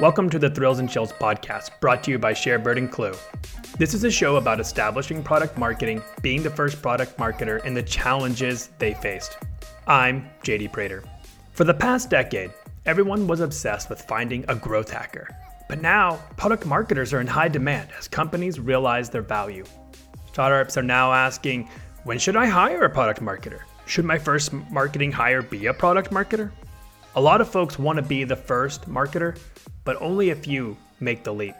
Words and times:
Welcome 0.00 0.30
to 0.30 0.38
the 0.38 0.48
Thrills 0.48 0.78
and 0.78 0.88
Chills 0.88 1.12
podcast, 1.12 1.70
brought 1.80 2.04
to 2.04 2.12
you 2.12 2.20
by 2.20 2.32
Sharebird 2.32 2.78
and 2.78 2.88
Klue. 2.88 3.18
This 3.78 3.94
is 3.94 4.04
a 4.04 4.10
show 4.12 4.36
about 4.36 4.60
establishing 4.60 5.24
product 5.24 5.58
marketing, 5.58 6.04
being 6.22 6.40
the 6.40 6.50
first 6.50 6.80
product 6.80 7.16
marketer, 7.16 7.60
and 7.64 7.76
the 7.76 7.82
challenges 7.82 8.70
they 8.78 8.94
faced. 8.94 9.38
I'm 9.88 10.30
JD 10.44 10.70
Prater. 10.70 11.02
For 11.50 11.64
the 11.64 11.74
past 11.74 12.10
decade, 12.10 12.52
everyone 12.86 13.26
was 13.26 13.40
obsessed 13.40 13.90
with 13.90 14.00
finding 14.02 14.44
a 14.46 14.54
growth 14.54 14.88
hacker. 14.88 15.36
But 15.68 15.82
now, 15.82 16.20
product 16.36 16.64
marketers 16.64 17.12
are 17.12 17.20
in 17.20 17.26
high 17.26 17.48
demand 17.48 17.88
as 17.98 18.06
companies 18.06 18.60
realize 18.60 19.10
their 19.10 19.22
value. 19.22 19.64
Startups 20.28 20.76
are 20.76 20.82
now 20.84 21.12
asking, 21.12 21.68
when 22.04 22.20
should 22.20 22.36
I 22.36 22.46
hire 22.46 22.84
a 22.84 22.90
product 22.90 23.20
marketer? 23.20 23.62
Should 23.86 24.04
my 24.04 24.16
first 24.16 24.52
marketing 24.52 25.10
hire 25.10 25.42
be 25.42 25.66
a 25.66 25.74
product 25.74 26.12
marketer? 26.12 26.52
A 27.16 27.20
lot 27.20 27.40
of 27.40 27.48
folks 27.48 27.80
want 27.80 27.96
to 27.96 28.02
be 28.02 28.22
the 28.22 28.36
first 28.36 28.88
marketer, 28.88 29.36
but 29.88 29.96
only 30.02 30.28
a 30.28 30.36
few 30.36 30.76
make 31.00 31.24
the 31.24 31.32
leap. 31.32 31.54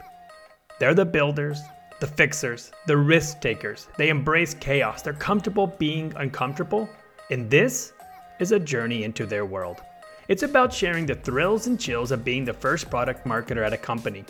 They're 0.79 0.93
the 0.93 1.07
builders, 1.07 1.63
the 1.99 2.07
fixers, 2.07 2.71
the 2.87 2.99
risk 2.99 3.41
takers. 3.41 3.89
They 3.97 4.11
embrace 4.11 4.53
chaos. 4.53 5.01
They're 5.01 5.15
comfortable 5.15 5.69
being 5.79 6.13
uncomfortable. 6.15 6.91
And 7.31 7.49
this 7.49 7.95
is 8.39 8.53
a 8.53 8.61
journey 8.61 9.05
into 9.05 9.25
their 9.25 9.47
world. 9.47 9.81
It's 10.29 10.43
about 10.43 10.75
sharing 10.75 11.07
the 11.07 11.15
thrills 11.15 11.69
and 11.69 11.81
chills 11.81 12.11
of 12.11 12.23
being 12.23 12.45
the 12.45 12.53
first 12.53 12.91
product 12.91 13.27
marketer 13.27 13.65
at 13.65 13.73
a 13.73 13.79
company. 13.79 14.27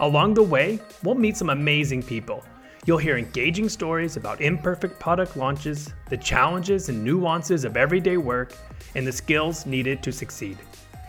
Along 0.00 0.34
the 0.34 0.42
way, 0.42 0.80
we'll 1.04 1.14
meet 1.14 1.36
some 1.36 1.50
amazing 1.50 2.02
people. 2.02 2.42
You'll 2.86 2.98
hear 2.98 3.18
engaging 3.18 3.68
stories 3.68 4.16
about 4.16 4.40
imperfect 4.40 4.98
product 4.98 5.36
launches, 5.36 5.94
the 6.10 6.16
challenges 6.16 6.88
and 6.88 7.04
nuances 7.04 7.64
of 7.64 7.76
everyday 7.76 8.16
work, 8.16 8.52
and 8.96 9.06
the 9.06 9.12
skills 9.12 9.64
needed 9.64 10.02
to 10.02 10.10
succeed. 10.10 10.58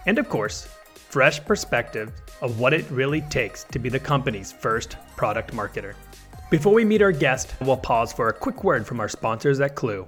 And 0.05 0.19
of 0.19 0.30
course, 0.30 0.67
fresh 1.09 1.43
perspective 1.43 2.11
of 2.41 2.59
what 2.59 2.73
it 2.73 2.89
really 2.91 3.21
takes 3.21 3.63
to 3.65 3.79
be 3.79 3.89
the 3.89 3.99
company's 3.99 4.52
first 4.52 4.95
product 5.17 5.51
marketer. 5.53 5.95
Before 6.51 6.73
we 6.73 6.85
meet 6.85 7.01
our 7.01 7.11
guest, 7.11 7.55
we'll 7.61 7.77
pause 7.77 8.13
for 8.13 8.29
a 8.29 8.33
quick 8.33 8.63
word 8.63 8.85
from 8.85 8.99
our 8.99 9.09
sponsors 9.09 9.59
at 9.59 9.75
Klue. 9.75 10.07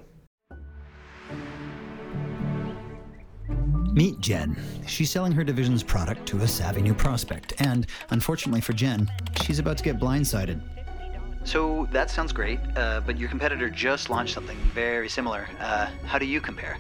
Meet 3.94 4.22
Jen. 4.22 4.58
She's 4.88 5.12
selling 5.12 5.34
her 5.34 5.44
division's 5.44 5.84
product 5.84 6.26
to 6.28 6.38
a 6.38 6.48
savvy 6.48 6.82
new 6.82 6.94
prospect, 6.94 7.54
and 7.60 7.88
unfortunately 8.12 8.62
for 8.62 8.74
Jen, 8.74 9.12
she's 9.44 9.60
about 9.60 9.78
to 9.80 9.84
get 9.84 10.00
blindsided. 10.00 10.62
So 11.44 11.88
that 11.92 12.10
sounds 12.10 12.32
great, 12.32 12.60
uh, 12.78 13.02
but 13.06 13.18
your 13.18 13.28
competitor 13.28 13.70
just 13.70 14.10
launched 14.10 14.34
something 14.34 14.58
very 14.74 15.10
similar. 15.10 15.48
Uh, 15.60 15.88
how 16.06 16.20
do 16.20 16.26
you 16.26 16.40
compare? 16.40 16.78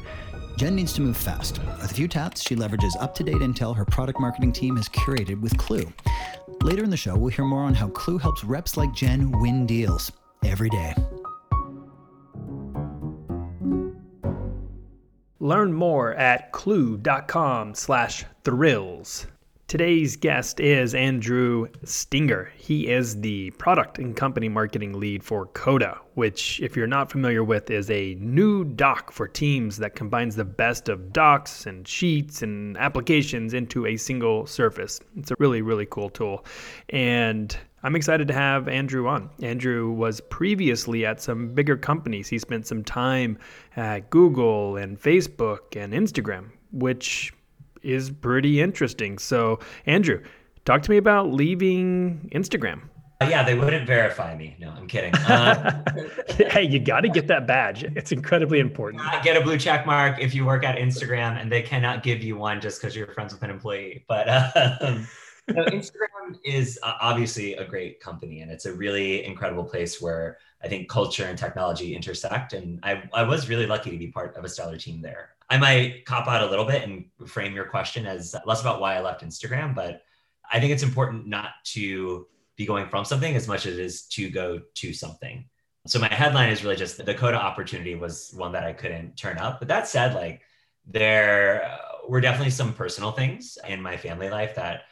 Jen 0.57 0.75
needs 0.75 0.93
to 0.93 1.01
move 1.01 1.17
fast. 1.17 1.59
With 1.59 1.91
a 1.91 1.93
few 1.93 2.07
taps, 2.07 2.41
she 2.41 2.55
leverages 2.55 2.95
up 2.99 3.15
to 3.15 3.23
date 3.23 3.35
intel 3.37 3.75
her 3.75 3.85
product 3.85 4.19
marketing 4.19 4.51
team 4.51 4.77
has 4.77 4.87
curated 4.89 5.41
with 5.41 5.57
Klue. 5.57 5.91
Later 6.63 6.83
in 6.83 6.89
the 6.89 6.97
show, 6.97 7.17
we'll 7.17 7.31
hear 7.31 7.45
more 7.45 7.63
on 7.63 7.73
how 7.73 7.87
Klue 7.89 8.21
helps 8.21 8.43
reps 8.43 8.77
like 8.77 8.93
Jen 8.93 9.31
win 9.39 9.65
deals 9.65 10.11
every 10.43 10.69
day. 10.69 10.93
Learn 15.39 15.73
more 15.73 16.13
at 16.13 16.53
klue.com 16.53 17.73
slash 17.73 18.25
thrills. 18.43 19.25
Today's 19.71 20.17
guest 20.17 20.59
is 20.59 20.93
Andrew 20.93 21.69
Stinger. 21.85 22.51
He 22.57 22.89
is 22.89 23.21
the 23.21 23.51
product 23.51 23.99
and 23.99 24.13
company 24.13 24.49
marketing 24.49 24.99
lead 24.99 25.23
for 25.23 25.45
Coda, 25.45 25.97
which, 26.15 26.59
if 26.59 26.75
you're 26.75 26.87
not 26.87 27.09
familiar 27.09 27.41
with, 27.41 27.71
is 27.71 27.89
a 27.89 28.15
new 28.15 28.65
doc 28.65 29.13
for 29.13 29.29
teams 29.29 29.77
that 29.77 29.95
combines 29.95 30.35
the 30.35 30.43
best 30.43 30.89
of 30.89 31.13
docs 31.13 31.67
and 31.67 31.87
sheets 31.87 32.41
and 32.41 32.77
applications 32.79 33.53
into 33.53 33.85
a 33.85 33.95
single 33.95 34.45
surface. 34.45 34.99
It's 35.15 35.31
a 35.31 35.35
really, 35.39 35.61
really 35.61 35.85
cool 35.85 36.09
tool. 36.09 36.43
And 36.89 37.57
I'm 37.81 37.95
excited 37.95 38.27
to 38.27 38.33
have 38.33 38.67
Andrew 38.67 39.07
on. 39.07 39.29
Andrew 39.41 39.89
was 39.89 40.19
previously 40.19 41.05
at 41.05 41.21
some 41.21 41.53
bigger 41.53 41.77
companies. 41.77 42.27
He 42.27 42.39
spent 42.39 42.67
some 42.67 42.83
time 42.83 43.37
at 43.77 44.09
Google 44.09 44.75
and 44.75 45.01
Facebook 45.01 45.81
and 45.81 45.93
Instagram, 45.93 46.49
which 46.73 47.31
is 47.83 48.09
pretty 48.09 48.61
interesting. 48.61 49.17
So, 49.17 49.59
Andrew, 49.85 50.21
talk 50.65 50.81
to 50.83 50.91
me 50.91 50.97
about 50.97 51.31
leaving 51.31 52.29
Instagram. 52.33 52.81
Uh, 53.21 53.27
yeah, 53.29 53.43
they 53.43 53.53
wouldn't 53.53 53.85
verify 53.85 54.35
me. 54.35 54.55
No, 54.59 54.71
I'm 54.71 54.87
kidding. 54.87 55.13
Uh, 55.13 55.83
hey, 56.49 56.63
you 56.63 56.79
got 56.79 57.01
to 57.01 57.09
get 57.09 57.27
that 57.27 57.45
badge. 57.45 57.83
It's 57.83 58.11
incredibly 58.11 58.59
important. 58.59 59.03
Get 59.23 59.37
a 59.37 59.41
blue 59.41 59.59
check 59.59 59.85
mark 59.85 60.19
if 60.19 60.33
you 60.33 60.43
work 60.43 60.63
at 60.63 60.77
Instagram, 60.77 61.39
and 61.39 61.51
they 61.51 61.61
cannot 61.61 62.01
give 62.01 62.23
you 62.23 62.35
one 62.35 62.59
just 62.59 62.81
because 62.81 62.95
you're 62.95 63.07
friends 63.07 63.31
with 63.31 63.43
an 63.43 63.51
employee. 63.51 64.05
But 64.07 64.27
uh, 64.27 64.49
no, 65.49 65.65
Instagram 65.65 66.39
is 66.43 66.79
obviously 66.81 67.53
a 67.53 67.63
great 67.63 67.99
company, 67.99 68.41
and 68.41 68.51
it's 68.51 68.65
a 68.65 68.73
really 68.73 69.23
incredible 69.23 69.65
place 69.65 70.01
where 70.01 70.39
I 70.63 70.67
think 70.67 70.89
culture 70.89 71.25
and 71.25 71.37
technology 71.37 71.95
intersect. 71.95 72.53
And 72.53 72.79
I, 72.81 73.03
I 73.13 73.21
was 73.21 73.49
really 73.49 73.67
lucky 73.67 73.91
to 73.91 73.97
be 73.97 74.07
part 74.07 74.35
of 74.35 74.43
a 74.43 74.49
stellar 74.49 74.77
team 74.77 74.99
there. 74.99 75.35
I 75.51 75.57
might 75.57 76.05
cop 76.05 76.29
out 76.29 76.41
a 76.41 76.49
little 76.49 76.63
bit 76.63 76.83
and 76.83 77.05
frame 77.27 77.53
your 77.53 77.65
question 77.65 78.05
as 78.05 78.33
less 78.45 78.61
about 78.61 78.79
why 78.79 78.95
I 78.95 79.01
left 79.01 79.21
Instagram, 79.21 79.75
but 79.75 80.01
I 80.49 80.61
think 80.61 80.71
it's 80.71 80.81
important 80.81 81.27
not 81.27 81.49
to 81.73 82.25
be 82.55 82.65
going 82.65 82.87
from 82.87 83.03
something 83.03 83.35
as 83.35 83.49
much 83.49 83.65
as 83.65 83.73
it 83.73 83.83
is 83.83 84.03
to 84.07 84.29
go 84.29 84.61
to 84.75 84.93
something. 84.93 85.43
So 85.87 85.99
my 85.99 86.07
headline 86.07 86.51
is 86.51 86.63
really 86.63 86.77
just 86.77 87.03
the 87.05 87.13
Coda 87.13 87.35
opportunity 87.35 87.95
was 87.95 88.31
one 88.33 88.53
that 88.53 88.63
I 88.63 88.71
couldn't 88.71 89.17
turn 89.17 89.37
up. 89.39 89.59
But 89.59 89.67
that 89.67 89.89
said, 89.89 90.15
like 90.15 90.41
there 90.85 91.77
were 92.07 92.21
definitely 92.21 92.51
some 92.51 92.73
personal 92.73 93.11
things 93.11 93.57
in 93.67 93.81
my 93.81 93.97
family 93.97 94.29
life 94.29 94.55
that 94.55 94.83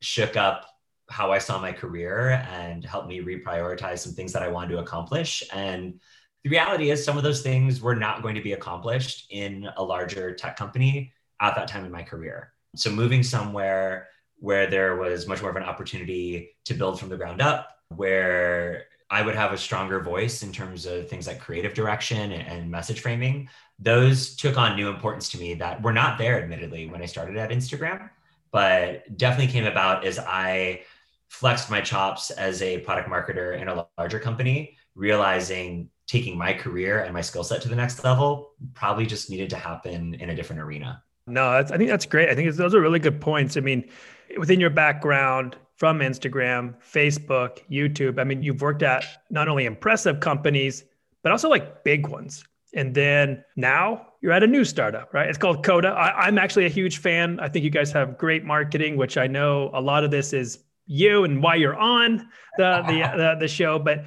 shook 0.00 0.36
up 0.36 0.66
how 1.08 1.30
I 1.30 1.38
saw 1.38 1.60
my 1.60 1.70
career 1.70 2.44
and 2.52 2.84
helped 2.84 3.06
me 3.06 3.20
reprioritize 3.20 4.00
some 4.00 4.14
things 4.14 4.32
that 4.32 4.42
I 4.42 4.48
wanted 4.48 4.70
to 4.70 4.80
accomplish. 4.80 5.44
And 5.52 6.00
the 6.44 6.50
reality 6.50 6.90
is 6.90 7.04
some 7.04 7.16
of 7.16 7.22
those 7.22 7.42
things 7.42 7.80
were 7.80 7.94
not 7.94 8.22
going 8.22 8.34
to 8.34 8.40
be 8.40 8.52
accomplished 8.52 9.26
in 9.30 9.68
a 9.76 9.82
larger 9.82 10.34
tech 10.34 10.56
company 10.56 11.12
at 11.40 11.54
that 11.54 11.68
time 11.68 11.84
in 11.84 11.90
my 11.90 12.02
career. 12.02 12.52
So 12.76 12.90
moving 12.90 13.22
somewhere 13.22 14.08
where 14.38 14.66
there 14.66 14.96
was 14.96 15.26
much 15.26 15.42
more 15.42 15.50
of 15.50 15.56
an 15.56 15.62
opportunity 15.62 16.56
to 16.64 16.74
build 16.74 16.98
from 16.98 17.10
the 17.10 17.16
ground 17.16 17.42
up, 17.42 17.76
where 17.94 18.84
I 19.10 19.22
would 19.22 19.34
have 19.34 19.52
a 19.52 19.58
stronger 19.58 20.00
voice 20.00 20.42
in 20.42 20.52
terms 20.52 20.86
of 20.86 21.08
things 21.08 21.26
like 21.26 21.40
creative 21.40 21.74
direction 21.74 22.32
and 22.32 22.70
message 22.70 23.00
framing, 23.00 23.48
those 23.78 24.36
took 24.36 24.56
on 24.56 24.76
new 24.76 24.88
importance 24.88 25.28
to 25.30 25.38
me 25.38 25.54
that 25.54 25.82
were 25.82 25.92
not 25.92 26.16
there, 26.16 26.40
admittedly, 26.40 26.86
when 26.86 27.02
I 27.02 27.06
started 27.06 27.36
at 27.36 27.50
Instagram, 27.50 28.08
but 28.50 29.16
definitely 29.18 29.52
came 29.52 29.66
about 29.66 30.06
as 30.06 30.18
I 30.18 30.82
flexed 31.28 31.70
my 31.70 31.80
chops 31.80 32.30
as 32.30 32.62
a 32.62 32.78
product 32.78 33.08
marketer 33.08 33.60
in 33.60 33.68
a 33.68 33.86
larger 33.98 34.20
company, 34.20 34.76
realizing 34.94 35.90
taking 36.06 36.36
my 36.36 36.52
career 36.52 37.04
and 37.04 37.14
my 37.14 37.20
skill 37.20 37.44
set 37.44 37.62
to 37.62 37.68
the 37.68 37.76
next 37.76 38.02
level 38.02 38.52
probably 38.74 39.06
just 39.06 39.30
needed 39.30 39.48
to 39.48 39.56
happen 39.56 40.14
in 40.14 40.30
a 40.30 40.34
different 40.34 40.60
arena. 40.60 41.02
No, 41.26 41.48
I 41.48 41.62
think 41.62 41.88
that's 41.88 42.06
great. 42.06 42.28
I 42.28 42.34
think 42.34 42.52
those 42.54 42.74
are 42.74 42.80
really 42.80 42.98
good 42.98 43.20
points. 43.20 43.56
I 43.56 43.60
mean, 43.60 43.88
within 44.36 44.58
your 44.58 44.70
background 44.70 45.56
from 45.76 46.00
Instagram, 46.00 46.74
Facebook, 46.82 47.60
YouTube, 47.70 48.18
I 48.18 48.24
mean, 48.24 48.42
you've 48.42 48.60
worked 48.60 48.82
at 48.82 49.04
not 49.30 49.48
only 49.48 49.66
impressive 49.66 50.18
companies, 50.20 50.84
but 51.22 51.30
also 51.30 51.48
like 51.48 51.84
big 51.84 52.08
ones. 52.08 52.44
And 52.74 52.94
then 52.94 53.44
now 53.56 54.08
you're 54.20 54.32
at 54.32 54.42
a 54.42 54.46
new 54.46 54.64
startup, 54.64 55.12
right? 55.14 55.28
It's 55.28 55.38
called 55.38 55.64
Coda. 55.64 55.88
I, 55.88 56.28
am 56.28 56.38
actually 56.38 56.66
a 56.66 56.70
huge 56.70 56.98
fan. 56.98 57.40
I 57.40 57.48
think 57.48 57.64
you 57.64 57.70
guys 57.70 57.90
have 57.92 58.18
great 58.18 58.44
marketing, 58.44 58.96
which 58.96 59.16
I 59.16 59.26
know 59.26 59.70
a 59.74 59.80
lot 59.80 60.04
of 60.04 60.10
this 60.10 60.32
is 60.32 60.64
you 60.86 61.24
and 61.24 61.42
why 61.42 61.54
you're 61.54 61.76
on 61.76 62.28
the 62.58 62.82
the, 62.86 63.12
the, 63.16 63.36
the 63.40 63.48
show. 63.48 63.78
But 63.78 64.04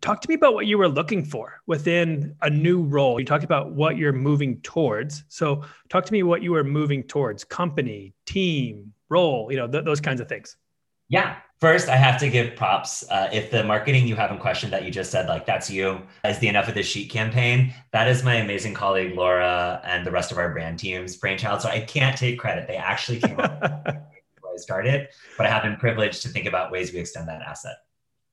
Talk 0.00 0.20
to 0.20 0.28
me 0.28 0.34
about 0.34 0.54
what 0.54 0.66
you 0.66 0.78
were 0.78 0.88
looking 0.88 1.24
for 1.24 1.60
within 1.66 2.34
a 2.42 2.50
new 2.50 2.82
role. 2.82 3.18
You 3.18 3.26
talked 3.26 3.44
about 3.44 3.72
what 3.72 3.96
you're 3.96 4.12
moving 4.12 4.60
towards. 4.60 5.24
So, 5.28 5.64
talk 5.88 6.04
to 6.04 6.12
me 6.12 6.22
what 6.22 6.42
you 6.42 6.52
were 6.52 6.64
moving 6.64 7.02
towards 7.02 7.44
company, 7.44 8.14
team, 8.26 8.92
role, 9.08 9.50
you 9.50 9.56
know, 9.56 9.68
th- 9.68 9.84
those 9.84 10.00
kinds 10.00 10.20
of 10.20 10.28
things. 10.28 10.56
Yeah. 11.08 11.36
First, 11.60 11.88
I 11.88 11.96
have 11.96 12.20
to 12.20 12.28
give 12.28 12.54
props. 12.56 13.08
Uh, 13.08 13.30
if 13.32 13.50
the 13.50 13.64
marketing 13.64 14.06
you 14.06 14.16
have 14.16 14.30
in 14.30 14.38
question 14.38 14.70
that 14.72 14.84
you 14.84 14.90
just 14.90 15.10
said, 15.10 15.26
like 15.28 15.46
that's 15.46 15.70
you, 15.70 16.02
is 16.24 16.38
the 16.38 16.48
Enough 16.48 16.68
of 16.68 16.74
the 16.74 16.82
Sheet 16.82 17.10
campaign, 17.10 17.72
that 17.92 18.08
is 18.08 18.22
my 18.22 18.34
amazing 18.34 18.74
colleague 18.74 19.14
Laura 19.14 19.80
and 19.84 20.04
the 20.04 20.10
rest 20.10 20.32
of 20.32 20.38
our 20.38 20.52
brand 20.52 20.78
team's 20.78 21.16
brainchild. 21.16 21.62
So 21.62 21.70
I 21.70 21.80
can't 21.80 22.16
take 22.16 22.38
credit. 22.38 22.66
They 22.66 22.76
actually 22.76 23.20
came 23.20 23.38
up 23.38 23.60
before 23.60 24.52
I 24.52 24.56
started, 24.56 25.08
but 25.38 25.46
I 25.46 25.48
have 25.48 25.62
been 25.62 25.76
privileged 25.76 26.22
to 26.22 26.28
think 26.28 26.46
about 26.46 26.70
ways 26.70 26.92
we 26.92 26.98
extend 26.98 27.28
that 27.28 27.40
asset 27.40 27.76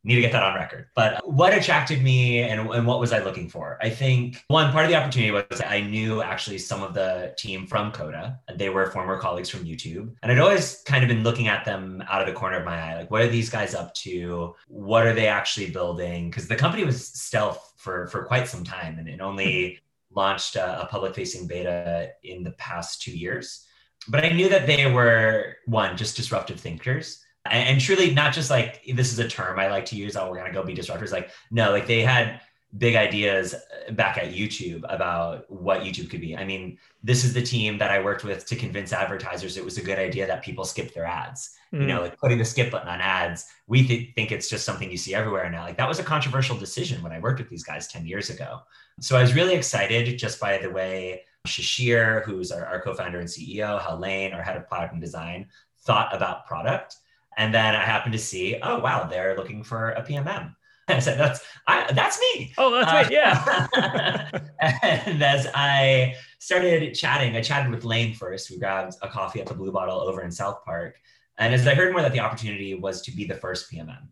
need 0.03 0.15
to 0.15 0.21
get 0.21 0.31
that 0.33 0.43
on 0.43 0.55
record. 0.55 0.87
But 0.95 1.27
what 1.29 1.53
attracted 1.53 2.01
me 2.01 2.39
and, 2.39 2.69
and 2.69 2.85
what 2.85 2.99
was 2.99 3.13
I 3.13 3.23
looking 3.23 3.49
for? 3.49 3.77
I 3.81 3.89
think 3.89 4.43
one 4.47 4.71
part 4.71 4.85
of 4.85 4.91
the 4.91 4.97
opportunity 4.97 5.31
was 5.31 5.61
I 5.65 5.81
knew 5.81 6.21
actually 6.21 6.57
some 6.57 6.83
of 6.83 6.93
the 6.93 7.33
team 7.37 7.65
from 7.65 7.91
Coda. 7.91 8.39
They 8.53 8.69
were 8.69 8.91
former 8.91 9.17
colleagues 9.17 9.49
from 9.49 9.63
YouTube. 9.63 10.13
And 10.21 10.31
I'd 10.31 10.39
always 10.39 10.83
kind 10.85 11.03
of 11.03 11.07
been 11.07 11.23
looking 11.23 11.47
at 11.47 11.63
them 11.63 12.03
out 12.09 12.21
of 12.21 12.27
the 12.27 12.33
corner 12.33 12.57
of 12.57 12.65
my 12.65 12.79
eye. 12.79 12.97
Like, 12.97 13.11
what 13.11 13.21
are 13.21 13.27
these 13.27 13.49
guys 13.49 13.73
up 13.73 13.93
to? 13.95 14.55
What 14.67 15.05
are 15.05 15.13
they 15.13 15.27
actually 15.27 15.69
building? 15.69 16.29
Because 16.29 16.47
the 16.47 16.55
company 16.55 16.83
was 16.83 17.07
stealth 17.07 17.73
for, 17.77 18.07
for 18.07 18.25
quite 18.25 18.47
some 18.47 18.63
time 18.63 18.99
and 18.99 19.07
it 19.07 19.21
only 19.21 19.79
launched 20.11 20.55
a, 20.57 20.81
a 20.81 20.85
public 20.87 21.15
facing 21.15 21.47
beta 21.47 22.11
in 22.23 22.43
the 22.43 22.51
past 22.51 23.01
two 23.01 23.17
years. 23.17 23.65
but 24.09 24.23
I 24.23 24.29
knew 24.29 24.49
that 24.49 24.67
they 24.67 24.91
were 24.91 25.55
one, 25.65 25.95
just 25.97 26.17
disruptive 26.17 26.59
thinkers. 26.59 27.22
And, 27.45 27.69
and 27.69 27.81
truly 27.81 28.13
not 28.13 28.33
just 28.33 28.49
like 28.49 28.81
this 28.93 29.11
is 29.11 29.19
a 29.19 29.27
term 29.27 29.59
I 29.59 29.69
like 29.69 29.85
to 29.85 29.95
use, 29.95 30.15
oh, 30.15 30.29
we're 30.29 30.37
gonna 30.37 30.53
go 30.53 30.63
be 30.63 30.75
disruptors. 30.75 31.11
Like, 31.11 31.29
no, 31.51 31.71
like 31.71 31.87
they 31.87 32.01
had 32.01 32.41
big 32.77 32.95
ideas 32.95 33.53
back 33.91 34.17
at 34.17 34.33
YouTube 34.33 34.81
about 34.89 35.49
what 35.51 35.81
YouTube 35.81 36.09
could 36.09 36.21
be. 36.21 36.35
I 36.35 36.43
mean, 36.43 36.77
this 37.03 37.23
is 37.23 37.33
the 37.33 37.41
team 37.41 37.77
that 37.77 37.91
I 37.91 38.01
worked 38.01 38.23
with 38.23 38.45
to 38.47 38.55
convince 38.55 38.91
advertisers 38.91 39.57
it 39.57 39.65
was 39.65 39.77
a 39.77 39.83
good 39.83 39.99
idea 39.99 40.25
that 40.25 40.43
people 40.43 40.65
skip 40.65 40.93
their 40.93 41.05
ads. 41.05 41.55
Mm. 41.71 41.81
You 41.81 41.87
know, 41.87 42.01
like 42.01 42.17
putting 42.17 42.39
the 42.39 42.45
skip 42.45 42.71
button 42.71 42.87
on 42.87 42.99
ads. 42.99 43.45
We 43.67 43.85
th- 43.85 44.15
think 44.15 44.31
it's 44.31 44.49
just 44.49 44.65
something 44.65 44.89
you 44.89 44.97
see 44.97 45.13
everywhere 45.13 45.49
now. 45.51 45.63
Like 45.63 45.77
that 45.77 45.87
was 45.87 45.99
a 45.99 46.03
controversial 46.03 46.57
decision 46.57 47.03
when 47.03 47.11
I 47.11 47.19
worked 47.19 47.39
with 47.39 47.49
these 47.49 47.63
guys 47.63 47.87
10 47.87 48.07
years 48.07 48.29
ago. 48.31 48.61
So 48.99 49.17
I 49.17 49.21
was 49.21 49.35
really 49.35 49.53
excited 49.53 50.17
just 50.17 50.39
by 50.39 50.57
the 50.57 50.69
way 50.69 51.23
Shishir, 51.47 52.23
who's 52.23 52.51
our, 52.51 52.65
our 52.65 52.81
co-founder 52.81 53.19
and 53.19 53.27
CEO, 53.27 53.81
Hal 53.81 53.99
Lane, 53.99 54.33
our 54.33 54.41
head 54.41 54.57
of 54.57 54.67
product 54.67 54.93
and 54.93 55.01
design, 55.01 55.47
thought 55.81 56.15
about 56.15 56.47
product. 56.47 56.95
And 57.37 57.53
then 57.53 57.75
I 57.75 57.83
happened 57.83 58.13
to 58.13 58.19
see, 58.19 58.57
oh 58.61 58.79
wow, 58.79 59.05
they're 59.05 59.35
looking 59.35 59.63
for 59.63 59.91
a 59.91 60.03
PMM. 60.03 60.55
And 60.89 60.97
I 60.97 60.99
said, 60.99 61.17
"That's 61.17 61.39
I, 61.65 61.89
that's 61.93 62.19
me." 62.19 62.53
Oh, 62.57 62.69
that's 62.69 62.91
uh, 62.91 63.09
me. 63.09 63.15
Yeah. 63.15 64.27
and 65.05 65.23
as 65.23 65.47
I 65.55 66.15
started 66.39 66.93
chatting, 66.93 67.37
I 67.37 67.41
chatted 67.41 67.71
with 67.71 67.85
Lane 67.85 68.13
first. 68.13 68.51
We 68.51 68.59
grabbed 68.59 68.97
a 69.01 69.07
coffee 69.07 69.39
at 69.39 69.47
the 69.47 69.53
Blue 69.53 69.71
Bottle 69.71 70.01
over 70.01 70.23
in 70.23 70.29
South 70.29 70.61
Park, 70.65 70.97
and 71.37 71.53
as 71.53 71.65
I 71.65 71.73
heard 71.73 71.93
more 71.93 72.01
that 72.01 72.11
the 72.11 72.19
opportunity 72.19 72.73
was 72.73 73.01
to 73.03 73.15
be 73.15 73.23
the 73.23 73.35
first 73.35 73.71
PMM, 73.71 74.09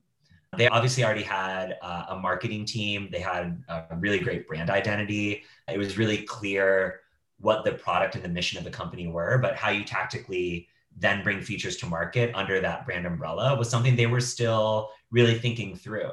they 0.58 0.70
obviously 0.70 1.04
already 1.04 1.24
had 1.24 1.78
uh, 1.82 2.06
a 2.10 2.16
marketing 2.16 2.64
team. 2.64 3.10
They 3.12 3.20
had 3.20 3.62
a 3.68 3.98
really 3.98 4.20
great 4.20 4.48
brand 4.48 4.70
identity. 4.70 5.44
It 5.68 5.78
was 5.78 5.98
really 5.98 6.24
clear 6.24 7.02
what 7.40 7.66
the 7.66 7.74
product 7.74 8.16
and 8.16 8.24
the 8.24 8.30
mission 8.30 8.58
of 8.58 8.64
the 8.64 8.72
company 8.72 9.08
were, 9.08 9.40
but 9.40 9.56
how 9.56 9.72
you 9.72 9.84
tactically 9.84 10.68
then 10.98 11.24
bring 11.24 11.42
features 11.42 11.78
to 11.78 11.86
market 11.86 12.32
under 12.36 12.62
that 12.62 12.86
brand 12.86 13.06
umbrella 13.06 13.56
was 13.56 13.70
something 13.70 13.96
they 13.96 14.08
were 14.08 14.22
still 14.22 14.90
really 15.10 15.38
thinking 15.38 15.76
through. 15.76 16.12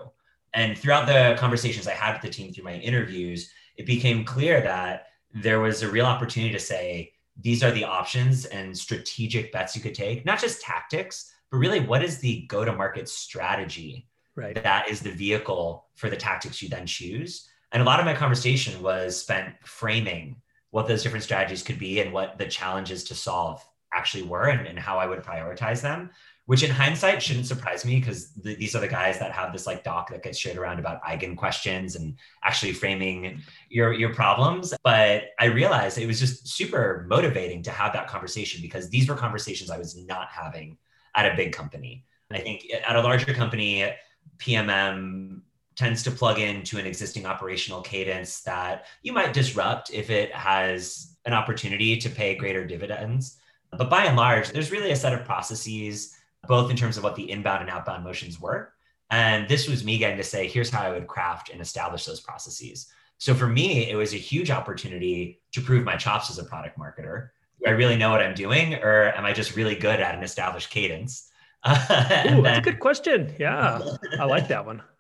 And 0.55 0.77
throughout 0.77 1.07
the 1.07 1.37
conversations 1.39 1.87
I 1.87 1.93
had 1.93 2.15
with 2.15 2.23
the 2.23 2.31
team 2.31 2.53
through 2.53 2.65
my 2.65 2.75
interviews, 2.75 3.51
it 3.77 3.87
became 3.87 4.25
clear 4.25 4.61
that 4.63 5.09
there 5.35 5.61
was 5.61 5.83
a 5.83 5.91
real 5.91 6.07
opportunity 6.07 6.53
to 6.53 6.59
say, 6.59 7.13
these 7.41 7.63
are 7.63 7.71
the 7.71 7.85
options 7.85 8.47
and 8.47 8.77
strategic 8.77 9.53
bets 9.53 9.77
you 9.77 9.83
could 9.83 9.95
take, 9.95 10.25
not 10.25 10.41
just 10.41 10.63
tactics, 10.63 11.33
but 11.51 11.59
really 11.59 11.81
what 11.81 12.03
is 12.03 12.19
the 12.19 12.47
go 12.49 12.65
to 12.65 12.73
market 12.73 13.09
strategy 13.09 14.09
right. 14.35 14.63
that 14.63 14.89
is 14.89 15.01
the 15.01 15.11
vehicle 15.11 15.87
for 15.95 16.11
the 16.11 16.17
tactics 16.17 16.63
you 16.63 16.69
then 16.69 16.87
choose. 16.87 17.49
And 17.73 17.83
a 17.83 17.87
lot 17.87 18.01
of 18.01 18.07
my 18.07 18.15
conversation 18.15 18.83
was 18.83 19.21
spent 19.21 19.55
framing 19.65 20.37
what 20.71 20.89
those 20.89 21.03
different 21.03 21.25
strategies 21.25 21.63
could 21.63 21.79
be 21.79 22.01
and 22.01 22.13
what 22.13 22.39
the 22.39 22.47
challenges 22.47 23.05
to 23.05 23.15
solve 23.15 23.65
actually 23.93 24.23
were 24.23 24.49
and, 24.49 24.67
and 24.67 24.79
how 24.79 24.99
I 24.99 25.07
would 25.07 25.23
prioritize 25.23 25.81
them, 25.81 26.11
which 26.47 26.63
in 26.63 26.71
hindsight 26.71 27.23
shouldn't 27.23 27.47
surprise 27.47 27.85
me 27.85 27.99
because 27.99 28.33
the, 28.33 28.55
these 28.55 28.75
are 28.75 28.81
the 28.81 28.89
guys 28.89 29.19
that 29.19 29.33
have 29.33 29.53
this 29.53 29.67
like 29.67 29.85
doc 29.85 30.11
that 30.11 30.23
gets 30.23 30.39
shared 30.39 30.57
around 30.57 30.79
about 30.79 31.03
eigen 31.03 31.37
questions 31.37 31.97
and 31.97 32.17
actually 32.43 32.73
framing 32.73 33.43
your, 33.69 33.93
your 33.93 34.15
problems. 34.15 34.75
But 34.85 35.25
I 35.39 35.47
realized 35.47 35.99
it 35.99 36.07
was 36.07 36.21
just 36.21 36.49
super 36.49 37.07
motivating 37.09 37.63
to 37.65 37.71
have 37.71 37.93
that 37.95 38.09
conversation 38.09 38.63
because 38.63 38.89
these 38.91 39.09
were 39.09 39.15
conversations 39.15 39.71
I 39.71 39.79
was 39.79 39.97
not 39.97 40.29
having 40.31 40.79
at 41.15 41.33
a 41.33 41.37
big 41.37 41.53
company. 41.53 42.05
I 42.31 42.41
think 42.41 42.67
at 42.87 42.97
a 42.97 43.01
larger 43.01 43.33
company, 43.33 43.91
PMM 44.39 45.41
tends 45.77 46.03
to 46.03 46.11
plug 46.11 46.39
into 46.39 46.77
an 46.79 46.87
existing 46.87 47.25
operational 47.25 47.81
cadence 47.81 48.41
that 48.41 48.87
you 49.03 49.13
might 49.13 49.33
disrupt 49.33 49.91
if 49.93 50.11
it 50.11 50.33
has 50.35 51.17
an 51.25 51.33
opportunity 51.33 51.97
to 51.97 52.11
pay 52.11 52.35
greater 52.35 52.67
dividends. 52.67 53.38
But 53.71 53.91
by 53.91 54.05
and 54.05 54.17
large, 54.17 54.51
there's 54.51 54.71
really 54.71 54.91
a 54.91 54.97
set 54.97 55.13
of 55.13 55.25
processes, 55.25 56.17
both 56.47 56.71
in 56.71 56.77
terms 56.77 56.97
of 56.97 57.05
what 57.05 57.17
the 57.17 57.31
inbound 57.31 57.63
and 57.63 57.71
outbound 57.71 58.05
motions 58.05 58.41
were. 58.41 58.73
And 59.11 59.49
this 59.49 59.69
was 59.69 59.85
me 59.85 59.99
getting 59.99 60.19
to 60.19 60.25
say, 60.25 60.47
here's 60.47 60.71
how 60.71 60.83
I 60.83 60.91
would 60.91 61.07
craft 61.07 61.51
and 61.51 61.61
establish 61.61 62.05
those 62.05 62.21
processes. 62.21 62.89
So 63.19 63.35
for 63.35 63.49
me, 63.49 63.91
it 63.91 63.97
was 63.97 64.15
a 64.15 64.19
huge 64.19 64.51
opportunity 64.51 65.41
to 65.53 65.61
prove 65.61 65.85
my 65.85 65.97
chops 65.97 66.31
as 66.31 66.39
a 66.39 66.45
product 66.45 66.79
marketer. 66.79 67.31
Do 67.59 67.69
I 67.69 67.73
really 67.73 67.97
know 67.97 68.11
what 68.11 68.21
I'm 68.21 68.35
doing, 68.35 68.75
or 68.75 69.13
am 69.17 69.25
I 69.25 69.33
just 69.33 69.57
really 69.57 69.75
good 69.75 70.01
at 70.01 70.15
an 70.15 70.23
established 70.23 70.71
cadence? 70.71 71.29
Ooh, 71.69 71.73
then, 71.89 72.43
that's 72.43 72.59
a 72.59 72.71
good 72.71 72.79
question. 72.79 73.35
Yeah, 73.39 73.81
I 74.19 74.25
like 74.25 74.49
that 74.49 74.65
one. 74.65 74.83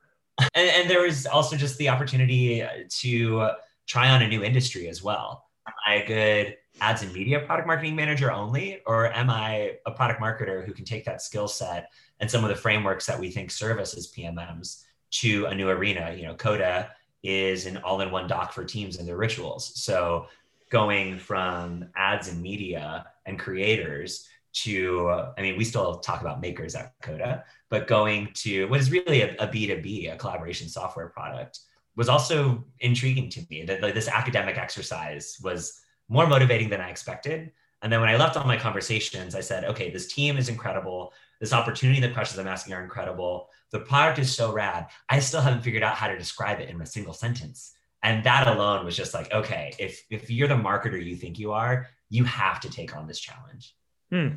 And, 0.55 0.71
and, 0.71 0.89
there 0.89 1.03
was 1.03 1.27
also 1.27 1.57
just 1.57 1.79
the 1.79 1.89
opportunity 1.89 2.65
to 3.01 3.51
try 3.89 4.11
on 4.11 4.23
a 4.23 4.29
new 4.29 4.45
industry 4.45 4.89
as 4.89 5.03
well. 5.03 5.45
Am 5.67 5.75
I 5.85 5.95
a 5.95 6.07
good 6.07 6.57
ads 6.81 7.03
and 7.03 7.13
media 7.13 7.41
product 7.41 7.67
marketing 7.67 7.97
manager 7.97 8.31
only, 8.33 8.81
or 8.87 9.13
am 9.13 9.31
I 9.31 9.79
a 9.87 9.91
product 9.91 10.21
marketer 10.21 10.65
who 10.65 10.73
can 10.73 10.85
take 10.85 11.05
that 11.05 11.23
skill 11.23 11.49
set 11.49 11.91
and 12.21 12.31
some 12.31 12.45
of 12.45 12.51
the 12.51 12.57
frameworks 12.57 13.07
that 13.07 13.19
we 13.19 13.31
think 13.31 13.51
serve 13.51 13.79
us 13.79 13.97
as 13.97 14.13
PMMs 14.13 14.85
to 15.11 15.47
a 15.47 15.55
new 15.55 15.69
arena? 15.69 16.15
You 16.17 16.25
know, 16.27 16.35
Coda 16.35 16.91
is 17.23 17.67
an 17.67 17.79
all-in-one 17.79 18.29
doc 18.29 18.53
for 18.53 18.65
teams 18.65 18.99
and 18.99 19.07
their 19.07 19.17
rituals. 19.17 19.73
So 19.81 20.27
going 20.71 21.19
from 21.19 21.87
ads 21.97 22.29
and 22.29 22.41
media 22.41 23.07
and 23.27 23.39
creators 23.39 24.29
to, 24.53 25.11
I 25.37 25.43
mean, 25.43 25.57
we 25.57 25.65
still 25.65 25.99
talk 25.99 26.21
about 26.21 26.41
makers 26.41 26.75
at 26.75 26.95
Coda, 27.03 27.45
but 27.69 27.87
going 27.87 28.31
to 28.35 28.67
what 28.67 28.81
is 28.81 28.91
really 28.91 29.23
a 29.23 29.35
a 29.37 29.47
B2B, 29.47 30.13
a 30.13 30.17
collaboration 30.17 30.69
software 30.69 31.09
product, 31.09 31.61
was 31.97 32.09
also 32.09 32.65
intriguing 32.81 33.29
to 33.31 33.43
me. 33.51 33.65
That 33.65 33.81
this 33.95 34.09
academic 34.09 34.57
exercise 34.57 35.39
was 35.43 35.81
more 36.09 36.27
motivating 36.27 36.69
than 36.69 36.81
I 36.81 36.91
expected. 36.91 37.53
And 37.83 37.93
then 37.93 38.01
when 38.01 38.09
I 38.09 38.17
left 38.17 38.37
all 38.37 38.45
my 38.45 38.57
conversations, 38.57 39.35
I 39.35 39.41
said, 39.41 39.65
okay, 39.65 39.91
this 39.91 40.13
team 40.13 40.37
is 40.37 40.49
incredible. 40.49 41.13
This 41.41 41.53
opportunity, 41.53 42.01
the 42.01 42.11
questions 42.11 42.39
I'm 42.39 42.49
asking 42.49 42.75
are 42.75 42.83
incredible. 42.83 43.49
The 43.71 43.81
product 43.81 44.19
is 44.19 44.35
so 44.35 44.53
rad. 44.53 44.89
I 45.09 45.21
still 45.21 45.41
haven't 45.41 45.63
figured 45.63 45.83
out 45.83 45.95
how 45.95 46.09
to 46.09 46.19
describe 46.19 46.61
it 46.61 46.71
in 46.71 46.81
a 46.81 46.87
single 46.87 47.13
sentence. 47.13 47.75
And 48.03 48.25
that 48.25 48.47
alone 48.49 48.85
was 48.85 48.97
just 48.97 49.15
like, 49.15 49.33
okay, 49.33 49.75
if 49.79 50.05
if 50.11 50.31
you're 50.31 50.49
the 50.49 50.55
marketer 50.55 51.05
you 51.05 51.17
think 51.17 51.39
you 51.39 51.53
are, 51.53 51.89
you 52.11 52.25
have 52.25 52.61
to 52.61 52.71
take 52.71 52.97
on 52.97 53.07
this 53.07 53.21
challenge. 53.21 53.75
Hmm. 54.11 54.29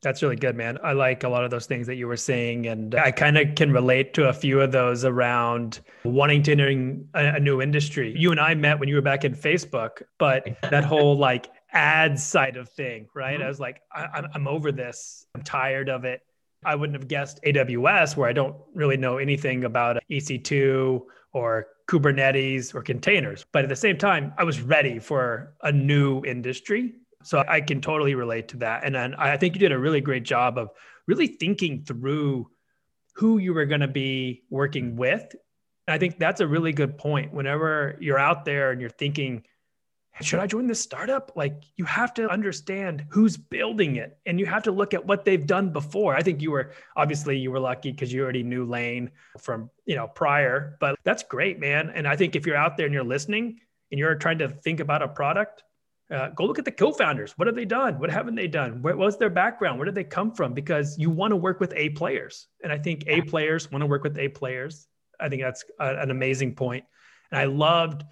That's 0.00 0.22
really 0.22 0.36
good, 0.36 0.54
man. 0.54 0.78
I 0.82 0.92
like 0.92 1.24
a 1.24 1.28
lot 1.28 1.44
of 1.44 1.50
those 1.50 1.66
things 1.66 1.86
that 1.88 1.96
you 1.96 2.06
were 2.06 2.16
saying. 2.16 2.66
And 2.66 2.94
I 2.94 3.10
kind 3.10 3.36
of 3.36 3.56
can 3.56 3.72
relate 3.72 4.14
to 4.14 4.28
a 4.28 4.32
few 4.32 4.60
of 4.60 4.70
those 4.70 5.04
around 5.04 5.80
wanting 6.04 6.42
to 6.44 6.52
enter 6.52 6.68
a, 7.14 7.36
a, 7.36 7.40
new 7.40 7.60
industry. 7.60 8.14
You 8.16 8.30
and 8.30 8.38
I 8.38 8.54
met 8.54 8.78
when 8.78 8.88
you 8.88 8.94
were 8.94 9.02
back 9.02 9.24
in 9.24 9.34
Facebook, 9.34 10.02
but 10.18 10.46
that 10.62 10.84
whole 10.84 11.16
like 11.16 11.48
ads 11.72 12.24
side 12.24 12.56
of 12.56 12.68
thing, 12.68 13.08
right? 13.14 13.34
Mm-hmm. 13.34 13.44
I 13.44 13.48
was 13.48 13.58
like, 13.58 13.82
I, 13.92 14.22
I'm 14.34 14.46
over 14.46 14.70
this. 14.70 15.26
I'm 15.34 15.42
tired 15.42 15.88
of 15.88 16.04
it. 16.04 16.20
I 16.64 16.74
wouldn't 16.74 16.98
have 16.98 17.08
guessed 17.08 17.40
AWS, 17.44 18.16
where 18.16 18.28
I 18.28 18.32
don't 18.32 18.56
really 18.74 18.96
know 18.96 19.18
anything 19.18 19.64
about 19.64 19.98
EC2 20.10 21.02
or 21.32 21.68
Kubernetes 21.88 22.74
or 22.74 22.82
containers. 22.82 23.46
But 23.52 23.62
at 23.62 23.68
the 23.68 23.76
same 23.76 23.96
time, 23.96 24.32
I 24.38 24.44
was 24.44 24.60
ready 24.60 24.98
for 24.98 25.54
a 25.62 25.70
new 25.70 26.24
industry 26.24 26.94
so 27.28 27.44
I 27.46 27.60
can 27.60 27.82
totally 27.82 28.14
relate 28.14 28.48
to 28.48 28.56
that. 28.56 28.84
And 28.84 28.94
then 28.94 29.14
I 29.16 29.36
think 29.36 29.54
you 29.54 29.58
did 29.58 29.70
a 29.70 29.78
really 29.78 30.00
great 30.00 30.22
job 30.22 30.56
of 30.56 30.70
really 31.06 31.26
thinking 31.26 31.84
through 31.84 32.48
who 33.16 33.36
you 33.36 33.52
were 33.52 33.66
going 33.66 33.82
to 33.82 33.86
be 33.86 34.44
working 34.48 34.96
with. 34.96 35.36
I 35.86 35.98
think 35.98 36.18
that's 36.18 36.40
a 36.40 36.46
really 36.46 36.72
good 36.72 36.96
point. 36.96 37.34
Whenever 37.34 37.98
you're 38.00 38.18
out 38.18 38.46
there 38.46 38.70
and 38.70 38.80
you're 38.80 38.88
thinking, 38.88 39.44
should 40.22 40.40
I 40.40 40.46
join 40.46 40.68
this 40.68 40.80
startup? 40.80 41.32
Like 41.36 41.64
you 41.76 41.84
have 41.84 42.14
to 42.14 42.30
understand 42.30 43.04
who's 43.10 43.36
building 43.36 43.96
it 43.96 44.16
and 44.24 44.40
you 44.40 44.46
have 44.46 44.62
to 44.62 44.72
look 44.72 44.94
at 44.94 45.04
what 45.04 45.26
they've 45.26 45.46
done 45.46 45.70
before. 45.70 46.16
I 46.16 46.22
think 46.22 46.40
you 46.40 46.50
were 46.50 46.72
obviously 46.96 47.36
you 47.36 47.50
were 47.50 47.60
lucky 47.60 47.90
because 47.90 48.10
you 48.10 48.22
already 48.22 48.42
knew 48.42 48.64
Lane 48.64 49.10
from, 49.38 49.68
you 49.84 49.96
know, 49.96 50.08
prior, 50.08 50.78
but 50.80 50.98
that's 51.04 51.24
great, 51.24 51.60
man. 51.60 51.90
And 51.94 52.08
I 52.08 52.16
think 52.16 52.36
if 52.36 52.46
you're 52.46 52.56
out 52.56 52.78
there 52.78 52.86
and 52.86 52.94
you're 52.94 53.04
listening 53.04 53.60
and 53.92 53.98
you're 53.98 54.14
trying 54.14 54.38
to 54.38 54.48
think 54.48 54.80
about 54.80 55.02
a 55.02 55.08
product, 55.08 55.64
uh, 56.10 56.28
go 56.30 56.44
look 56.44 56.58
at 56.58 56.64
the 56.64 56.72
co-founders. 56.72 57.32
What 57.36 57.46
have 57.46 57.56
they 57.56 57.64
done? 57.64 57.98
What 57.98 58.10
haven't 58.10 58.34
they 58.34 58.48
done? 58.48 58.82
What 58.82 58.96
was 58.96 59.18
their 59.18 59.30
background? 59.30 59.78
Where 59.78 59.86
did 59.86 59.94
they 59.94 60.04
come 60.04 60.32
from? 60.32 60.54
Because 60.54 60.98
you 60.98 61.10
want 61.10 61.32
to 61.32 61.36
work 61.36 61.60
with 61.60 61.72
A 61.76 61.90
players, 61.90 62.48
and 62.62 62.72
I 62.72 62.78
think 62.78 63.04
A 63.06 63.22
players 63.22 63.70
want 63.70 63.82
to 63.82 63.86
work 63.86 64.04
with 64.04 64.18
A 64.18 64.28
players. 64.28 64.86
I 65.20 65.28
think 65.28 65.42
that's 65.42 65.64
a, 65.80 65.96
an 65.96 66.10
amazing 66.10 66.54
point. 66.54 66.84
And 67.30 67.38
I 67.38 67.44
loved 67.44 68.04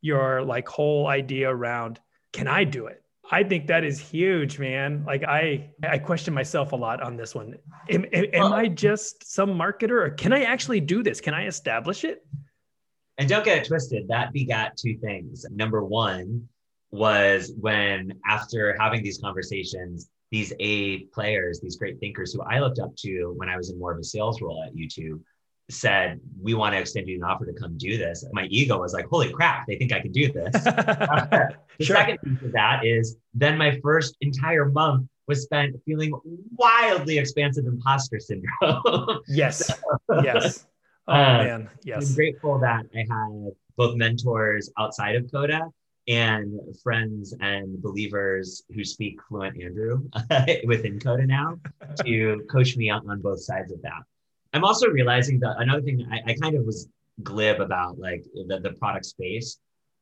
your 0.00 0.42
like 0.42 0.68
whole 0.68 1.06
idea 1.06 1.48
around 1.48 2.00
can 2.32 2.48
I 2.48 2.64
do 2.64 2.86
it? 2.86 3.00
I 3.30 3.42
think 3.42 3.68
that 3.68 3.84
is 3.84 3.98
huge, 3.98 4.58
man. 4.58 5.04
Like 5.06 5.24
I, 5.24 5.70
I 5.82 5.98
question 5.98 6.34
myself 6.34 6.72
a 6.72 6.76
lot 6.76 7.00
on 7.00 7.16
this 7.16 7.34
one. 7.34 7.54
Am, 7.88 8.04
am, 8.12 8.26
am 8.32 8.52
I 8.52 8.66
just 8.68 9.32
some 9.32 9.50
marketer, 9.50 10.06
or 10.06 10.10
can 10.10 10.32
I 10.32 10.42
actually 10.42 10.80
do 10.80 11.02
this? 11.02 11.20
Can 11.20 11.32
I 11.32 11.46
establish 11.46 12.04
it? 12.04 12.26
And 13.16 13.28
don't 13.28 13.44
get 13.44 13.58
it 13.58 13.68
twisted. 13.68 14.08
That 14.08 14.32
begat 14.32 14.76
two 14.76 14.98
things. 14.98 15.46
Number 15.50 15.84
one, 15.84 16.48
was 16.94 17.52
when 17.58 18.12
after 18.26 18.76
having 18.78 19.02
these 19.02 19.18
conversations 19.18 20.08
these 20.30 20.52
a 20.60 21.00
players 21.16 21.60
these 21.60 21.76
great 21.76 21.98
thinkers 21.98 22.32
who 22.32 22.40
i 22.42 22.58
looked 22.60 22.78
up 22.78 22.94
to 22.96 23.32
when 23.36 23.48
i 23.48 23.56
was 23.56 23.70
in 23.70 23.78
more 23.78 23.92
of 23.92 23.98
a 23.98 24.04
sales 24.04 24.40
role 24.40 24.62
at 24.66 24.74
youtube 24.74 25.20
said 25.70 26.20
we 26.40 26.54
want 26.54 26.72
to 26.74 26.78
extend 26.78 27.08
you 27.08 27.16
an 27.16 27.24
offer 27.24 27.44
to 27.46 27.52
come 27.54 27.76
do 27.78 27.96
this 27.98 28.24
my 28.32 28.44
ego 28.44 28.78
was 28.78 28.92
like 28.92 29.06
holy 29.06 29.30
crap 29.32 29.66
they 29.66 29.76
think 29.76 29.92
i 29.92 30.00
can 30.00 30.12
do 30.12 30.30
this 30.32 30.52
the 30.64 31.56
sure. 31.80 31.96
second 31.96 32.18
piece 32.22 32.42
of 32.42 32.52
that 32.52 32.84
is 32.84 33.16
then 33.32 33.58
my 33.58 33.78
first 33.82 34.16
entire 34.20 34.66
month 34.66 35.08
was 35.26 35.42
spent 35.42 35.74
feeling 35.86 36.12
wildly 36.54 37.18
expansive 37.18 37.64
imposter 37.64 38.20
syndrome. 38.20 39.20
yes. 39.28 39.70
Yes. 40.22 40.66
Oh 41.06 41.12
Uh, 41.12 41.44
man. 41.44 41.70
Yes. 41.82 42.08
I'm 42.08 42.14
grateful 42.14 42.58
that 42.60 42.86
I 42.94 43.00
had 43.00 43.52
both 43.76 43.94
mentors 43.94 44.70
outside 44.78 45.16
of 45.16 45.30
Coda 45.30 45.60
and 46.08 46.58
friends 46.82 47.34
and 47.40 47.80
believers 47.82 48.62
who 48.74 48.84
speak 48.84 49.18
fluent 49.28 49.60
Andrew 49.62 50.08
within 50.66 50.98
Coda 51.00 51.26
now 51.26 51.58
to 52.04 52.42
coach 52.50 52.76
me 52.76 52.90
on, 52.90 53.08
on 53.08 53.20
both 53.20 53.40
sides 53.42 53.72
of 53.72 53.80
that. 53.82 54.02
I'm 54.52 54.64
also 54.64 54.88
realizing 54.88 55.40
that 55.40 55.56
another 55.58 55.82
thing 55.82 56.06
I, 56.12 56.32
I 56.32 56.34
kind 56.34 56.56
of 56.56 56.64
was 56.64 56.88
glib 57.22 57.60
about 57.60 57.98
like 57.98 58.24
the, 58.48 58.60
the 58.60 58.72
product 58.72 59.06
space, 59.06 59.58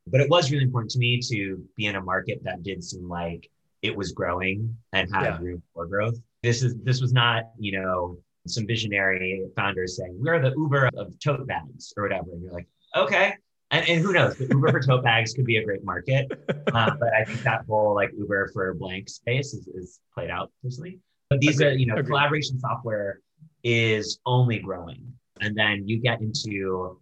but 0.07 0.19
it 0.19 0.29
was 0.29 0.51
really 0.51 0.63
important 0.63 0.91
to 0.91 0.99
me 0.99 1.19
to 1.29 1.63
be 1.77 1.85
in 1.85 1.95
a 1.95 2.01
market 2.01 2.43
that 2.43 2.63
did 2.63 2.83
seem 2.83 3.07
like 3.07 3.49
it 3.81 3.95
was 3.95 4.11
growing 4.11 4.75
and 4.93 5.09
had 5.13 5.23
Yeah. 5.23 5.37
room 5.39 5.63
for 5.73 5.85
growth. 5.87 6.15
This 6.41 6.63
is 6.63 6.75
this 6.83 7.01
was 7.01 7.13
not, 7.13 7.45
you 7.57 7.79
know, 7.79 8.17
some 8.45 8.67
visionary 8.67 9.41
founders 9.55 9.95
saying 9.97 10.15
we're 10.19 10.41
the 10.41 10.53
Uber 10.57 10.89
of 10.97 11.17
tote 11.19 11.47
bags 11.47 11.93
or 11.95 12.03
whatever. 12.03 12.31
And 12.31 12.41
you're 12.43 12.51
like, 12.51 12.67
okay. 12.95 13.35
And, 13.73 13.89
and 13.89 14.01
who 14.01 14.13
knows? 14.13 14.39
Uber 14.51 14.71
for 14.71 14.79
tote 14.79 15.03
bags 15.03 15.33
could 15.33 15.45
be 15.45 15.57
a 15.57 15.63
great 15.65 15.83
market. 15.83 16.31
Um, 16.73 16.97
but 16.99 17.11
I 17.13 17.25
think 17.25 17.41
that 17.41 17.65
whole 17.67 17.95
like 17.95 18.11
Uber 18.17 18.51
for 18.53 18.73
blank 18.75 19.09
space 19.09 19.53
is, 19.53 19.67
is 19.67 19.99
played 20.13 20.29
out 20.29 20.51
personally. 20.61 20.99
But 21.29 21.41
these 21.41 21.61
are, 21.61 21.71
you 21.71 21.87
know, 21.87 21.95
Agreed. 21.95 22.07
collaboration 22.07 22.59
software 22.59 23.19
is 23.63 24.19
only 24.25 24.59
growing. 24.59 25.13
And 25.41 25.57
then 25.57 25.87
you 25.87 25.99
get 25.99 26.21
into 26.21 26.99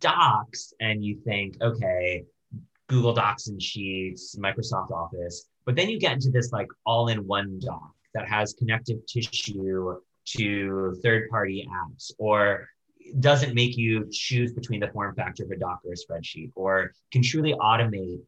docs 0.00 0.74
and 0.80 1.02
you 1.02 1.16
think, 1.24 1.56
okay, 1.62 2.24
Google 2.88 3.14
Docs 3.14 3.48
and 3.48 3.60
Sheets, 3.60 4.36
Microsoft 4.36 4.90
Office. 4.90 5.48
But 5.64 5.76
then 5.76 5.88
you 5.88 5.98
get 5.98 6.12
into 6.12 6.30
this 6.30 6.52
like 6.52 6.68
all 6.84 7.08
in 7.08 7.26
one 7.26 7.58
doc 7.58 7.90
that 8.12 8.28
has 8.28 8.52
connective 8.52 8.98
tissue 9.06 9.96
to 10.24 11.00
third 11.02 11.30
party 11.30 11.66
apps 11.72 12.12
or 12.18 12.68
doesn't 13.20 13.54
make 13.54 13.76
you 13.76 14.08
choose 14.10 14.52
between 14.52 14.80
the 14.80 14.88
form 14.88 15.14
factor 15.14 15.44
of 15.44 15.50
a 15.50 15.56
doc 15.56 15.80
or 15.84 15.92
a 15.92 15.96
spreadsheet 15.96 16.50
or 16.54 16.92
can 17.12 17.22
truly 17.22 17.54
automate 17.54 18.20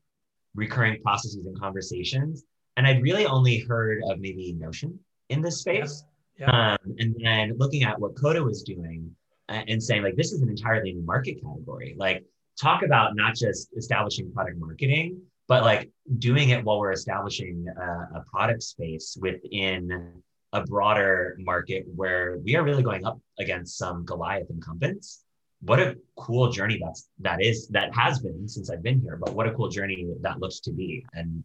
recurring 0.55 1.01
processes 1.03 1.47
and 1.47 1.59
conversations. 1.59 2.45
And 2.77 2.87
I'd 2.87 3.03
really 3.03 3.27
only 3.27 3.59
heard 3.59 4.03
of 4.09 4.19
maybe 4.21 4.53
Notion 4.53 4.99
in 5.29 5.41
this 5.43 5.61
space. 5.61 6.05
Yeah. 6.39 6.51
Um, 6.51 6.95
and 6.99 7.15
then 7.23 7.55
looking 7.57 7.85
at 7.85 7.99
what 7.99 8.17
Coda 8.21 8.43
was 8.43 8.63
doing 8.63 9.15
uh, 9.49 9.63
and 9.69 9.83
saying, 9.83 10.03
like, 10.03 10.17
this 10.17 10.33
is 10.33 10.43
an 10.43 10.49
entirely 10.49 10.93
new 10.93 11.03
market 11.03 11.41
category. 11.43 11.95
Like, 11.97 12.25
talk 12.61 12.83
about 12.83 13.17
not 13.17 13.35
just 13.35 13.77
establishing 13.77 14.33
product 14.33 14.59
marketing, 14.59 15.21
but 15.47 15.65
like 15.65 15.91
doing 16.19 16.51
it 16.51 16.65
while 16.65 16.79
we're 16.79 16.93
establishing 16.93 17.67
a, 17.69 18.19
a 18.19 18.25
product 18.31 18.63
space 18.63 19.17
within 19.21 20.23
a 20.55 20.63
broader 20.63 21.37
market 21.41 21.85
where 21.95 22.39
we 22.39 22.57
are 22.57 22.63
really 22.63 22.83
going 22.83 23.05
up 23.05 23.19
against 23.39 23.77
some 23.77 24.05
Goliath 24.05 24.49
incumbents. 24.49 25.25
What 25.61 25.81
a 25.81 25.97
cool 26.17 26.51
journey 26.51 26.81
that's 26.83 27.09
that 27.21 27.43
is 27.43 27.69
that 27.69 27.95
has 27.95 28.21
been 28.21 28.49
since 28.49 28.71
I've 28.71 28.83
been 28.83 29.01
here, 29.01 29.17
but 29.17 29.35
what 29.35 29.47
a 29.47 29.53
cool 29.53 29.69
journey 29.69 30.07
that 30.21 30.41
looks 30.41 30.61
to 30.61 30.73
be. 30.73 31.05
And 31.13 31.45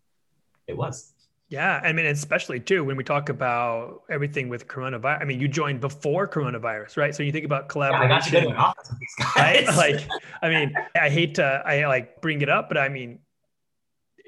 it 0.68 0.78
was. 0.78 1.14
Yeah, 1.50 1.82
I 1.84 1.94
mean, 1.94 2.06
especially 2.06 2.60
too 2.60 2.84
when 2.84 2.96
we 2.96 3.04
talk 3.04 3.30
about 3.30 4.04
everything 4.12 4.50
with 4.50 4.68
coronavirus. 4.68 5.22
I 5.22 5.26
mean, 5.26 5.40
you 5.40 5.48
joined 5.48 5.80
before 5.80 6.28
coronavirus, 6.28 6.96
right? 6.96 7.16
So 7.16 7.24
you 7.24 7.32
think 7.32 7.46
about 7.46 7.74
Yeah, 7.76 7.90
I 7.92 8.08
got 8.08 8.22
collaboration, 8.22 8.52
an 8.52 8.56
office 8.56 8.90
with 8.92 9.00
these 9.00 9.26
right? 9.36 9.66
Like, 9.76 10.08
I 10.44 10.50
mean, 10.50 10.76
I 10.96 11.10
hate 11.10 11.36
to, 11.36 11.64
I 11.66 11.88
like 11.88 12.22
bring 12.22 12.44
it 12.44 12.50
up, 12.50 12.68
but 12.68 12.78
I 12.78 12.88
mean, 12.88 13.20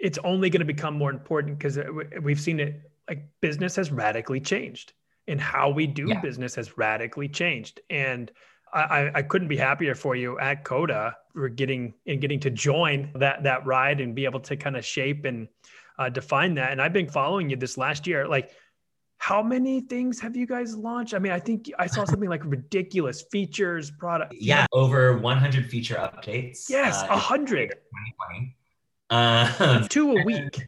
it's 0.02 0.18
only 0.24 0.50
going 0.50 0.62
to 0.62 0.66
become 0.66 0.98
more 0.98 1.12
important 1.12 1.60
because 1.60 1.78
we've 2.24 2.42
seen 2.42 2.60
it. 2.60 2.91
Like, 3.12 3.26
business 3.42 3.76
has 3.76 3.92
radically 3.92 4.40
changed, 4.40 4.94
and 5.28 5.40
how 5.42 5.70
we 5.70 5.86
do 5.86 6.08
Yeah. 6.08 6.22
business 6.22 6.56
has 6.56 6.78
radically 6.78 7.28
changed, 7.28 7.82
and. 7.90 8.32
I, 8.74 9.12
I- 9.16 9.22
couldn't 9.24 9.50
be 9.50 9.58
happier 9.58 9.96
for 9.96 10.16
you 10.16 10.40
at 10.40 10.64
Coda 10.64 11.18
for 11.34 11.50
getting 11.50 11.94
and 12.08 12.22
getting 12.22 12.40
to 12.40 12.50
join 12.50 13.12
that 13.16 13.44
that 13.44 13.66
ride 13.66 14.00
and 14.00 14.16
be 14.16 14.24
able 14.24 14.40
to 14.40 14.56
kind 14.56 14.78
of 14.78 14.86
shape 14.86 15.26
and 15.26 15.50
uh, 16.00 16.08
define 16.08 16.54
that. 16.56 16.72
And 16.72 16.82
I've 16.82 16.94
been 16.94 17.10
following 17.10 17.50
you 17.50 17.58
this 17.58 17.78
last 17.78 18.08
year. 18.08 18.30
Like, 18.30 18.52
how 19.18 19.44
many 19.44 19.82
things 19.82 20.22
have 20.22 20.38
you 20.38 20.48
guys 20.48 20.74
launched? 20.74 21.14
I 21.14 21.20
mean, 21.20 21.34
I 21.34 21.40
think 21.48 21.70
I 21.78 21.86
saw 21.86 22.06
something 22.06 22.30
like 22.30 22.46
ridiculous 22.46 23.24
features, 23.30 23.92
product. 23.92 24.36
yeah, 24.40 24.66
over 24.72 25.18
100 25.18 25.66
feature 25.70 25.96
updates. 25.96 26.70
Yes, 26.70 27.04
uh, 27.04 27.08
a 27.10 27.18
hundred, 27.18 27.74
2020. 28.30 28.56
Um, 29.10 29.88
two 29.90 30.12
a 30.16 30.24
week. 30.24 30.66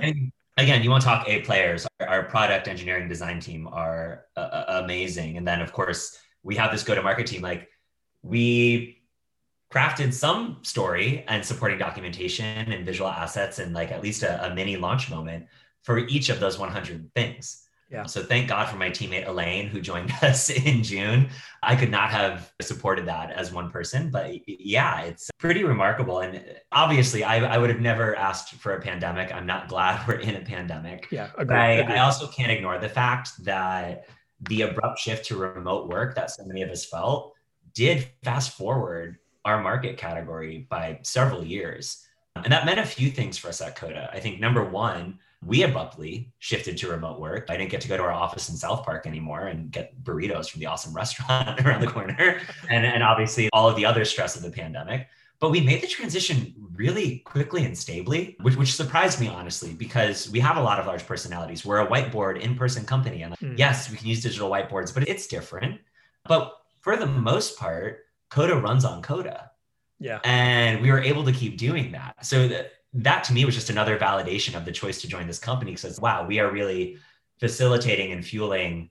and 0.00 0.32
again, 0.56 0.82
you 0.82 0.90
want 0.90 1.02
to 1.02 1.08
talk 1.08 1.28
A 1.28 1.40
players. 1.40 1.86
Our, 2.00 2.06
our 2.08 2.22
product 2.24 2.68
engineering 2.68 3.08
design 3.08 3.40
team 3.40 3.68
are 3.68 4.24
uh, 4.36 4.40
uh, 4.40 4.82
amazing. 4.84 5.36
And 5.36 5.46
then, 5.46 5.60
of 5.60 5.72
course, 5.72 6.18
we 6.42 6.56
have 6.56 6.72
this 6.72 6.82
go 6.82 6.94
to 6.94 7.02
market 7.02 7.26
team. 7.26 7.42
Like, 7.42 7.68
we 8.22 9.02
crafted 9.72 10.12
some 10.12 10.58
story 10.62 11.24
and 11.28 11.44
supporting 11.44 11.78
documentation 11.78 12.72
and 12.72 12.86
visual 12.86 13.10
assets 13.10 13.58
and 13.58 13.74
like 13.74 13.90
at 13.90 14.02
least 14.02 14.22
a, 14.22 14.46
a 14.46 14.54
mini 14.54 14.76
launch 14.76 15.10
moment 15.10 15.46
for 15.82 15.98
each 15.98 16.28
of 16.28 16.40
those 16.40 16.58
100 16.58 17.12
things. 17.14 17.65
Yeah. 17.90 18.04
So 18.04 18.22
thank 18.22 18.48
God 18.48 18.68
for 18.68 18.76
my 18.76 18.90
teammate 18.90 19.28
Elaine 19.28 19.68
who 19.68 19.80
joined 19.80 20.12
us 20.22 20.50
in 20.50 20.82
June. 20.82 21.28
I 21.62 21.76
could 21.76 21.90
not 21.90 22.10
have 22.10 22.52
supported 22.60 23.06
that 23.06 23.30
as 23.30 23.52
one 23.52 23.70
person, 23.70 24.10
but 24.10 24.32
yeah, 24.46 25.02
it's 25.02 25.30
pretty 25.38 25.62
remarkable. 25.64 26.20
And 26.20 26.42
obviously, 26.72 27.22
I, 27.22 27.54
I 27.54 27.58
would 27.58 27.70
have 27.70 27.80
never 27.80 28.16
asked 28.16 28.54
for 28.54 28.74
a 28.74 28.80
pandemic. 28.80 29.32
I'm 29.32 29.46
not 29.46 29.68
glad 29.68 30.06
we're 30.08 30.14
in 30.14 30.36
a 30.36 30.40
pandemic. 30.40 31.06
yeah, 31.10 31.30
But 31.36 31.42
agreed, 31.42 31.56
I, 31.56 31.68
agreed. 31.72 31.96
I 31.96 31.98
also 32.00 32.26
can't 32.28 32.50
ignore 32.50 32.78
the 32.78 32.88
fact 32.88 33.44
that 33.44 34.08
the 34.48 34.62
abrupt 34.62 34.98
shift 34.98 35.26
to 35.26 35.36
remote 35.36 35.88
work 35.88 36.14
that 36.16 36.30
so 36.30 36.44
many 36.44 36.62
of 36.62 36.70
us 36.70 36.84
felt 36.84 37.34
did 37.74 38.08
fast 38.22 38.56
forward 38.56 39.18
our 39.44 39.62
market 39.62 39.96
category 39.96 40.66
by 40.68 40.98
several 41.02 41.44
years. 41.44 42.06
And 42.34 42.52
that 42.52 42.66
meant 42.66 42.80
a 42.80 42.84
few 42.84 43.10
things 43.10 43.38
for 43.38 43.48
us 43.48 43.60
at 43.60 43.76
Coda. 43.76 44.10
I 44.12 44.20
think 44.20 44.40
number 44.40 44.64
one, 44.64 45.20
we 45.44 45.62
abruptly 45.62 46.32
shifted 46.38 46.76
to 46.78 46.88
remote 46.88 47.20
work. 47.20 47.46
I 47.48 47.56
didn't 47.56 47.70
get 47.70 47.80
to 47.82 47.88
go 47.88 47.96
to 47.96 48.02
our 48.02 48.12
office 48.12 48.48
in 48.48 48.56
South 48.56 48.84
Park 48.84 49.06
anymore 49.06 49.46
and 49.46 49.70
get 49.70 50.02
burritos 50.02 50.50
from 50.50 50.60
the 50.60 50.66
awesome 50.66 50.94
restaurant 51.02 51.60
around 51.60 51.80
the 51.80 51.86
corner. 51.86 52.40
And, 52.70 52.84
and 52.84 53.02
obviously 53.02 53.48
all 53.52 53.68
of 53.68 53.76
the 53.76 53.86
other 53.86 54.04
stress 54.04 54.36
of 54.36 54.42
the 54.42 54.50
pandemic. 54.50 55.08
But 55.38 55.50
we 55.50 55.60
made 55.60 55.82
the 55.82 55.86
transition 55.86 56.54
really 56.72 57.18
quickly 57.18 57.64
and 57.64 57.76
stably, 57.76 58.36
which, 58.40 58.56
which 58.56 58.74
surprised 58.74 59.20
me 59.20 59.28
honestly, 59.28 59.74
because 59.74 60.30
we 60.30 60.40
have 60.40 60.56
a 60.56 60.62
lot 60.62 60.80
of 60.80 60.86
large 60.86 61.06
personalities. 61.06 61.64
We're 61.64 61.80
a 61.80 61.86
whiteboard 61.86 62.40
in-person 62.40 62.86
company. 62.86 63.22
And 63.22 63.32
like, 63.32 63.40
Hmm. 63.40 63.54
yes, 63.56 63.90
we 63.90 63.98
can 63.98 64.06
use 64.06 64.22
digital 64.22 64.50
whiteboards, 64.50 64.94
but 64.94 65.06
it's 65.06 65.26
different. 65.26 65.80
But 66.26 66.56
for 66.80 66.96
the 66.96 67.06
most 67.06 67.58
part, 67.58 68.06
Coda 68.30 68.56
runs 68.56 68.84
on 68.84 69.02
Coda 69.02 69.50
yeah, 69.98 70.20
and 70.24 70.82
we 70.82 70.90
were 70.90 71.00
able 71.00 71.24
to 71.24 71.32
keep 71.32 71.56
doing 71.56 71.92
that 71.92 72.24
so 72.24 72.48
that, 72.48 72.72
that 72.96 73.24
to 73.24 73.32
me 73.32 73.44
was 73.44 73.54
just 73.54 73.70
another 73.70 73.98
validation 73.98 74.56
of 74.56 74.64
the 74.64 74.72
choice 74.72 75.00
to 75.02 75.08
join 75.08 75.26
this 75.26 75.38
company 75.38 75.72
because 75.72 76.00
wow 76.00 76.26
we 76.26 76.38
are 76.38 76.50
really 76.50 76.96
facilitating 77.38 78.12
and 78.12 78.24
fueling 78.24 78.88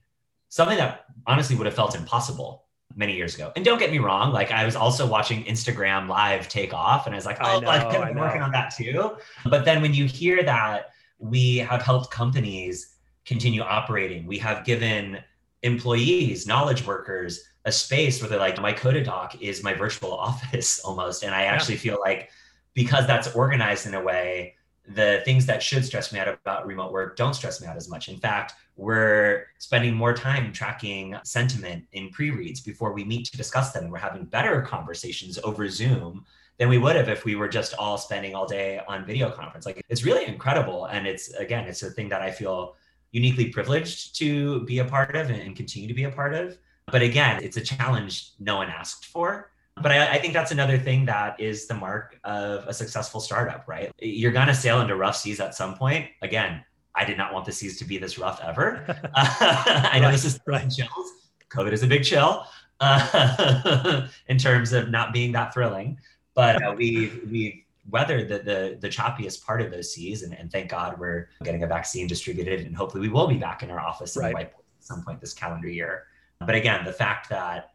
something 0.48 0.78
that 0.78 1.06
honestly 1.26 1.56
would 1.56 1.66
have 1.66 1.74
felt 1.74 1.94
impossible 1.96 2.64
many 2.94 3.16
years 3.16 3.34
ago. 3.34 3.52
And 3.56 3.64
don't 3.64 3.78
get 3.78 3.90
me 3.90 3.98
wrong 3.98 4.32
like 4.32 4.52
i 4.52 4.64
was 4.64 4.76
also 4.76 5.06
watching 5.06 5.44
instagram 5.44 6.08
live 6.08 6.48
take 6.48 6.72
off 6.72 7.06
and 7.06 7.14
i 7.14 7.18
was 7.18 7.26
like 7.26 7.40
I 7.40 7.56
oh 7.56 7.60
know, 7.60 7.66
like, 7.66 7.82
I 7.84 8.08
i'm 8.08 8.16
working 8.16 8.42
on 8.42 8.52
that 8.52 8.74
too. 8.74 9.16
But 9.44 9.64
then 9.64 9.82
when 9.82 9.92
you 9.92 10.06
hear 10.06 10.42
that 10.44 10.90
we 11.18 11.58
have 11.58 11.82
helped 11.82 12.10
companies 12.10 12.94
continue 13.24 13.62
operating 13.62 14.26
we 14.26 14.38
have 14.38 14.64
given 14.64 15.18
employees 15.62 16.46
knowledge 16.46 16.86
workers 16.86 17.42
a 17.64 17.72
space 17.72 18.20
where 18.20 18.30
they're 18.30 18.38
like 18.38 18.60
my 18.60 18.72
coda 18.72 19.02
doc 19.02 19.42
is 19.42 19.64
my 19.64 19.74
virtual 19.74 20.12
office 20.28 20.78
almost. 20.80 21.24
And 21.24 21.34
i 21.34 21.42
actually 21.44 21.76
feel 21.76 21.98
like 22.00 22.30
because 22.76 23.06
that's 23.08 23.34
organized 23.34 23.86
in 23.86 23.94
a 23.94 24.00
way 24.00 24.54
the 24.86 25.20
things 25.24 25.46
that 25.46 25.60
should 25.60 25.84
stress 25.84 26.12
me 26.12 26.20
out 26.20 26.28
about 26.28 26.64
remote 26.64 26.92
work 26.92 27.16
don't 27.16 27.34
stress 27.34 27.60
me 27.60 27.66
out 27.66 27.76
as 27.76 27.88
much. 27.88 28.08
In 28.08 28.18
fact 28.18 28.52
we're 28.76 29.46
spending 29.58 29.94
more 29.94 30.14
time 30.14 30.52
tracking 30.52 31.16
sentiment 31.24 31.84
in 31.92 32.10
pre-reads 32.10 32.60
before 32.60 32.92
we 32.92 33.02
meet 33.02 33.24
to 33.26 33.36
discuss 33.36 33.72
them. 33.72 33.90
We're 33.90 33.98
having 33.98 34.26
better 34.26 34.60
conversations 34.60 35.38
over 35.42 35.68
zoom 35.68 36.26
than 36.58 36.68
we 36.68 36.78
would 36.78 36.94
have 36.94 37.08
if 37.08 37.24
we 37.24 37.34
were 37.34 37.48
just 37.48 37.74
all 37.74 37.96
spending 37.96 38.34
all 38.34 38.46
day 38.46 38.80
on 38.86 39.04
video 39.04 39.30
conference. 39.30 39.64
Like 39.66 39.82
it's 39.88 40.04
really 40.04 40.26
incredible. 40.26 40.84
And 40.86 41.06
it's 41.06 41.32
again 41.34 41.66
it's 41.66 41.82
a 41.82 41.90
thing 41.90 42.08
that 42.10 42.22
i 42.22 42.30
feel 42.30 42.76
uniquely 43.12 43.48
privileged 43.48 44.16
to 44.18 44.60
be 44.64 44.80
a 44.80 44.84
part 44.84 45.16
of 45.16 45.30
and, 45.30 45.40
and 45.40 45.56
continue 45.56 45.88
to 45.88 45.94
be 45.94 46.04
a 46.04 46.10
part 46.10 46.34
of. 46.34 46.58
But 46.92 47.02
again, 47.02 47.42
it's 47.42 47.56
a 47.56 47.62
challenge 47.62 48.32
no 48.38 48.56
one 48.56 48.68
asked 48.68 49.06
for. 49.06 49.50
But 49.80 49.92
I, 49.92 50.14
I 50.14 50.18
think 50.18 50.32
that's 50.32 50.52
another 50.52 50.78
thing 50.78 51.04
that 51.04 51.38
is 51.38 51.66
the 51.66 51.74
mark 51.74 52.18
of 52.24 52.66
a 52.66 52.72
successful 52.72 53.20
startup, 53.20 53.68
right? 53.68 53.92
You're 54.00 54.32
going 54.32 54.46
to 54.46 54.54
sail 54.54 54.80
into 54.80 54.96
rough 54.96 55.16
seas 55.16 55.38
at 55.38 55.54
some 55.54 55.74
point. 55.74 56.08
Again, 56.22 56.64
I 56.94 57.04
did 57.04 57.18
not 57.18 57.32
want 57.32 57.44
the 57.44 57.52
seas 57.52 57.78
to 57.78 57.84
be 57.84 57.98
this 57.98 58.18
rough 58.18 58.40
ever. 58.42 58.84
I 59.14 59.98
know 60.00 60.06
Right, 60.06 60.12
this 60.12 60.24
is 60.24 60.40
right. 60.46 60.70
chills. 60.70 61.12
COVID 61.50 61.72
is 61.72 61.82
a 61.82 61.86
big 61.86 62.04
chill 62.04 62.46
uh, 62.80 64.08
in 64.28 64.38
terms 64.38 64.72
of 64.72 64.90
not 64.90 65.12
being 65.12 65.32
that 65.32 65.52
thrilling. 65.52 65.98
But 66.34 66.62
uh, 66.62 66.74
we've, 66.76 67.20
we've 67.30 67.62
weathered 67.90 68.28
the, 68.28 68.38
the, 68.38 68.78
the 68.80 68.88
choppiest 68.88 69.44
part 69.44 69.60
of 69.60 69.70
those 69.70 69.92
seas. 69.92 70.22
And, 70.22 70.32
and 70.34 70.50
thank 70.50 70.70
God 70.70 70.98
we're 70.98 71.28
getting 71.44 71.62
a 71.62 71.66
vaccine 71.66 72.06
distributed 72.06 72.66
and 72.66 72.74
hopefully 72.74 73.02
we 73.02 73.08
will 73.08 73.26
be 73.26 73.36
back 73.36 73.62
in 73.62 73.70
our 73.70 73.80
office 73.80 74.16
right. 74.16 74.34
at 74.34 74.54
some 74.80 75.04
point 75.04 75.20
this 75.20 75.34
calendar 75.34 75.68
year. 75.68 76.04
But 76.40 76.54
again, 76.54 76.84
the 76.84 76.92
fact 76.92 77.28
that 77.30 77.70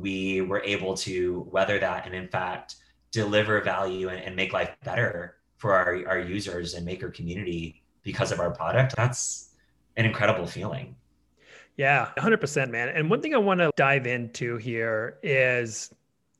we 0.00 0.40
were 0.40 0.62
able 0.62 0.94
to 0.94 1.48
weather 1.50 1.78
that 1.78 2.06
and 2.06 2.14
in 2.14 2.28
fact 2.28 2.76
deliver 3.10 3.60
value 3.60 4.08
and, 4.08 4.20
and 4.20 4.34
make 4.34 4.52
life 4.52 4.74
better 4.84 5.36
for 5.56 5.72
our, 5.72 6.06
our 6.08 6.18
users 6.18 6.74
and 6.74 6.84
maker 6.84 7.10
community 7.10 7.82
because 8.02 8.32
of 8.32 8.40
our 8.40 8.50
product, 8.50 8.94
that's 8.96 9.54
an 9.96 10.04
incredible 10.04 10.46
feeling. 10.46 10.94
Yeah, 11.76 12.10
100%, 12.18 12.70
man. 12.70 12.88
And 12.90 13.08
one 13.08 13.20
thing 13.20 13.34
I 13.34 13.38
want 13.38 13.60
to 13.60 13.70
dive 13.76 14.06
into 14.06 14.56
here 14.58 15.18
is 15.22 15.90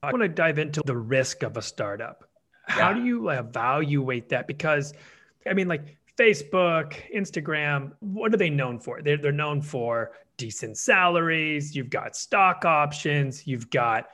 I 0.02 0.12
want 0.12 0.22
to 0.22 0.28
dive 0.28 0.58
into 0.58 0.82
the 0.84 0.96
risk 0.96 1.42
of 1.42 1.56
a 1.56 1.62
startup. 1.62 2.28
How 2.66 2.90
yeah. 2.90 2.94
do 2.94 3.04
you 3.04 3.30
evaluate 3.30 4.28
that? 4.28 4.46
Because, 4.46 4.94
I 5.48 5.54
mean, 5.54 5.68
like 5.68 5.96
Facebook, 6.18 6.94
Instagram, 7.14 7.92
what 8.00 8.32
are 8.32 8.36
they 8.36 8.50
known 8.50 8.78
for? 8.78 9.02
They're, 9.02 9.16
they're 9.16 9.32
known 9.32 9.62
for 9.62 10.12
decent 10.36 10.78
salaries. 10.78 11.74
You've 11.74 11.90
got 11.90 12.16
stock 12.16 12.64
options. 12.64 13.46
You've 13.46 13.70
got 13.70 14.08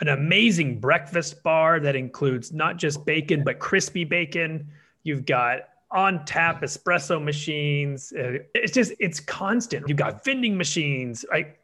an 0.00 0.08
amazing 0.08 0.80
breakfast 0.80 1.42
bar 1.42 1.80
that 1.80 1.96
includes 1.96 2.52
not 2.52 2.76
just 2.76 3.04
bacon, 3.04 3.44
but 3.44 3.58
crispy 3.58 4.04
bacon. 4.04 4.68
You've 5.02 5.26
got 5.26 5.60
on 5.90 6.24
tap 6.24 6.62
espresso 6.62 7.22
machines. 7.22 8.12
Uh, 8.12 8.38
it's 8.54 8.72
just, 8.72 8.92
it's 8.98 9.20
constant. 9.20 9.88
You've 9.88 9.98
got 9.98 10.24
vending 10.24 10.56
machines, 10.56 11.24
right? 11.30 11.56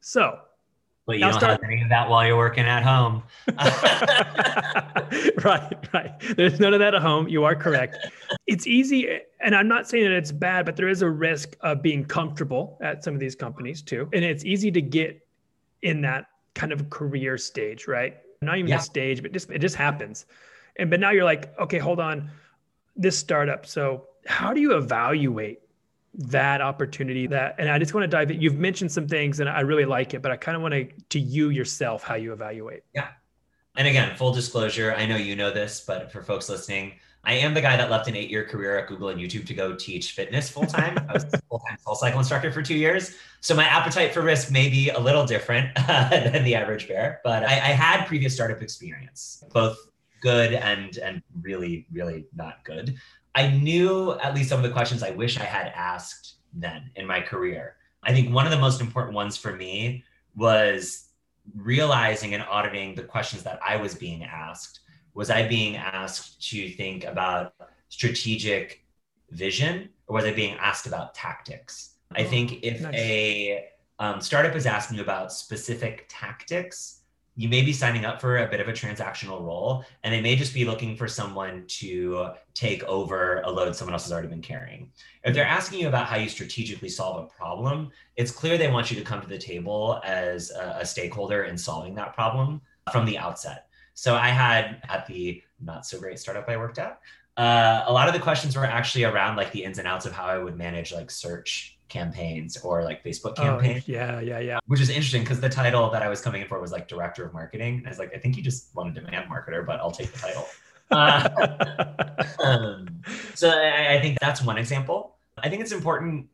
So, 0.00 0.38
but 1.08 1.16
you 1.16 1.20
now 1.20 1.30
don't 1.30 1.40
start... 1.40 1.52
have 1.62 1.70
any 1.70 1.80
of 1.80 1.88
that 1.88 2.10
while 2.10 2.26
you're 2.26 2.36
working 2.36 2.66
at 2.66 2.82
home. 2.82 3.22
right, 5.42 5.72
right. 5.94 6.12
There's 6.36 6.60
none 6.60 6.74
of 6.74 6.80
that 6.80 6.94
at 6.94 7.00
home. 7.00 7.28
You 7.28 7.44
are 7.44 7.56
correct. 7.56 7.96
It's 8.46 8.66
easy, 8.66 9.18
and 9.40 9.56
I'm 9.56 9.68
not 9.68 9.88
saying 9.88 10.04
that 10.04 10.12
it's 10.12 10.30
bad, 10.30 10.66
but 10.66 10.76
there 10.76 10.86
is 10.86 11.00
a 11.00 11.08
risk 11.08 11.56
of 11.62 11.80
being 11.80 12.04
comfortable 12.04 12.76
at 12.82 13.02
some 13.02 13.14
of 13.14 13.20
these 13.20 13.34
companies 13.34 13.80
too. 13.80 14.06
And 14.12 14.22
it's 14.22 14.44
easy 14.44 14.70
to 14.70 14.82
get 14.82 15.26
in 15.80 16.02
that 16.02 16.26
kind 16.54 16.72
of 16.72 16.90
career 16.90 17.38
stage, 17.38 17.88
right? 17.88 18.18
Not 18.42 18.58
even 18.58 18.68
yeah. 18.68 18.76
the 18.76 18.82
stage, 18.82 19.22
but 19.22 19.32
just 19.32 19.50
it 19.50 19.60
just 19.60 19.76
happens. 19.76 20.26
And 20.76 20.90
but 20.90 21.00
now 21.00 21.10
you're 21.10 21.24
like, 21.24 21.58
okay, 21.58 21.78
hold 21.78 22.00
on 22.00 22.30
this 22.96 23.16
startup. 23.16 23.64
So 23.64 24.08
how 24.26 24.52
do 24.52 24.60
you 24.60 24.76
evaluate 24.76 25.62
that 26.18 26.60
opportunity 26.60 27.28
that 27.28 27.54
and 27.58 27.70
i 27.70 27.78
just 27.78 27.94
want 27.94 28.02
to 28.02 28.08
dive 28.08 28.28
in. 28.30 28.40
You've 28.40 28.58
mentioned 28.58 28.90
some 28.90 29.06
things 29.06 29.38
and 29.38 29.48
i 29.48 29.60
really 29.60 29.84
like 29.84 30.14
it 30.14 30.22
but 30.22 30.32
i 30.32 30.36
kind 30.36 30.56
of 30.56 30.62
want 30.62 30.74
to 30.74 30.88
to 31.10 31.20
you 31.20 31.50
yourself 31.50 32.02
how 32.02 32.16
you 32.16 32.32
evaluate. 32.32 32.82
Yeah. 32.92 33.08
And 33.76 33.86
again 33.86 34.16
full 34.16 34.32
disclosure 34.32 34.92
i 34.96 35.06
know 35.06 35.16
you 35.16 35.36
know 35.36 35.52
this 35.52 35.84
but 35.86 36.10
for 36.10 36.24
folks 36.24 36.48
listening 36.48 36.94
i 37.22 37.34
am 37.34 37.54
the 37.54 37.60
guy 37.60 37.76
that 37.76 37.88
left 37.88 38.08
an 38.08 38.16
eight 38.16 38.30
year 38.30 38.44
career 38.44 38.76
at 38.76 38.88
google 38.88 39.10
and 39.10 39.20
youtube 39.20 39.46
to 39.46 39.54
go 39.54 39.76
teach 39.76 40.10
fitness 40.10 40.50
full 40.50 40.66
time 40.66 40.98
i 41.08 41.12
was 41.12 41.24
a 41.32 41.40
full-time 41.42 41.78
SoulCycle 41.86 42.18
instructor 42.18 42.50
for 42.50 42.62
two 42.62 42.74
years. 42.74 43.14
So 43.40 43.54
my 43.54 43.64
appetite 43.64 44.12
for 44.12 44.22
risk 44.22 44.50
may 44.50 44.68
be 44.68 44.90
a 44.90 44.98
little 44.98 45.24
different 45.24 45.72
than 45.86 46.42
the 46.42 46.56
average 46.56 46.88
bear 46.88 47.20
but 47.22 47.44
I, 47.44 47.52
I 47.52 47.72
had 47.72 48.06
previous 48.06 48.34
startup 48.34 48.60
experience 48.60 49.44
both 49.52 49.78
good 50.20 50.54
and 50.54 50.98
and 50.98 51.22
really 51.42 51.86
really 51.92 52.26
not 52.34 52.64
good 52.64 52.98
i 53.38 53.44
knew 53.50 54.12
at 54.26 54.34
least 54.34 54.48
some 54.48 54.58
of 54.58 54.66
the 54.68 54.76
questions 54.78 55.02
i 55.02 55.10
wish 55.22 55.38
i 55.38 55.44
had 55.44 55.68
asked 55.74 56.28
then 56.52 56.90
in 56.96 57.06
my 57.06 57.20
career. 57.20 57.76
I 58.02 58.12
think 58.12 58.32
one 58.32 58.46
of 58.46 58.52
the 58.52 58.58
most 58.58 58.80
important 58.80 59.14
ones 59.14 59.36
for 59.36 59.54
me 59.54 60.04
was 60.36 61.08
realizing 61.56 62.34
and 62.34 62.42
auditing 62.44 62.94
the 62.94 63.02
questions 63.02 63.42
that 63.42 63.58
i 63.66 63.76
was 63.76 63.94
being 63.94 64.22
asked. 64.24 64.80
Was 65.14 65.30
i 65.30 65.46
being 65.46 65.76
asked 65.76 66.48
to 66.50 66.70
think 66.70 67.04
about 67.04 67.54
strategic 67.88 68.84
vision 69.30 69.88
or 70.06 70.14
was 70.14 70.24
i 70.24 70.32
being 70.32 70.56
asked 70.58 70.86
about 70.86 71.14
tactics? 71.14 71.94
I 72.12 72.24
think 72.24 72.62
if 72.62 72.80
nice. 72.80 72.94
a 72.94 73.68
um, 73.98 74.20
startup 74.20 74.54
is 74.54 74.64
asking 74.64 74.96
you 74.96 75.02
about 75.02 75.32
specific 75.32 76.06
tactics 76.08 76.97
you 77.38 77.48
may 77.48 77.62
be 77.62 77.72
signing 77.72 78.04
up 78.04 78.20
for 78.20 78.38
a 78.38 78.48
bit 78.48 78.58
of 78.58 78.66
a 78.66 78.72
transactional 78.72 79.40
role 79.40 79.84
and 80.02 80.12
they 80.12 80.20
may 80.20 80.34
just 80.34 80.52
be 80.52 80.64
looking 80.64 80.96
for 80.96 81.06
someone 81.06 81.62
to 81.68 82.30
take 82.52 82.82
over 82.82 83.42
a 83.42 83.50
load 83.50 83.76
someone 83.76 83.94
else 83.94 84.02
has 84.02 84.12
already 84.12 84.26
been 84.26 84.42
carrying. 84.42 84.90
If 85.22 85.34
they're 85.34 85.46
asking 85.46 85.78
you 85.78 85.86
about 85.86 86.06
how 86.06 86.16
you 86.16 86.28
strategically 86.28 86.88
solve 86.88 87.24
a 87.24 87.26
problem 87.28 87.92
it's 88.16 88.32
clear 88.32 88.58
they 88.58 88.66
want 88.68 88.90
you 88.90 88.96
to 88.98 89.04
come 89.04 89.20
to 89.20 89.28
the 89.28 89.38
table 89.38 90.00
as 90.04 90.50
a, 90.50 90.78
a 90.80 90.84
stakeholder 90.84 91.44
in 91.44 91.56
solving 91.56 91.94
that 91.94 92.12
problem 92.12 92.60
from 92.90 93.06
the 93.06 93.16
outset. 93.16 93.68
So 93.94 94.16
i 94.16 94.28
had 94.28 94.82
at 94.88 95.06
the 95.06 95.40
not 95.60 95.86
so 95.86 96.00
great 96.00 96.18
startup 96.18 96.48
i 96.48 96.56
worked 96.56 96.78
at 96.78 96.98
uh, 97.36 97.84
a 97.86 97.92
lot 97.92 98.08
of 98.08 98.14
the 98.14 98.20
questions 98.20 98.56
were 98.56 98.64
actually 98.64 99.04
around 99.04 99.36
like 99.36 99.52
the 99.52 99.62
ins 99.62 99.78
and 99.78 99.86
outs 99.86 100.06
of 100.06 100.12
how 100.12 100.26
i 100.26 100.38
would 100.38 100.56
manage 100.56 100.92
like 100.92 101.08
search 101.08 101.77
campaigns 101.88 102.56
or 102.58 102.82
like 102.84 103.02
Facebook 103.02 103.36
campaigns. 103.36 103.84
Oh, 103.88 103.92
yeah, 103.92 104.20
yeah, 104.20 104.38
yeah. 104.38 104.58
Which 104.66 104.80
is 104.80 104.90
interesting 104.90 105.22
because 105.22 105.40
the 105.40 105.48
title 105.48 105.90
that 105.90 106.02
I 106.02 106.08
was 106.08 106.20
coming 106.20 106.42
in 106.42 106.48
for 106.48 106.60
was 106.60 106.72
like 106.72 106.88
director 106.88 107.24
of 107.24 107.32
marketing. 107.32 107.82
I 107.86 107.88
was 107.88 107.98
like, 107.98 108.14
I 108.14 108.18
think 108.18 108.36
you 108.36 108.42
just 108.42 108.74
want 108.74 108.96
a 108.96 109.00
demand 109.00 109.30
marketer, 109.30 109.64
but 109.64 109.80
I'll 109.80 109.90
take 109.90 110.12
the 110.12 110.18
title. 110.18 110.46
uh, 110.90 112.42
um, 112.42 113.02
so 113.34 113.50
I, 113.50 113.96
I 113.96 114.00
think 114.00 114.18
that's 114.20 114.42
one 114.42 114.58
example. 114.58 115.16
I 115.38 115.48
think 115.48 115.62
it's 115.62 115.72
important. 115.72 116.28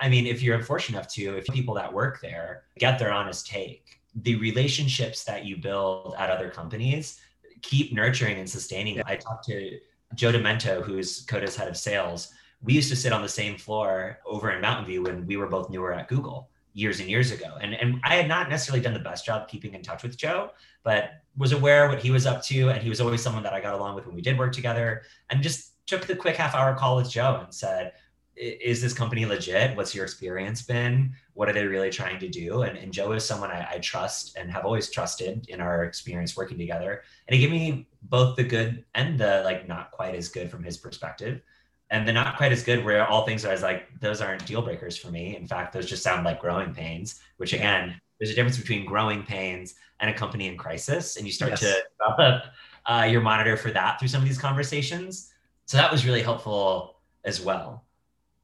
I 0.00 0.08
mean, 0.08 0.26
if 0.26 0.42
you're 0.42 0.60
fortunate 0.62 0.98
enough 0.98 1.08
to, 1.12 1.38
if 1.38 1.46
people 1.46 1.74
that 1.74 1.92
work 1.92 2.20
there 2.20 2.64
get 2.78 2.98
their 2.98 3.12
honest 3.12 3.46
take, 3.46 4.00
the 4.14 4.36
relationships 4.36 5.24
that 5.24 5.44
you 5.44 5.56
build 5.56 6.14
at 6.18 6.30
other 6.30 6.50
companies 6.50 7.20
keep 7.62 7.92
nurturing 7.92 8.38
and 8.38 8.48
sustaining. 8.48 8.96
Yeah. 8.96 9.02
I 9.06 9.16
talked 9.16 9.46
to 9.46 9.78
Joe 10.14 10.32
Demento, 10.32 10.82
who's 10.82 11.24
Coda's 11.26 11.56
head 11.56 11.68
of 11.68 11.76
sales 11.76 12.32
we 12.64 12.72
used 12.72 12.88
to 12.88 12.96
sit 12.96 13.12
on 13.12 13.22
the 13.22 13.28
same 13.28 13.56
floor 13.56 14.18
over 14.26 14.50
in 14.50 14.60
Mountain 14.60 14.86
View 14.86 15.02
when 15.02 15.26
we 15.26 15.36
were 15.36 15.46
both 15.46 15.70
newer 15.70 15.92
at 15.92 16.08
Google 16.08 16.48
years 16.72 16.98
and 16.98 17.08
years 17.08 17.30
ago. 17.30 17.56
And 17.60 17.74
and 17.74 18.00
I 18.02 18.16
had 18.16 18.26
not 18.26 18.48
necessarily 18.48 18.82
done 18.82 18.94
the 18.94 19.00
best 19.00 19.24
job 19.24 19.48
keeping 19.48 19.74
in 19.74 19.82
touch 19.82 20.02
with 20.02 20.16
Joe, 20.16 20.50
but 20.82 21.22
was 21.36 21.52
aware 21.52 21.88
what 21.88 22.00
he 22.00 22.10
was 22.10 22.26
up 22.26 22.42
to. 22.44 22.70
And 22.70 22.82
he 22.82 22.88
was 22.88 23.00
always 23.00 23.22
someone 23.22 23.42
that 23.44 23.52
I 23.52 23.60
got 23.60 23.74
along 23.74 23.94
with 23.94 24.06
when 24.06 24.14
we 24.14 24.22
did 24.22 24.38
work 24.38 24.52
together 24.52 25.02
and 25.30 25.42
just 25.42 25.86
took 25.86 26.06
the 26.06 26.16
quick 26.16 26.36
half 26.36 26.54
hour 26.54 26.74
call 26.74 26.96
with 26.96 27.10
Joe 27.10 27.40
and 27.44 27.52
said, 27.54 27.92
is 28.36 28.82
this 28.82 28.92
company 28.92 29.24
legit? 29.26 29.76
What's 29.76 29.94
your 29.94 30.04
experience 30.04 30.62
been? 30.62 31.14
What 31.34 31.48
are 31.48 31.52
they 31.52 31.66
really 31.66 31.90
trying 31.90 32.18
to 32.18 32.28
do? 32.28 32.62
And, 32.62 32.76
and 32.76 32.92
Joe 32.92 33.12
is 33.12 33.24
someone 33.24 33.50
I, 33.50 33.68
I 33.74 33.78
trust 33.78 34.36
and 34.36 34.50
have 34.50 34.64
always 34.64 34.90
trusted 34.90 35.46
in 35.48 35.60
our 35.60 35.84
experience 35.84 36.36
working 36.36 36.58
together. 36.58 37.02
And 37.28 37.36
he 37.36 37.40
gave 37.40 37.52
me 37.52 37.86
both 38.02 38.34
the 38.34 38.42
good 38.42 38.84
and 38.94 39.18
the 39.18 39.42
like 39.44 39.68
not 39.68 39.92
quite 39.92 40.16
as 40.16 40.28
good 40.28 40.50
from 40.50 40.64
his 40.64 40.76
perspective 40.76 41.42
and 41.90 42.06
they're 42.06 42.14
not 42.14 42.36
quite 42.36 42.52
as 42.52 42.62
good 42.62 42.84
where 42.84 43.06
all 43.06 43.24
things 43.24 43.44
are 43.44 43.52
as 43.52 43.62
like 43.62 43.88
those 44.00 44.20
aren't 44.20 44.44
deal 44.46 44.62
breakers 44.62 44.96
for 44.96 45.10
me 45.10 45.36
in 45.36 45.46
fact 45.46 45.72
those 45.72 45.86
just 45.86 46.02
sound 46.02 46.24
like 46.24 46.40
growing 46.40 46.72
pains 46.74 47.20
which 47.36 47.52
again 47.52 47.98
there's 48.18 48.30
a 48.30 48.34
difference 48.34 48.58
between 48.58 48.84
growing 48.84 49.22
pains 49.22 49.74
and 50.00 50.10
a 50.10 50.14
company 50.14 50.46
in 50.46 50.56
crisis 50.56 51.16
and 51.16 51.26
you 51.26 51.32
start 51.32 51.52
yes. 51.52 51.60
to 51.60 51.82
develop 51.98 52.44
uh, 52.86 53.06
your 53.08 53.20
monitor 53.20 53.56
for 53.56 53.70
that 53.70 53.98
through 53.98 54.08
some 54.08 54.22
of 54.22 54.28
these 54.28 54.38
conversations 54.38 55.32
so 55.66 55.76
that 55.76 55.90
was 55.90 56.04
really 56.04 56.22
helpful 56.22 56.96
as 57.24 57.40
well 57.40 57.84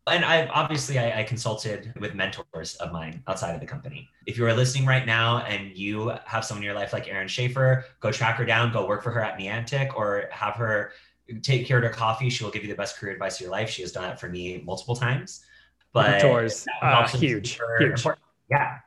and 0.07 0.25
I 0.25 0.47
obviously 0.47 0.99
I, 0.99 1.21
I, 1.21 1.23
consulted 1.25 1.93
with 2.01 2.15
mentors 2.15 2.75
of 2.77 2.91
mine 2.91 3.23
outside 3.29 3.55
of 3.55 3.61
the 3.61 3.67
company. 3.67 4.09
If 4.27 4.39
you 4.39 4.47
are 4.47 4.55
listening 4.55 4.87
right 4.87 5.07
now 5.07 5.39
and 5.39 5.77
you 5.77 6.13
have 6.25 6.45
someone 6.45 6.63
in 6.63 6.67
your 6.67 6.75
life 6.75 6.93
like 6.93 7.07
Erin 7.07 7.29
Schaefer, 7.29 7.85
go 8.01 8.11
track 8.11 8.37
her 8.37 8.45
down, 8.45 8.73
go 8.73 8.87
work 8.87 9.03
for 9.03 9.11
her 9.11 9.23
at 9.23 9.39
Niantic, 9.39 9.95
or 9.95 10.29
have 10.33 10.55
her 10.55 10.93
take 11.39 11.67
care 11.67 11.79
of 11.79 11.85
her 11.85 11.91
coffee. 11.91 12.31
She 12.31 12.43
will 12.45 12.51
give 12.51 12.63
you 12.63 12.69
the 12.69 12.77
best 12.77 12.97
career 12.97 13.13
advice 13.13 13.37
of 13.37 13.43
your 13.43 13.51
life. 13.51 13.71
She 13.71 13.83
has 13.83 13.93
done 13.93 14.11
it 14.11 14.19
for 14.19 14.29
me 14.29 14.63
multiple 14.65 14.97
times. 14.97 15.45
But 15.93 16.11
mentors, 16.11 16.67
uh, 16.83 17.07
huge, 17.09 17.59
huge, 17.79 17.99
important. 17.99 18.23
yeah, 18.51 18.79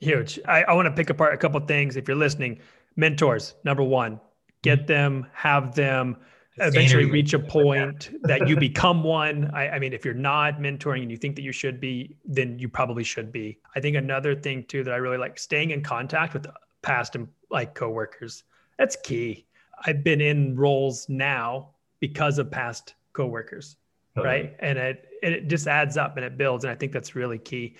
huge. 0.00 0.40
I, 0.46 0.64
I 0.64 0.72
want 0.74 0.86
to 0.86 0.92
pick 0.92 1.10
apart 1.10 1.34
a 1.34 1.36
couple 1.36 1.60
things. 1.60 1.96
If 1.96 2.08
you're 2.08 2.16
listening, 2.16 2.60
mentors, 2.96 3.54
number 3.64 3.82
one, 3.82 4.20
get 4.62 4.80
mm-hmm. 4.80 4.86
them, 4.86 5.26
have 5.32 5.74
them. 5.74 6.16
Eventually 6.58 7.06
reach 7.06 7.32
a 7.32 7.38
point 7.38 8.10
that 8.24 8.46
you 8.46 8.56
become 8.56 9.02
one. 9.02 9.50
I, 9.54 9.70
I 9.70 9.78
mean, 9.78 9.94
if 9.94 10.04
you're 10.04 10.12
not 10.12 10.58
mentoring 10.58 11.00
and 11.00 11.10
you 11.10 11.16
think 11.16 11.34
that 11.36 11.42
you 11.42 11.52
should 11.52 11.80
be, 11.80 12.16
then 12.26 12.58
you 12.58 12.68
probably 12.68 13.04
should 13.04 13.32
be. 13.32 13.58
I 13.74 13.80
think 13.80 13.96
another 13.96 14.34
thing 14.34 14.64
too 14.64 14.84
that 14.84 14.92
I 14.92 14.98
really 14.98 15.16
like 15.16 15.38
staying 15.38 15.70
in 15.70 15.82
contact 15.82 16.34
with 16.34 16.46
past 16.82 17.14
and 17.14 17.26
like 17.50 17.74
coworkers. 17.74 18.44
That's 18.78 18.96
key. 18.96 19.46
I've 19.84 20.04
been 20.04 20.20
in 20.20 20.56
roles 20.56 21.08
now 21.08 21.70
because 22.00 22.38
of 22.38 22.50
past 22.50 22.94
coworkers, 23.12 23.76
totally. 24.14 24.34
right? 24.34 24.56
And 24.60 24.78
it 24.78 25.08
it 25.22 25.48
just 25.48 25.66
adds 25.66 25.96
up 25.96 26.16
and 26.16 26.24
it 26.24 26.36
builds, 26.36 26.64
and 26.64 26.70
I 26.70 26.74
think 26.74 26.92
that's 26.92 27.14
really 27.14 27.38
key. 27.38 27.76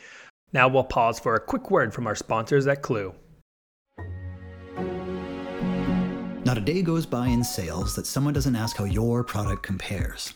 Now 0.52 0.68
we'll 0.68 0.84
pause 0.84 1.18
for 1.18 1.34
a 1.34 1.40
quick 1.40 1.70
word 1.70 1.94
from 1.94 2.06
our 2.06 2.14
sponsors 2.14 2.66
at 2.66 2.82
Klue. 2.82 3.14
Not 6.44 6.58
a 6.58 6.60
day 6.60 6.82
goes 6.82 7.06
by 7.06 7.28
in 7.28 7.44
sales 7.44 7.94
that 7.94 8.06
someone 8.06 8.34
doesn't 8.34 8.56
ask 8.56 8.76
how 8.76 8.84
your 8.84 9.22
product 9.22 9.62
compares. 9.62 10.34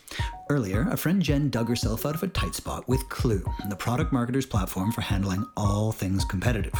Earlier, 0.49 0.87
a 0.89 0.97
friend 0.97 1.21
Jen 1.21 1.49
dug 1.49 1.67
herself 1.67 2.05
out 2.05 2.15
of 2.15 2.23
a 2.23 2.27
tight 2.29 2.55
spot 2.55 2.87
with 2.87 3.01
Klue, 3.09 3.43
the 3.69 3.75
product 3.75 4.13
marketer's 4.13 4.45
platform 4.45 4.93
for 4.93 5.01
handling 5.01 5.45
all 5.57 5.91
things 5.91 6.23
competitive. 6.23 6.73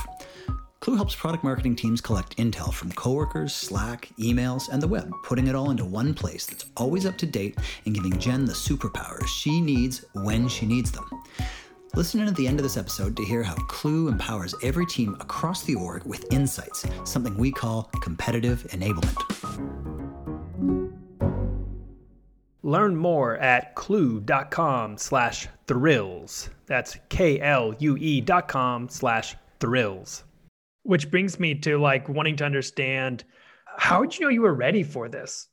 Klue 0.81 0.95
helps 0.95 1.15
product 1.15 1.43
marketing 1.43 1.75
teams 1.75 2.01
collect 2.01 2.37
intel 2.37 2.71
from 2.71 2.91
coworkers, 2.91 3.53
Slack, 3.53 4.09
emails, 4.19 4.69
and 4.69 4.81
the 4.81 4.87
web, 4.87 5.11
putting 5.23 5.47
it 5.47 5.55
all 5.55 5.71
into 5.71 5.83
one 5.83 6.13
place 6.13 6.45
that's 6.45 6.65
always 6.77 7.05
up 7.05 7.17
to 7.17 7.25
date 7.25 7.57
and 7.85 7.95
giving 7.95 8.17
Jen 8.19 8.45
the 8.45 8.53
superpowers 8.53 9.27
she 9.27 9.59
needs 9.59 10.05
when 10.13 10.47
she 10.47 10.65
needs 10.65 10.91
them. 10.91 11.09
Listen 11.95 12.21
in 12.21 12.27
at 12.27 12.35
the 12.35 12.47
end 12.47 12.59
of 12.59 12.63
this 12.63 12.77
episode 12.77 13.15
to 13.17 13.25
hear 13.25 13.41
how 13.41 13.55
Klue 13.55 14.11
empowers 14.11 14.53
every 14.61 14.85
team 14.85 15.17
across 15.19 15.63
the 15.63 15.73
org 15.73 16.05
with 16.05 16.31
insights, 16.31 16.85
something 17.05 17.35
we 17.37 17.51
call 17.51 17.89
competitive 18.01 18.63
enablement. 18.69 19.17
Learn 22.61 22.95
more 22.95 23.37
at 23.37 23.75
klue.com 23.75 24.97
slash 24.97 25.47
thrills. 25.65 26.49
That's 26.65 26.97
K-L-U-E 27.09 28.21
dot 28.21 28.47
com 28.47 28.89
slash 28.89 29.35
thrills. 29.59 30.23
Which 30.87 31.11
brings 31.11 31.37
me 31.39 31.53
to 31.55 31.77
like 31.77 32.07
wanting 32.07 32.37
to 32.37 32.45
understand 32.45 33.25
how 33.77 34.03
did 34.03 34.17
you 34.17 34.25
know 34.25 34.29
you 34.29 34.41
were 34.41 34.53
ready 34.53 34.83
for 34.83 35.09
this? 35.09 35.49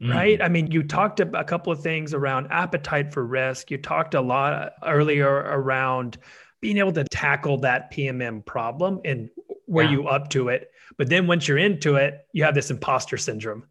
Mm. 0.00 0.14
Right. 0.14 0.42
I 0.42 0.48
mean, 0.48 0.70
you 0.70 0.82
talked 0.82 1.20
a 1.20 1.44
couple 1.44 1.72
of 1.72 1.82
things 1.82 2.14
around 2.14 2.48
appetite 2.50 3.12
for 3.12 3.26
risk. 3.26 3.70
You 3.70 3.78
talked 3.78 4.14
a 4.14 4.20
lot 4.20 4.72
earlier 4.84 5.28
around 5.28 6.18
being 6.60 6.78
able 6.78 6.92
to 6.92 7.04
tackle 7.04 7.58
that 7.58 7.92
PMM 7.92 8.44
problem 8.44 9.00
and 9.04 9.30
were 9.66 9.82
yeah. 9.82 9.90
you 9.90 10.08
up 10.08 10.28
to 10.30 10.48
it? 10.48 10.70
But 10.96 11.08
then 11.08 11.26
once 11.26 11.48
you're 11.48 11.58
into 11.58 11.96
it, 11.96 12.26
you 12.32 12.44
have 12.44 12.54
this 12.54 12.70
imposter 12.70 13.16
syndrome, 13.16 13.64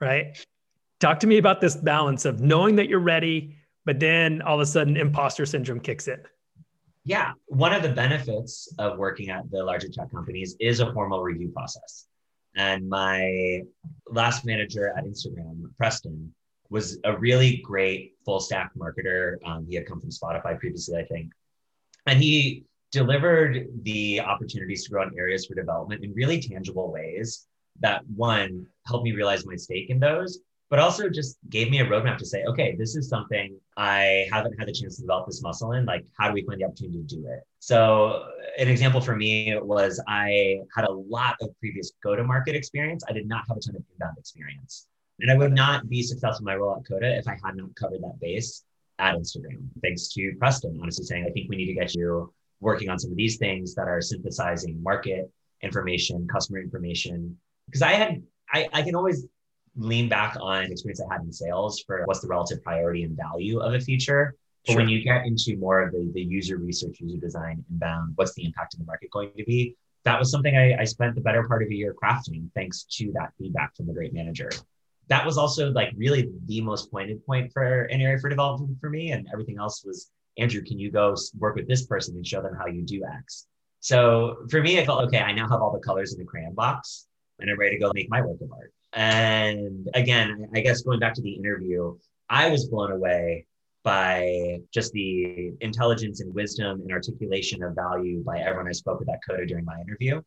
right? 0.00 0.36
Talk 1.00 1.20
to 1.20 1.26
me 1.26 1.38
about 1.38 1.60
this 1.60 1.76
balance 1.76 2.24
of 2.24 2.40
knowing 2.40 2.76
that 2.76 2.88
you're 2.88 2.98
ready, 2.98 3.56
but 3.84 3.98
then 3.98 4.42
all 4.42 4.56
of 4.56 4.60
a 4.60 4.66
sudden 4.66 4.96
imposter 4.96 5.46
syndrome 5.46 5.80
kicks 5.80 6.06
in. 6.06 6.20
Yeah, 7.08 7.32
one 7.46 7.72
of 7.72 7.82
the 7.82 7.88
benefits 7.88 8.70
of 8.78 8.98
working 8.98 9.30
at 9.30 9.50
the 9.50 9.64
larger 9.64 9.88
tech 9.88 10.10
companies 10.10 10.54
is 10.60 10.80
a 10.80 10.92
formal 10.92 11.22
review 11.22 11.48
process. 11.48 12.06
And 12.54 12.86
my 12.86 13.62
last 14.10 14.44
manager 14.44 14.92
at 14.94 15.06
Instagram, 15.06 15.74
Preston, 15.78 16.34
was 16.68 16.98
a 17.04 17.16
really 17.16 17.62
great 17.64 18.12
full 18.26 18.40
stack 18.40 18.72
marketer. 18.76 19.36
Um, 19.46 19.64
he 19.66 19.74
had 19.74 19.86
come 19.86 20.02
from 20.02 20.10
Spotify 20.10 20.58
previously, 20.58 20.98
I 20.98 21.04
think. 21.04 21.32
And 22.04 22.22
he 22.22 22.64
delivered 22.92 23.68
the 23.84 24.20
opportunities 24.20 24.84
to 24.84 24.90
grow 24.90 25.04
in 25.04 25.18
areas 25.18 25.46
for 25.46 25.54
development 25.54 26.04
in 26.04 26.12
really 26.12 26.42
tangible 26.42 26.92
ways 26.92 27.46
that 27.80 28.02
one 28.14 28.66
helped 28.86 29.04
me 29.04 29.12
realize 29.12 29.46
my 29.46 29.56
stake 29.56 29.88
in 29.88 29.98
those 29.98 30.40
but 30.70 30.78
also 30.78 31.08
just 31.08 31.38
gave 31.48 31.70
me 31.70 31.80
a 31.80 31.84
roadmap 31.86 32.18
to 32.18 32.26
say, 32.26 32.44
okay, 32.44 32.76
this 32.76 32.94
is 32.94 33.08
something 33.08 33.58
I 33.76 34.26
haven't 34.30 34.58
had 34.58 34.68
the 34.68 34.72
chance 34.72 34.96
to 34.96 35.02
develop 35.02 35.26
this 35.26 35.42
muscle 35.42 35.72
in. 35.72 35.86
Like, 35.86 36.04
how 36.18 36.28
do 36.28 36.34
we 36.34 36.42
find 36.42 36.60
the 36.60 36.66
opportunity 36.66 36.98
to 36.98 37.16
do 37.16 37.26
it? 37.26 37.40
So, 37.58 38.26
an 38.58 38.68
example 38.68 39.00
for 39.00 39.16
me 39.16 39.56
was 39.60 40.02
I 40.06 40.60
had 40.76 40.84
a 40.84 40.92
lot 40.92 41.36
of 41.40 41.58
previous 41.58 41.92
go 42.02 42.16
to 42.16 42.24
market 42.24 42.54
experience. 42.54 43.02
I 43.08 43.12
did 43.12 43.26
not 43.26 43.44
have 43.48 43.56
a 43.56 43.60
ton 43.60 43.76
of 43.76 43.82
inbound 43.92 44.18
experience. 44.18 44.86
And 45.20 45.30
I 45.30 45.36
would 45.36 45.52
not 45.52 45.88
be 45.88 46.02
successful 46.02 46.40
in 46.40 46.44
my 46.44 46.56
role 46.56 46.76
at 46.76 46.86
Coda 46.86 47.16
if 47.16 47.26
I 47.26 47.36
had 47.44 47.56
not 47.56 47.74
covered 47.74 48.02
that 48.02 48.20
base 48.20 48.64
at 48.98 49.16
Instagram. 49.16 49.68
Thanks 49.82 50.08
to 50.14 50.34
Preston, 50.38 50.78
honestly 50.82 51.04
saying, 51.04 51.24
I 51.26 51.30
think 51.30 51.48
we 51.48 51.56
need 51.56 51.66
to 51.66 51.74
get 51.74 51.94
you 51.94 52.32
working 52.60 52.88
on 52.88 52.98
some 52.98 53.10
of 53.10 53.16
these 53.16 53.36
things 53.36 53.74
that 53.74 53.88
are 53.88 54.00
synthesizing 54.00 54.82
market 54.82 55.30
information, 55.62 56.26
customer 56.28 56.60
information. 56.60 57.36
Because 57.66 57.82
I 57.82 57.92
had, 57.92 58.22
I, 58.52 58.68
I 58.72 58.82
can 58.82 58.94
always 58.94 59.26
lean 59.78 60.08
back 60.08 60.36
on 60.40 60.64
experience 60.64 61.00
I 61.00 61.12
had 61.12 61.22
in 61.22 61.32
sales 61.32 61.82
for 61.86 62.02
what's 62.04 62.20
the 62.20 62.28
relative 62.28 62.62
priority 62.62 63.04
and 63.04 63.16
value 63.16 63.60
of 63.60 63.74
a 63.74 63.80
feature. 63.80 64.34
But 64.66 64.72
sure. 64.72 64.80
when 64.80 64.88
you 64.88 65.02
get 65.02 65.24
into 65.24 65.56
more 65.56 65.82
of 65.82 65.92
the, 65.92 66.10
the 66.12 66.20
user 66.20 66.58
research, 66.58 66.98
user 67.00 67.18
design, 67.18 67.64
inbound, 67.70 68.12
what's 68.16 68.34
the 68.34 68.44
impact 68.44 68.74
in 68.74 68.80
the 68.80 68.86
market 68.86 69.10
going 69.10 69.30
to 69.36 69.44
be? 69.44 69.76
That 70.04 70.18
was 70.18 70.30
something 70.30 70.56
I, 70.56 70.76
I 70.80 70.84
spent 70.84 71.14
the 71.14 71.20
better 71.20 71.46
part 71.46 71.62
of 71.62 71.68
a 71.70 71.74
year 71.74 71.94
crafting 71.94 72.50
thanks 72.54 72.84
to 72.96 73.12
that 73.14 73.32
feedback 73.38 73.76
from 73.76 73.86
the 73.86 73.92
great 73.92 74.12
manager. 74.12 74.50
That 75.08 75.24
was 75.24 75.38
also 75.38 75.70
like 75.70 75.92
really 75.96 76.30
the 76.46 76.60
most 76.60 76.90
pointed 76.90 77.24
point 77.24 77.52
for 77.52 77.84
an 77.84 78.00
area 78.00 78.18
for 78.18 78.28
development 78.28 78.78
for 78.80 78.90
me. 78.90 79.12
And 79.12 79.26
everything 79.32 79.58
else 79.58 79.84
was, 79.84 80.10
Andrew, 80.36 80.62
can 80.62 80.78
you 80.78 80.90
go 80.90 81.14
work 81.38 81.56
with 81.56 81.66
this 81.66 81.86
person 81.86 82.14
and 82.16 82.26
show 82.26 82.42
them 82.42 82.54
how 82.54 82.66
you 82.66 82.82
do 82.82 83.02
X? 83.04 83.46
So 83.80 84.44
for 84.50 84.60
me, 84.60 84.80
I 84.80 84.84
felt, 84.84 85.04
okay, 85.04 85.20
I 85.20 85.32
now 85.32 85.48
have 85.48 85.62
all 85.62 85.72
the 85.72 85.78
colors 85.78 86.12
in 86.12 86.18
the 86.18 86.24
crayon 86.24 86.54
box 86.54 87.06
and 87.38 87.50
I'm 87.50 87.58
ready 87.58 87.76
to 87.76 87.80
go 87.80 87.92
make 87.94 88.10
my 88.10 88.20
work 88.20 88.40
of 88.40 88.52
art. 88.52 88.72
And 88.92 89.88
again, 89.94 90.48
I 90.54 90.60
guess 90.60 90.82
going 90.82 91.00
back 91.00 91.14
to 91.14 91.22
the 91.22 91.32
interview, 91.32 91.96
I 92.28 92.48
was 92.48 92.68
blown 92.68 92.92
away 92.92 93.46
by 93.84 94.58
just 94.72 94.92
the 94.92 95.52
intelligence 95.60 96.20
and 96.20 96.34
wisdom 96.34 96.80
and 96.80 96.92
articulation 96.92 97.62
of 97.62 97.74
value 97.74 98.22
by 98.24 98.38
everyone 98.38 98.68
I 98.68 98.72
spoke 98.72 99.00
with 99.00 99.08
at 99.08 99.20
Coda 99.26 99.46
during 99.46 99.64
my 99.64 99.80
interview. 99.80 100.20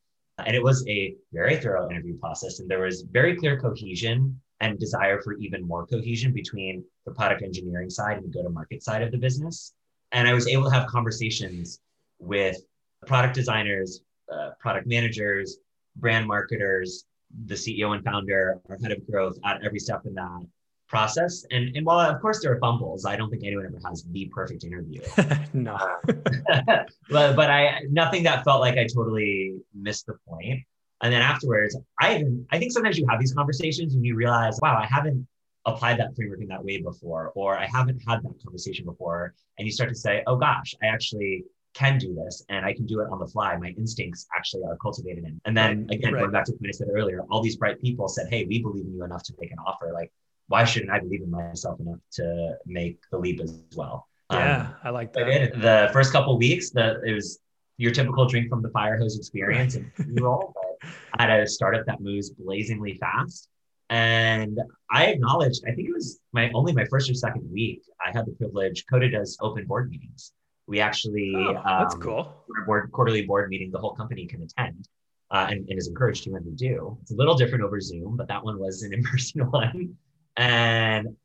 And 0.45 0.55
it 0.55 0.63
was 0.63 0.87
a 0.87 1.15
very 1.33 1.57
thorough 1.57 1.89
interview 1.89 2.17
process. 2.17 2.59
And 2.59 2.69
there 2.69 2.81
was 2.81 3.03
very 3.03 3.35
clear 3.35 3.59
cohesion 3.59 4.39
and 4.61 4.79
desire 4.79 5.21
for 5.21 5.33
even 5.33 5.67
more 5.67 5.85
cohesion 5.85 6.33
between 6.33 6.83
the 7.05 7.11
product 7.11 7.41
engineering 7.43 7.89
side 7.89 8.17
and 8.17 8.25
the 8.25 8.29
go 8.29 8.43
to 8.43 8.49
market 8.49 8.83
side 8.83 9.01
of 9.01 9.11
the 9.11 9.17
business. 9.17 9.73
And 10.11 10.27
I 10.27 10.33
was 10.33 10.47
able 10.47 10.63
to 10.65 10.71
have 10.71 10.87
conversations 10.87 11.79
with 12.19 12.57
product 13.05 13.33
designers, 13.33 14.01
uh, 14.31 14.51
product 14.59 14.87
managers, 14.87 15.57
brand 15.95 16.27
marketers, 16.27 17.05
the 17.45 17.55
CEO 17.55 17.95
and 17.95 18.03
founder, 18.03 18.59
our 18.69 18.77
head 18.81 18.91
of 18.91 19.05
growth 19.09 19.37
at 19.45 19.63
every 19.63 19.79
step 19.79 20.05
in 20.05 20.13
that 20.15 20.45
process. 20.87 21.45
And, 21.51 21.75
and 21.75 21.85
while 21.85 21.99
of 21.99 22.21
course 22.21 22.41
there 22.41 22.51
are 22.53 22.59
fumbles, 22.59 23.05
I 23.05 23.15
don't 23.15 23.29
think 23.29 23.43
anyone 23.43 23.65
ever 23.65 23.79
has 23.85 24.03
the 24.11 24.29
perfect 24.33 24.63
interview. 24.63 25.01
no. 25.53 25.77
but, 26.05 27.35
but 27.35 27.49
I 27.49 27.81
nothing 27.89 28.23
that 28.23 28.43
felt 28.43 28.59
like 28.59 28.77
I 28.77 28.85
totally 28.85 29.55
missed 29.73 30.05
the 30.05 30.15
point. 30.27 30.59
And 31.01 31.11
then 31.11 31.21
afterwards, 31.21 31.75
I 31.99 32.15
even 32.15 32.45
I 32.51 32.59
think 32.59 32.71
sometimes 32.73 32.97
you 32.97 33.07
have 33.09 33.19
these 33.19 33.33
conversations 33.33 33.95
and 33.95 34.05
you 34.05 34.15
realize, 34.15 34.59
wow, 34.61 34.77
I 34.77 34.85
haven't 34.85 35.27
applied 35.65 35.97
that 35.99 36.15
framework 36.15 36.41
in 36.41 36.47
that 36.47 36.63
way 36.63 36.81
before, 36.81 37.31
or 37.35 37.57
I 37.57 37.65
haven't 37.65 38.01
had 38.07 38.21
that 38.23 38.43
conversation 38.43 38.85
before. 38.85 39.33
And 39.57 39.65
you 39.65 39.71
start 39.71 39.89
to 39.89 39.95
say, 39.95 40.23
oh 40.27 40.35
gosh, 40.35 40.75
I 40.83 40.87
actually 40.87 41.45
can 41.73 41.97
do 41.97 42.13
this 42.13 42.43
and 42.49 42.65
I 42.65 42.73
can 42.73 42.85
do 42.85 43.01
it 43.01 43.07
on 43.11 43.19
the 43.19 43.27
fly. 43.27 43.55
My 43.57 43.73
instincts 43.77 44.27
actually 44.35 44.63
are 44.63 44.77
cultivated 44.77 45.23
in. 45.23 45.39
And 45.45 45.55
then 45.55 45.87
again, 45.89 46.13
right. 46.13 46.21
going 46.21 46.31
back 46.31 46.45
to 46.45 46.51
what 46.53 46.67
I 46.67 46.71
said 46.71 46.87
earlier, 46.93 47.21
all 47.29 47.41
these 47.41 47.55
bright 47.55 47.81
people 47.81 48.07
said, 48.07 48.27
Hey, 48.29 48.45
we 48.45 48.61
believe 48.61 48.85
in 48.85 48.93
you 48.93 49.03
enough 49.03 49.23
to 49.23 49.33
make 49.39 49.51
an 49.51 49.57
offer. 49.65 49.91
Like, 49.93 50.11
why 50.47 50.65
shouldn't 50.65 50.91
I 50.91 50.99
believe 50.99 51.21
in 51.21 51.31
myself 51.31 51.79
enough 51.79 51.99
to 52.13 52.57
make 52.65 52.99
the 53.11 53.17
leap 53.17 53.39
as 53.39 53.57
well? 53.75 54.07
Yeah, 54.31 54.61
um, 54.61 54.75
I 54.83 54.89
like 54.89 55.13
that. 55.13 55.25
Did. 55.25 55.61
The 55.61 55.89
first 55.93 56.11
couple 56.11 56.37
weeks, 56.37 56.71
the 56.71 57.01
it 57.05 57.13
was 57.13 57.39
your 57.77 57.91
typical 57.91 58.25
drink 58.27 58.49
from 58.49 58.61
the 58.61 58.69
fire 58.69 58.97
hose 58.97 59.17
experience 59.17 59.75
and 59.75 59.91
roll. 60.21 60.53
I 61.17 61.23
had 61.23 61.39
a 61.39 61.47
startup 61.47 61.85
that 61.85 62.01
moves 62.01 62.29
blazingly 62.29 62.97
fast. 62.99 63.47
And 63.89 64.57
I 64.89 65.07
acknowledged, 65.07 65.63
I 65.67 65.73
think 65.73 65.89
it 65.89 65.93
was 65.93 66.19
my 66.31 66.49
only 66.53 66.71
my 66.71 66.85
first 66.85 67.09
or 67.09 67.13
second 67.13 67.51
week, 67.51 67.81
I 68.05 68.11
had 68.15 68.25
the 68.25 68.31
privilege, 68.31 68.85
Coda 68.89 69.09
does 69.09 69.37
open 69.41 69.65
board 69.65 69.89
meetings. 69.89 70.31
We 70.71 70.79
actually 70.79 71.33
oh, 71.35 71.53
that's 71.53 71.95
um, 71.95 72.01
cool. 72.01 72.33
Board, 72.65 72.89
quarterly 72.93 73.25
board 73.25 73.49
meeting, 73.49 73.71
the 73.71 73.77
whole 73.77 73.93
company 73.93 74.25
can 74.25 74.41
attend. 74.41 74.87
Uh, 75.29 75.47
and, 75.49 75.67
and, 75.69 75.79
is 75.79 75.87
encouraged 75.87 76.25
to 76.25 76.29
when 76.29 76.43
we 76.43 76.51
do. 76.51 76.97
It's 77.01 77.11
a 77.11 77.15
little 77.15 77.35
different 77.35 77.63
over 77.63 77.79
Zoom, 77.79 78.17
but 78.17 78.27
that 78.27 78.43
one 78.43 78.59
was 78.59 78.83
an 78.83 78.93
in-person 78.97 79.49
one. 79.49 79.95
And 80.35 81.15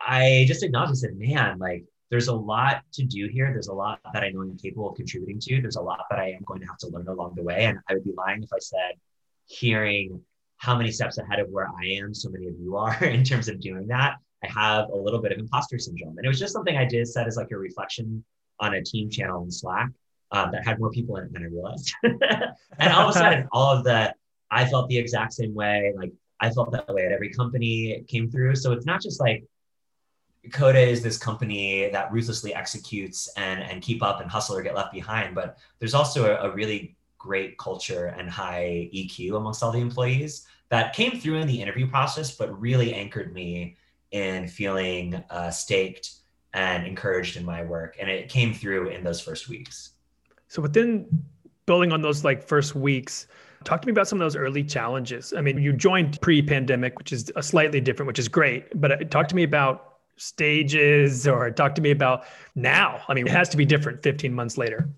I 0.00 0.44
just 0.46 0.62
acknowledged, 0.62 0.92
I 0.92 0.94
said, 0.94 1.16
man, 1.16 1.58
like 1.58 1.84
there's 2.10 2.28
a 2.28 2.34
lot 2.34 2.82
to 2.94 3.04
do 3.04 3.28
here. 3.28 3.50
There's 3.52 3.68
a 3.68 3.72
lot 3.72 4.00
that 4.12 4.22
I 4.22 4.30
know 4.30 4.42
I'm 4.42 4.56
capable 4.56 4.90
of 4.90 4.96
contributing 4.96 5.40
to. 5.40 5.60
There's 5.60 5.76
a 5.76 5.82
lot 5.82 6.04
that 6.10 6.18
I 6.18 6.30
am 6.30 6.42
going 6.44 6.60
to 6.60 6.66
have 6.66 6.78
to 6.78 6.88
learn 6.88 7.08
along 7.08 7.34
the 7.34 7.42
way. 7.42 7.64
And 7.66 7.78
I 7.88 7.94
would 7.94 8.04
be 8.04 8.12
lying 8.16 8.42
if 8.42 8.52
I 8.52 8.58
said, 8.58 8.94
hearing 9.46 10.20
how 10.56 10.76
many 10.76 10.90
steps 10.90 11.18
ahead 11.18 11.40
of 11.40 11.48
where 11.50 11.68
I 11.68 11.86
am, 11.86 12.14
so 12.14 12.30
many 12.30 12.46
of 12.48 12.54
you 12.60 12.76
are 12.76 13.04
in 13.04 13.24
terms 13.24 13.48
of 13.48 13.60
doing 13.60 13.86
that, 13.88 14.16
I 14.44 14.48
have 14.48 14.88
a 14.90 14.96
little 14.96 15.20
bit 15.20 15.32
of 15.32 15.38
imposter 15.38 15.78
syndrome. 15.78 16.16
And 16.16 16.24
it 16.24 16.28
was 16.28 16.38
just 16.38 16.52
something 16.52 16.76
I 16.76 16.84
did 16.84 17.06
set 17.08 17.26
as 17.26 17.36
like 17.36 17.50
a 17.50 17.58
reflection 17.58 18.24
on 18.60 18.74
a 18.74 18.82
team 18.82 19.10
channel 19.10 19.42
in 19.42 19.50
Slack 19.50 19.90
um, 20.32 20.50
that 20.52 20.66
had 20.66 20.78
more 20.78 20.90
people 20.90 21.16
in 21.16 21.24
it 21.24 21.32
than 21.32 21.42
I 21.42 21.46
realized. 21.46 21.92
and 22.02 22.92
all 22.92 23.08
of 23.08 23.16
a 23.16 23.18
sudden, 23.18 23.48
all 23.52 23.76
of 23.76 23.84
the, 23.84 24.14
I 24.50 24.66
felt 24.66 24.88
the 24.88 24.98
exact 24.98 25.34
same 25.34 25.54
way. 25.54 25.92
Like 25.96 26.12
I 26.40 26.50
felt 26.50 26.72
that 26.72 26.92
way 26.92 27.06
at 27.06 27.12
every 27.12 27.30
company 27.30 27.92
it 27.92 28.08
came 28.08 28.30
through. 28.30 28.56
So 28.56 28.72
it's 28.72 28.86
not 28.86 29.02
just 29.02 29.20
like 29.20 29.44
Coda 30.52 30.80
is 30.80 31.02
this 31.02 31.18
company 31.18 31.90
that 31.90 32.12
ruthlessly 32.12 32.54
executes 32.54 33.28
and, 33.36 33.62
and 33.62 33.82
keep 33.82 34.02
up 34.02 34.20
and 34.20 34.30
hustle 34.30 34.56
or 34.56 34.62
get 34.62 34.74
left 34.74 34.92
behind, 34.92 35.34
but 35.34 35.58
there's 35.78 35.94
also 35.94 36.36
a, 36.36 36.48
a 36.48 36.54
really 36.54 36.96
great 37.18 37.58
culture 37.58 38.06
and 38.06 38.30
high 38.30 38.88
EQ 38.94 39.36
amongst 39.36 39.62
all 39.62 39.72
the 39.72 39.80
employees 39.80 40.46
that 40.70 40.94
came 40.94 41.18
through 41.18 41.38
in 41.38 41.46
the 41.46 41.60
interview 41.60 41.88
process, 41.88 42.34
but 42.36 42.58
really 42.60 42.94
anchored 42.94 43.32
me 43.32 43.76
in 44.12 44.48
feeling 44.48 45.22
uh, 45.30 45.50
staked 45.50 46.17
and 46.54 46.86
encouraged 46.86 47.36
in 47.36 47.44
my 47.44 47.62
work. 47.62 47.96
And 48.00 48.10
it 48.10 48.28
came 48.28 48.54
through 48.54 48.88
in 48.88 49.04
those 49.04 49.20
first 49.20 49.48
weeks. 49.48 49.90
So 50.48 50.62
within 50.62 51.06
building 51.66 51.92
on 51.92 52.00
those 52.00 52.24
like 52.24 52.42
first 52.42 52.74
weeks, 52.74 53.26
talk 53.64 53.82
to 53.82 53.86
me 53.86 53.92
about 53.92 54.08
some 54.08 54.20
of 54.20 54.24
those 54.24 54.36
early 54.36 54.64
challenges. 54.64 55.34
I 55.36 55.40
mean, 55.40 55.58
you 55.58 55.72
joined 55.72 56.20
pre-pandemic, 56.20 56.98
which 56.98 57.12
is 57.12 57.30
a 57.36 57.42
slightly 57.42 57.80
different, 57.80 58.06
which 58.06 58.18
is 58.18 58.28
great, 58.28 58.80
but 58.80 58.92
uh, 58.92 58.96
talk 59.04 59.28
to 59.28 59.36
me 59.36 59.42
about 59.42 59.98
stages 60.16 61.28
or 61.28 61.50
talk 61.50 61.74
to 61.76 61.82
me 61.82 61.90
about 61.90 62.24
now. 62.54 63.02
I 63.08 63.14
mean, 63.14 63.26
it 63.26 63.32
has 63.32 63.48
to 63.50 63.56
be 63.56 63.64
different 63.64 64.02
15 64.02 64.32
months 64.32 64.58
later. 64.58 64.88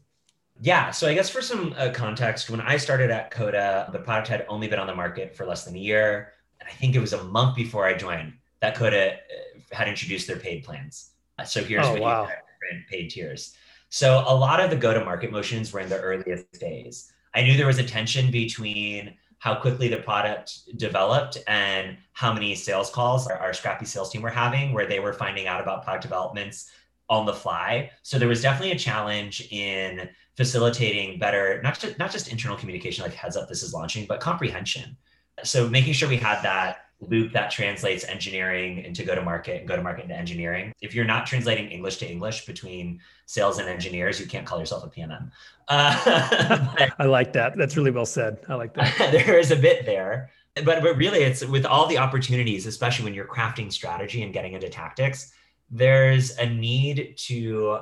Yeah, 0.62 0.90
so 0.90 1.08
I 1.08 1.14
guess 1.14 1.30
for 1.30 1.40
some 1.40 1.74
uh, 1.78 1.90
context, 1.90 2.50
when 2.50 2.60
I 2.60 2.76
started 2.76 3.10
at 3.10 3.30
Coda, 3.30 3.88
the 3.92 3.98
product 3.98 4.28
had 4.28 4.44
only 4.48 4.68
been 4.68 4.78
on 4.78 4.86
the 4.86 4.94
market 4.94 5.34
for 5.34 5.46
less 5.46 5.64
than 5.64 5.74
a 5.74 5.78
year. 5.78 6.32
And 6.60 6.68
I 6.68 6.72
think 6.72 6.94
it 6.94 7.00
was 7.00 7.14
a 7.14 7.24
month 7.24 7.56
before 7.56 7.86
I 7.86 7.94
joined 7.94 8.34
that 8.60 8.74
Coda 8.74 9.14
uh, 9.14 9.74
had 9.74 9.88
introduced 9.88 10.26
their 10.26 10.36
paid 10.36 10.62
plans. 10.62 11.12
Uh, 11.40 11.44
so 11.44 11.64
here's 11.64 11.86
oh, 11.86 11.92
what 11.92 12.02
wow. 12.02 12.28
you 12.72 12.80
paid 12.88 13.08
tiers. 13.08 13.56
So 13.88 14.22
a 14.26 14.34
lot 14.34 14.60
of 14.60 14.70
the 14.70 14.76
go 14.76 14.94
to 14.94 15.04
market 15.04 15.32
motions 15.32 15.72
were 15.72 15.80
in 15.80 15.88
the 15.88 15.98
earliest 15.98 16.52
days. 16.60 17.12
I 17.34 17.42
knew 17.42 17.56
there 17.56 17.66
was 17.66 17.78
a 17.78 17.84
tension 17.84 18.30
between 18.30 19.14
how 19.38 19.54
quickly 19.54 19.88
the 19.88 19.96
product 19.98 20.76
developed 20.76 21.38
and 21.48 21.96
how 22.12 22.32
many 22.32 22.54
sales 22.54 22.90
calls 22.90 23.26
our, 23.26 23.38
our 23.38 23.54
scrappy 23.54 23.86
sales 23.86 24.10
team 24.10 24.20
were 24.20 24.28
having, 24.28 24.74
where 24.74 24.86
they 24.86 25.00
were 25.00 25.14
finding 25.14 25.46
out 25.46 25.60
about 25.60 25.82
product 25.82 26.02
developments 26.02 26.70
on 27.08 27.24
the 27.24 27.32
fly. 27.32 27.90
So 28.02 28.18
there 28.18 28.28
was 28.28 28.42
definitely 28.42 28.72
a 28.72 28.78
challenge 28.78 29.48
in 29.50 30.08
facilitating 30.36 31.18
better, 31.18 31.60
not 31.62 31.80
just 31.80 31.98
not 31.98 32.12
just 32.12 32.28
internal 32.28 32.56
communication, 32.56 33.02
like 33.02 33.14
heads 33.14 33.36
up, 33.36 33.48
this 33.48 33.62
is 33.62 33.72
launching, 33.72 34.04
but 34.06 34.20
comprehension. 34.20 34.96
So 35.42 35.68
making 35.68 35.94
sure 35.94 36.08
we 36.08 36.18
had 36.18 36.42
that 36.42 36.89
loop 37.00 37.32
that 37.32 37.50
translates 37.50 38.04
engineering 38.04 38.84
into 38.84 39.04
go 39.04 39.14
to 39.14 39.22
market 39.22 39.60
and 39.60 39.68
go 39.68 39.74
to 39.74 39.82
market 39.82 40.04
into 40.04 40.16
engineering. 40.16 40.72
If 40.80 40.94
you're 40.94 41.06
not 41.06 41.26
translating 41.26 41.70
English 41.70 41.96
to 41.98 42.10
English 42.10 42.44
between 42.44 43.00
sales 43.26 43.58
and 43.58 43.68
engineers, 43.68 44.20
you 44.20 44.26
can't 44.26 44.46
call 44.46 44.58
yourself 44.58 44.84
a 44.84 44.88
PMM. 44.88 45.30
Uh, 45.68 46.88
I 46.98 47.04
like 47.06 47.32
that. 47.32 47.56
That's 47.56 47.76
really 47.76 47.90
well 47.90 48.06
said. 48.06 48.38
I 48.48 48.54
like 48.54 48.74
that. 48.74 48.94
there 49.12 49.38
is 49.38 49.50
a 49.50 49.56
bit 49.56 49.86
there. 49.86 50.30
But, 50.56 50.82
but 50.82 50.96
really, 50.96 51.20
it's 51.20 51.44
with 51.44 51.64
all 51.64 51.86
the 51.86 51.98
opportunities, 51.98 52.66
especially 52.66 53.04
when 53.04 53.14
you're 53.14 53.26
crafting 53.26 53.72
strategy 53.72 54.22
and 54.22 54.32
getting 54.32 54.52
into 54.52 54.68
tactics, 54.68 55.32
there's 55.70 56.36
a 56.38 56.46
need 56.46 57.14
to, 57.18 57.78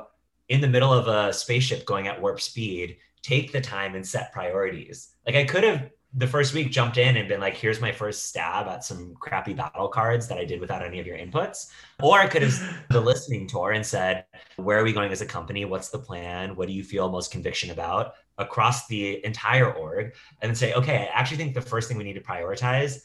in 0.49 0.61
the 0.61 0.69
middle 0.69 0.93
of 0.93 1.09
a 1.09 1.33
spaceship 1.33 1.87
going 1.87 2.07
at 2.07 2.21
warp 2.21 2.41
speed, 2.41 2.99
take 3.23 3.53
the 3.53 3.61
time 3.61 3.95
and 3.95 4.07
set 4.07 4.33
priorities. 4.33 5.09
Like 5.27 5.35
I 5.35 5.45
could 5.45 5.65
have 5.65 5.91
the 6.15 6.27
first 6.27 6.55
week 6.55 6.71
jumped 6.71 6.97
in 6.97 7.17
and 7.17 7.29
been 7.29 7.41
like, 7.41 7.55
here's 7.55 7.81
my 7.81 7.93
first 7.93 8.29
stab 8.29 8.67
at 8.67 8.83
some 8.83 9.15
crappy 9.21 9.53
battle 9.53 9.89
cards 9.89 10.27
that 10.29 10.39
I 10.39 10.45
did 10.45 10.61
without 10.61 10.83
any 10.83 10.99
of 11.01 11.07
your 11.07 11.19
inputs. 11.19 11.71
Or 12.03 12.19
I 12.19 12.27
could 12.27 12.43
have 12.43 12.87
the 12.91 13.01
listening 13.01 13.47
tour 13.47 13.73
and 13.73 13.85
said, 13.85 14.25
where 14.57 14.79
are 14.79 14.85
we 14.85 14.93
going 14.93 15.13
as 15.13 15.21
a 15.21 15.27
company? 15.27 15.65
What's 15.67 15.91
the 15.91 15.99
plan? 15.99 16.57
What 16.57 16.67
do 16.67 16.73
you 16.73 16.83
feel 16.83 17.11
most 17.11 17.31
conviction 17.31 17.71
about 17.71 18.15
across 18.39 18.87
the 18.87 19.25
entire 19.25 19.71
org? 19.71 20.15
And 20.41 20.57
say, 20.57 20.73
okay, 20.73 21.11
I 21.15 21.21
actually 21.21 21.37
think 21.37 21.55
the 21.55 21.61
first 21.61 21.89
thing 21.89 21.99
we 21.99 22.05
need 22.05 22.15
to 22.15 22.21
prioritize 22.21 23.03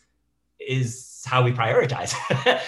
is 0.60 1.24
how 1.26 1.44
we 1.44 1.52
prioritize. 1.52 2.14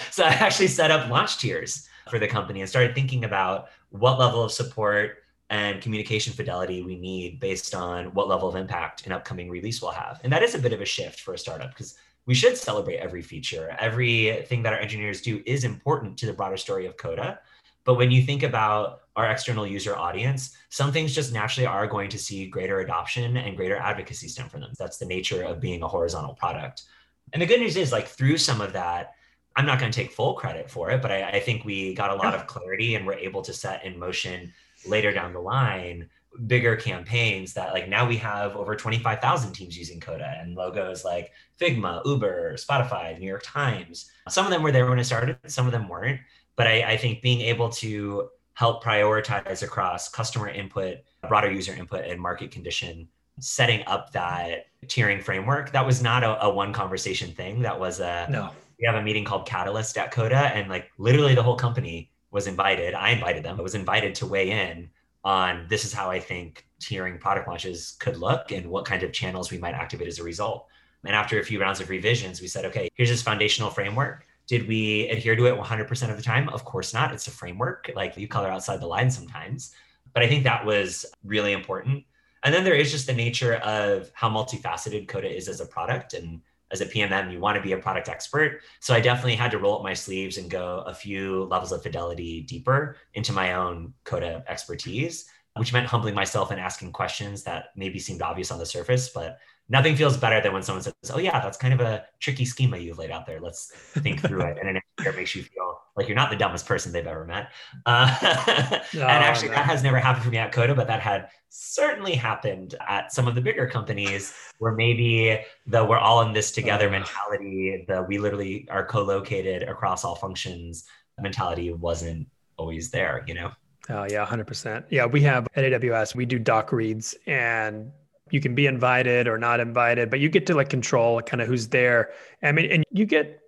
so 0.12 0.26
I 0.26 0.30
actually 0.30 0.68
set 0.68 0.92
up 0.92 1.10
launch 1.10 1.38
tiers 1.38 1.88
for 2.10 2.20
the 2.20 2.28
company 2.28 2.60
and 2.60 2.70
started 2.70 2.94
thinking 2.94 3.24
about 3.24 3.70
what 3.90 4.20
level 4.20 4.44
of 4.44 4.52
support 4.52 5.20
and 5.50 5.82
communication 5.82 6.34
fidelity 6.34 6.82
we 6.82 6.98
need 6.98 7.40
based 7.40 7.76
on 7.76 8.06
what 8.14 8.28
level 8.28 8.50
of 8.50 8.56
impact 8.56 9.06
an 9.06 9.12
upcoming 9.12 9.50
release 9.50 9.82
will 9.82 9.92
have. 9.92 10.20
And 10.24 10.34
that 10.34 10.44
is 10.44 10.56
a 10.56 10.60
bit 10.60 10.74
of 10.74 10.82
a 10.82 10.86
shift 10.86 11.20
for 11.20 11.34
a 11.34 11.38
startup 11.38 11.70
because 11.70 11.96
we 12.26 12.34
should 12.34 12.58
celebrate 12.58 12.98
every 12.98 13.22
feature. 13.22 13.76
Everything 13.80 14.64
that 14.64 14.74
our 14.74 14.80
engineers 14.80 15.22
do 15.22 15.44
is 15.46 15.64
important 15.64 16.18
to 16.18 16.26
the 16.26 16.34
broader 16.34 16.58
story 16.58 16.88
of 16.88 16.98
Coda. 16.98 17.40
But 17.84 17.96
when 17.96 18.10
you 18.10 18.24
think 18.24 18.42
about 18.42 19.02
our 19.16 19.30
external 19.30 19.68
user 19.68 19.96
audience, 19.96 20.58
some 20.70 20.92
things 20.92 21.14
just 21.14 21.32
naturally 21.32 21.68
are 21.68 21.86
going 21.86 22.10
to 22.10 22.18
see 22.18 22.48
greater 22.48 22.80
adoption 22.80 23.38
and 23.38 23.56
greater 23.56 23.78
advocacy 23.78 24.28
stem 24.28 24.50
from 24.50 24.62
them. 24.62 24.74
That's 24.80 24.98
the 24.98 25.06
nature 25.06 25.44
of 25.44 25.62
being 25.62 25.84
a 25.84 25.88
horizontal 25.88 26.34
product. 26.34 26.84
And 27.32 27.42
the 27.42 27.46
good 27.46 27.60
news 27.60 27.78
is, 27.78 27.92
like, 27.92 28.08
through 28.08 28.38
some 28.38 28.60
of 28.60 28.74
that, 28.74 29.14
I'm 29.56 29.68
not 29.68 29.80
going 29.80 29.92
to 29.92 29.96
take 29.96 30.12
full 30.12 30.34
credit 30.34 30.70
for 30.70 30.90
it, 30.90 31.02
but 31.02 31.12
I, 31.12 31.30
I 31.30 31.40
think 31.40 31.64
we 31.64 31.94
got 31.94 32.10
a 32.10 32.16
lot 32.16 32.34
of 32.34 32.48
clarity 32.48 32.96
and 32.96 33.06
we're 33.06 33.14
able 33.14 33.44
to 33.44 33.54
set 33.54 33.86
in 33.86 33.98
motion 34.00 34.52
later 34.88 35.12
down 35.12 35.34
the 35.34 35.40
line 35.40 36.10
bigger 36.48 36.76
campaigns 36.76 37.54
that 37.54 37.74
like 37.74 37.88
now 37.88 38.08
we 38.08 38.18
have 38.18 38.56
over 38.56 38.76
25,000 38.76 39.54
teams 39.54 39.78
using 39.78 40.00
Coda 40.00 40.36
and 40.40 40.56
logos 40.56 41.06
like 41.06 41.32
Figma, 41.60 42.06
Uber, 42.06 42.56
Spotify, 42.56 43.18
New 43.18 43.28
York 43.28 43.44
Times. 43.44 44.12
Some 44.30 44.46
of 44.46 44.52
them 44.52 44.62
were 44.62 44.72
there 44.72 44.90
when 44.90 45.00
it 45.00 45.06
started, 45.06 45.38
some 45.48 45.66
of 45.66 45.72
them 45.72 45.88
weren't. 45.88 46.20
But 46.56 46.68
I, 46.68 46.84
I 46.84 46.98
think 46.98 47.22
being 47.22 47.42
able 47.42 47.70
to 47.70 48.30
help 48.54 48.84
prioritize 48.84 49.64
across 49.64 50.10
customer 50.10 50.50
input, 50.50 50.98
broader 51.28 51.52
user 51.52 51.74
input, 51.74 52.06
and 52.06 52.20
market 52.20 52.52
condition, 52.52 53.08
setting 53.40 53.84
up 53.88 54.12
that 54.14 54.68
tiering 54.86 55.22
framework, 55.22 55.72
that 55.72 55.86
was 55.86 56.02
not 56.02 56.24
a, 56.24 56.44
a 56.46 56.50
one 56.50 56.72
conversation 56.72 57.32
thing. 57.32 57.62
That 57.62 57.80
was 57.80 58.00
a 58.00 58.28
no. 58.30 58.52
We 58.80 58.86
have 58.88 58.96
a 58.96 59.02
meeting 59.02 59.24
called 59.24 59.46
Catalyst 59.46 59.98
at 59.98 60.12
Coda, 60.12 60.36
and 60.36 60.70
like 60.70 60.92
literally 60.98 61.34
the 61.34 61.44
whole 61.44 61.56
company 61.56 62.12
was 62.36 62.48
invited. 62.48 62.94
I 62.94 63.12
invited 63.12 63.44
them. 63.44 63.58
I 63.58 63.64
was 63.64 63.76
invited 63.76 64.14
to 64.16 64.26
weigh 64.26 64.52
in 64.52 64.90
on 65.24 65.66
this 65.70 65.86
is 65.86 65.94
how 65.94 66.12
I 66.12 66.20
think 66.20 66.68
tiering 66.82 67.18
product 67.18 67.48
launches 67.48 67.96
could 68.02 68.18
look 68.18 68.52
and 68.52 68.70
what 68.70 68.84
kind 68.84 69.04
of 69.04 69.14
channels 69.14 69.52
we 69.52 69.58
might 69.58 69.74
activate 69.74 70.10
as 70.10 70.20
a 70.20 70.24
result. 70.24 70.68
And 71.06 71.16
after 71.16 71.40
a 71.40 71.46
few 71.46 71.62
rounds 71.62 71.80
of 71.80 71.90
revisions, 71.90 72.42
we 72.42 72.48
said, 72.48 72.66
okay, 72.66 72.90
here's 72.96 73.10
this 73.10 73.22
foundational 73.22 73.70
framework. 73.70 74.28
Did 74.48 74.68
we 74.68 75.08
adhere 75.08 75.38
to 75.38 75.46
it 75.46 75.58
100% 75.58 76.10
of 76.12 76.18
the 76.18 76.22
time? 76.22 76.50
Of 76.50 76.66
course 76.66 76.94
not. 76.94 77.14
It's 77.14 77.28
a 77.28 77.32
framework. 77.32 77.90
Like 77.96 78.18
you 78.18 78.28
color 78.28 78.50
outside 78.50 78.82
the 78.82 78.88
line 78.88 79.10
sometimes. 79.10 79.74
But 80.14 80.22
I 80.22 80.28
think 80.28 80.44
that 80.44 80.66
was 80.66 81.06
really 81.24 81.54
important. 81.54 82.04
And 82.44 82.54
then 82.54 82.66
there 82.66 82.76
is 82.76 82.92
just 82.92 83.08
the 83.08 83.14
nature 83.14 83.56
of 83.56 84.12
how 84.14 84.30
multifaceted 84.30 85.08
Coda 85.08 85.34
is 85.34 85.48
as 85.48 85.62
a 85.62 85.66
product. 85.66 86.14
And 86.14 86.42
as 86.72 86.82
a 86.82 86.86
PMM, 86.86 87.32
you 87.32 87.40
want 87.40 87.56
to 87.56 87.62
be 87.62 87.74
a 87.74 87.78
product 87.78 88.10
expert. 88.10 88.62
So 88.80 88.94
I 88.94 89.00
definitely 89.00 89.36
had 89.36 89.52
to 89.52 89.58
roll 89.58 89.78
up 89.78 89.84
my 89.84 89.94
sleeves 89.94 90.38
and 90.38 90.50
go 90.50 90.84
a 90.88 90.94
few 90.94 91.44
levels 91.46 91.72
of 91.72 91.84
fidelity 91.84 92.42
deeper 92.42 92.98
into 93.14 93.34
my 93.34 93.54
own 93.54 93.94
Coda 94.04 94.44
expertise, 94.48 95.30
which 95.56 95.74
meant 95.74 95.88
humbling 95.88 96.16
myself 96.16 96.52
and 96.52 96.60
asking 96.60 96.92
questions 96.92 97.44
that 97.44 97.66
maybe 97.76 98.00
seemed 98.00 98.22
obvious 98.22 98.52
on 98.52 98.60
the 98.60 98.66
surface, 98.66 99.10
but 99.10 99.38
nothing 99.70 99.96
feels 99.96 100.18
better 100.18 100.42
than 100.42 100.54
when 100.54 100.64
someone 100.64 100.84
says, 100.84 100.94
"Oh 101.12 101.18
yeah, 101.18 101.40
that's 101.40 101.58
kind 101.58 101.74
of 101.74 101.82
a 101.82 102.06
tricky 102.20 102.46
schema 102.46 102.78
you've 102.78 102.98
laid 102.98 103.12
out 103.12 103.26
there. 103.26 103.40
Let's 103.40 103.72
think 103.72 104.22
through 104.22 104.42
it." 104.42 104.58
And 104.62 104.78
it 104.78 105.16
makes 105.16 105.36
you 105.36 105.44
feel 105.44 105.80
like 105.96 106.08
you're 106.08 106.16
not 106.16 106.30
the 106.30 106.36
dumbest 106.36 106.66
person 106.66 106.92
they've 106.92 107.08
ever 107.08 107.26
met. 107.26 107.52
Uh, 107.86 108.16
and 108.94 109.02
actually, 109.02 109.50
that 109.50 109.66
has 109.66 109.84
never 109.84 110.00
happened 110.00 110.26
for 110.26 110.32
me 110.32 110.38
at 110.38 110.52
Coda, 110.52 110.76
but 110.76 110.88
that 110.88 111.02
had 111.02 111.30
certainly 111.50 112.14
happened 112.16 112.76
at 112.88 113.12
some 113.12 113.28
of 113.28 113.36
the 113.36 113.42
bigger 113.42 113.68
companies 113.68 114.34
where 114.60 114.74
maybe 114.74 115.40
the 115.68 115.84
"we're 115.84 115.98
all 115.98 116.22
in 116.22 116.34
this 116.34 116.52
together" 116.52 116.90
mentality, 116.90 117.86
the 117.88 118.04
"we 118.04 118.18
literally 118.18 118.68
are 118.70 118.86
co-located 118.86 119.64
across 119.64 120.04
all 120.04 120.16
functions" 120.16 120.86
mentality 121.20 121.72
wasn't 121.74 122.28
always 122.58 122.92
there. 122.92 123.24
You 123.28 123.34
know. 123.34 123.52
Oh 123.90 124.06
yeah, 124.10 124.26
hundred 124.26 124.48
percent. 124.48 124.86
Yeah, 124.90 125.06
we 125.06 125.22
have 125.22 125.48
at 125.56 125.64
AWS 125.64 126.16
we 126.16 126.26
do 126.26 126.40
doc 126.40 126.72
reads 126.72 127.16
and 127.28 127.92
you 128.32 128.42
can 128.42 128.56
be 128.56 128.66
invited 128.66 129.28
or 129.28 129.38
not 129.38 129.60
invited, 129.60 130.10
but 130.10 130.20
you 130.20 130.30
get 130.30 130.48
to 130.48 130.56
like 130.56 130.70
control 130.70 131.22
kind 131.22 131.42
of 131.42 131.48
who's 131.48 131.68
there. 131.68 132.12
I 132.42 132.52
mean, 132.52 132.72
and 132.72 132.84
you 132.92 133.06
get 133.06 133.40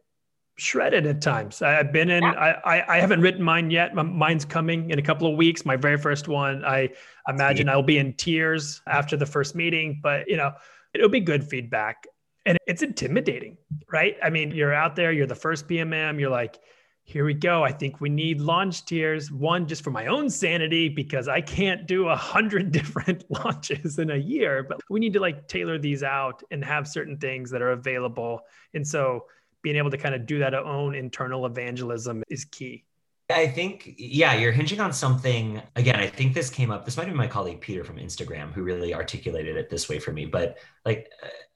shredded 0.57 1.05
at 1.05 1.21
times. 1.21 1.61
I've 1.61 1.91
been 1.91 2.09
in, 2.09 2.23
I, 2.23 2.51
I, 2.65 2.95
I 2.95 2.99
haven't 2.99 3.21
written 3.21 3.43
mine 3.43 3.71
yet. 3.71 3.93
Mine's 3.95 4.45
coming 4.45 4.89
in 4.89 4.99
a 4.99 5.01
couple 5.01 5.29
of 5.29 5.37
weeks. 5.37 5.65
My 5.65 5.75
very 5.75 5.97
first 5.97 6.27
one, 6.27 6.65
I 6.65 6.89
imagine 7.27 7.69
I'll 7.69 7.83
be 7.83 7.97
in 7.97 8.13
tears 8.13 8.81
after 8.87 9.17
the 9.17 9.25
first 9.25 9.55
meeting, 9.55 9.99
but 10.01 10.27
you 10.27 10.37
know, 10.37 10.53
it'll 10.93 11.09
be 11.09 11.19
good 11.19 11.43
feedback 11.43 12.05
and 12.45 12.57
it's 12.65 12.81
intimidating, 12.81 13.57
right? 13.91 14.15
I 14.23 14.29
mean, 14.29 14.51
you're 14.51 14.73
out 14.73 14.95
there, 14.95 15.11
you're 15.11 15.27
the 15.27 15.35
first 15.35 15.67
PMM, 15.67 16.19
you're 16.19 16.29
like, 16.29 16.59
here 17.07 17.23
we 17.23 17.33
go. 17.33 17.63
I 17.63 17.71
think 17.71 18.01
we 18.01 18.09
need 18.09 18.41
launch 18.41 18.83
tiers. 18.83 19.31
One, 19.31 19.65
just 19.65 19.81
for 19.81 19.91
my 19.91 20.07
own 20.07 20.29
sanity, 20.29 20.89
because 20.89 21.29
I 21.29 21.39
can't 21.39 21.87
do 21.87 22.09
a 22.09 22.15
hundred 22.15 22.71
different 22.73 23.23
launches 23.45 23.97
in 23.97 24.11
a 24.11 24.17
year, 24.17 24.61
but 24.61 24.81
we 24.89 24.99
need 24.99 25.13
to 25.13 25.21
like 25.21 25.47
tailor 25.47 25.79
these 25.79 26.03
out 26.03 26.43
and 26.51 26.63
have 26.65 26.85
certain 26.85 27.17
things 27.17 27.49
that 27.51 27.61
are 27.61 27.71
available. 27.71 28.41
And 28.73 28.85
so 28.85 29.25
being 29.61 29.77
able 29.77 29.89
to 29.91 29.97
kind 29.97 30.15
of 30.15 30.25
do 30.25 30.39
that 30.39 30.53
own 30.53 30.95
internal 30.95 31.45
evangelism 31.45 32.23
is 32.29 32.43
key. 32.43 32.83
I 33.29 33.47
think, 33.47 33.95
yeah, 33.97 34.35
you're 34.35 34.51
hinging 34.51 34.81
on 34.81 34.91
something. 34.91 35.61
Again, 35.77 35.95
I 35.95 36.07
think 36.07 36.33
this 36.33 36.49
came 36.49 36.71
up. 36.71 36.83
This 36.83 36.97
might 36.97 37.07
be 37.07 37.13
my 37.13 37.27
colleague 37.27 37.61
Peter 37.61 37.85
from 37.85 37.97
Instagram 37.97 38.51
who 38.51 38.63
really 38.63 38.93
articulated 38.93 39.55
it 39.55 39.69
this 39.69 39.87
way 39.87 39.99
for 39.99 40.11
me. 40.11 40.25
But 40.25 40.57
like 40.85 41.09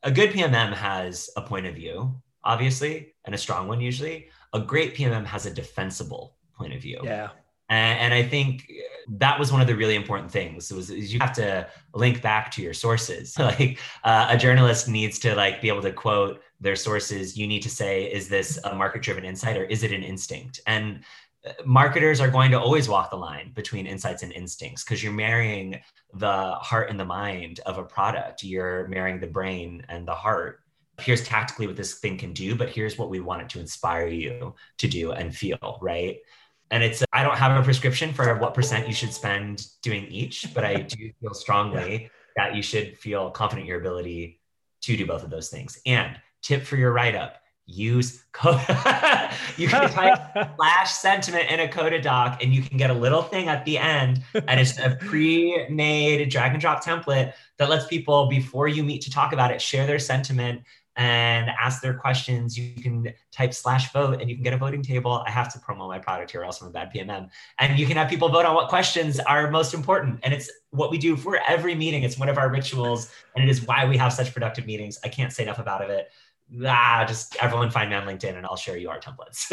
a 0.03 0.11
good 0.11 0.31
PMM 0.31 0.73
has 0.73 1.29
a 1.35 1.41
point 1.41 1.65
of 1.65 1.75
view, 1.75 2.21
obviously, 2.41 3.15
and 3.25 3.35
a 3.35 3.37
strong 3.37 3.67
one 3.67 3.81
usually 3.81 4.29
a 4.53 4.59
great 4.59 4.95
PMM 4.95 5.25
has 5.25 5.45
a 5.45 5.51
defensible 5.51 6.35
point 6.55 6.73
of 6.73 6.81
view. 6.81 6.99
Yeah. 7.03 7.29
And, 7.69 7.99
and 7.99 8.13
I 8.13 8.23
think 8.23 8.69
that 9.07 9.39
was 9.39 9.51
one 9.51 9.61
of 9.61 9.67
the 9.67 9.75
really 9.75 9.95
important 9.95 10.29
things 10.29 10.71
was 10.71 10.91
you 10.91 11.19
have 11.19 11.33
to 11.33 11.67
link 11.93 12.21
back 12.21 12.51
to 12.51 12.61
your 12.61 12.73
sources. 12.73 13.35
Like 13.39 13.79
uh, 14.03 14.27
a 14.29 14.37
journalist 14.37 14.87
needs 14.87 15.17
to 15.19 15.35
like 15.35 15.61
be 15.61 15.67
able 15.69 15.81
to 15.81 15.91
quote 15.91 16.41
their 16.59 16.75
sources. 16.75 17.37
You 17.37 17.47
need 17.47 17.61
to 17.63 17.69
say, 17.69 18.11
is 18.11 18.29
this 18.29 18.59
a 18.65 18.75
market 18.75 19.01
driven 19.01 19.25
insight 19.25 19.57
or 19.57 19.63
is 19.63 19.83
it 19.83 19.91
an 19.91 20.03
instinct? 20.03 20.59
And 20.67 20.99
uh, 21.45 21.53
marketers 21.65 22.21
are 22.21 22.29
going 22.29 22.51
to 22.51 22.59
always 22.59 22.87
walk 22.87 23.09
the 23.09 23.15
line 23.17 23.51
between 23.55 23.87
insights 23.87 24.21
and 24.21 24.31
instincts 24.31 24.83
because 24.83 25.01
you're 25.01 25.13
marrying 25.13 25.79
the 26.13 26.51
heart 26.55 26.89
and 26.89 26.99
the 26.99 27.05
mind 27.05 27.61
of 27.65 27.77
a 27.77 27.83
product. 27.83 28.43
You're 28.43 28.87
marrying 28.89 29.19
the 29.19 29.27
brain 29.27 29.83
and 29.89 30.07
the 30.07 30.13
heart 30.13 30.60
here's 31.01 31.23
tactically 31.23 31.67
what 31.67 31.75
this 31.75 31.95
thing 31.95 32.17
can 32.17 32.33
do, 32.33 32.55
but 32.55 32.69
here's 32.69 32.97
what 32.97 33.09
we 33.09 33.19
want 33.19 33.41
it 33.41 33.49
to 33.49 33.59
inspire 33.59 34.07
you 34.07 34.55
to 34.77 34.87
do 34.87 35.11
and 35.11 35.35
feel, 35.35 35.79
right? 35.81 36.17
And 36.69 36.83
it's, 36.83 37.03
I 37.11 37.23
don't 37.23 37.37
have 37.37 37.59
a 37.59 37.63
prescription 37.63 38.13
for 38.13 38.35
what 38.37 38.53
percent 38.53 38.87
you 38.87 38.93
should 38.93 39.13
spend 39.13 39.67
doing 39.81 40.05
each, 40.05 40.53
but 40.53 40.63
I 40.63 40.81
do 40.81 41.11
feel 41.19 41.33
strongly 41.33 42.03
yeah. 42.03 42.07
that 42.37 42.55
you 42.55 42.61
should 42.61 42.97
feel 42.97 43.29
confident 43.31 43.65
in 43.65 43.67
your 43.67 43.79
ability 43.79 44.39
to 44.81 44.95
do 44.95 45.05
both 45.05 45.23
of 45.23 45.29
those 45.29 45.49
things. 45.49 45.79
And 45.85 46.17
tip 46.41 46.63
for 46.63 46.77
your 46.77 46.91
write 46.91 47.15
up 47.15 47.41
use 47.65 48.23
Coda. 48.31 49.31
you 49.57 49.67
can 49.67 49.89
type 49.89 50.19
slash 50.55 50.91
sentiment 50.91 51.49
in 51.49 51.59
a 51.59 51.67
Coda 51.67 52.01
doc 52.01 52.43
and 52.43 52.53
you 52.53 52.61
can 52.61 52.77
get 52.77 52.89
a 52.89 52.93
little 52.93 53.21
thing 53.21 53.47
at 53.47 53.65
the 53.65 53.77
end. 53.77 54.21
And 54.33 54.59
it's 54.59 54.77
a 54.77 54.97
pre 54.99 55.67
made 55.69 56.29
drag 56.29 56.51
and 56.51 56.61
drop 56.61 56.83
template 56.83 57.33
that 57.57 57.69
lets 57.69 57.87
people, 57.87 58.27
before 58.27 58.67
you 58.67 58.83
meet 58.83 59.01
to 59.03 59.11
talk 59.11 59.33
about 59.33 59.51
it, 59.51 59.61
share 59.61 59.85
their 59.87 59.99
sentiment 59.99 60.61
and 60.97 61.49
ask 61.59 61.81
their 61.81 61.93
questions. 61.93 62.57
You 62.57 62.81
can 62.81 63.13
type 63.31 63.53
slash 63.53 63.91
vote 63.93 64.19
and 64.19 64.29
you 64.29 64.35
can 64.35 64.43
get 64.43 64.53
a 64.53 64.57
voting 64.57 64.81
table. 64.81 65.23
I 65.25 65.31
have 65.31 65.51
to 65.53 65.59
promote 65.59 65.89
my 65.89 65.99
product 65.99 66.31
here, 66.31 66.41
or 66.41 66.45
else 66.45 66.61
I'm 66.61 66.67
a 66.67 66.71
bad 66.71 66.91
PMM. 66.93 67.29
And 67.59 67.79
you 67.79 67.85
can 67.85 67.97
have 67.97 68.09
people 68.09 68.29
vote 68.29 68.45
on 68.45 68.55
what 68.55 68.69
questions 68.69 69.19
are 69.19 69.49
most 69.49 69.73
important. 69.73 70.19
And 70.23 70.33
it's 70.33 70.51
what 70.71 70.91
we 70.91 70.97
do 70.97 71.15
for 71.15 71.39
every 71.47 71.75
meeting. 71.75 72.03
It's 72.03 72.17
one 72.17 72.29
of 72.29 72.37
our 72.37 72.49
rituals 72.49 73.11
and 73.35 73.43
it 73.43 73.49
is 73.49 73.65
why 73.65 73.85
we 73.85 73.97
have 73.97 74.13
such 74.13 74.33
productive 74.33 74.65
meetings. 74.65 74.99
I 75.03 75.09
can't 75.09 75.31
say 75.31 75.43
enough 75.43 75.59
about 75.59 75.89
it 75.89 76.11
ah, 76.65 77.05
just 77.07 77.35
everyone 77.41 77.69
find 77.69 77.89
me 77.89 77.95
on 77.95 78.05
LinkedIn 78.05 78.35
and 78.35 78.45
I'll 78.45 78.55
share 78.55 78.77
you 78.77 78.89
our 78.89 78.99
templates. 78.99 79.51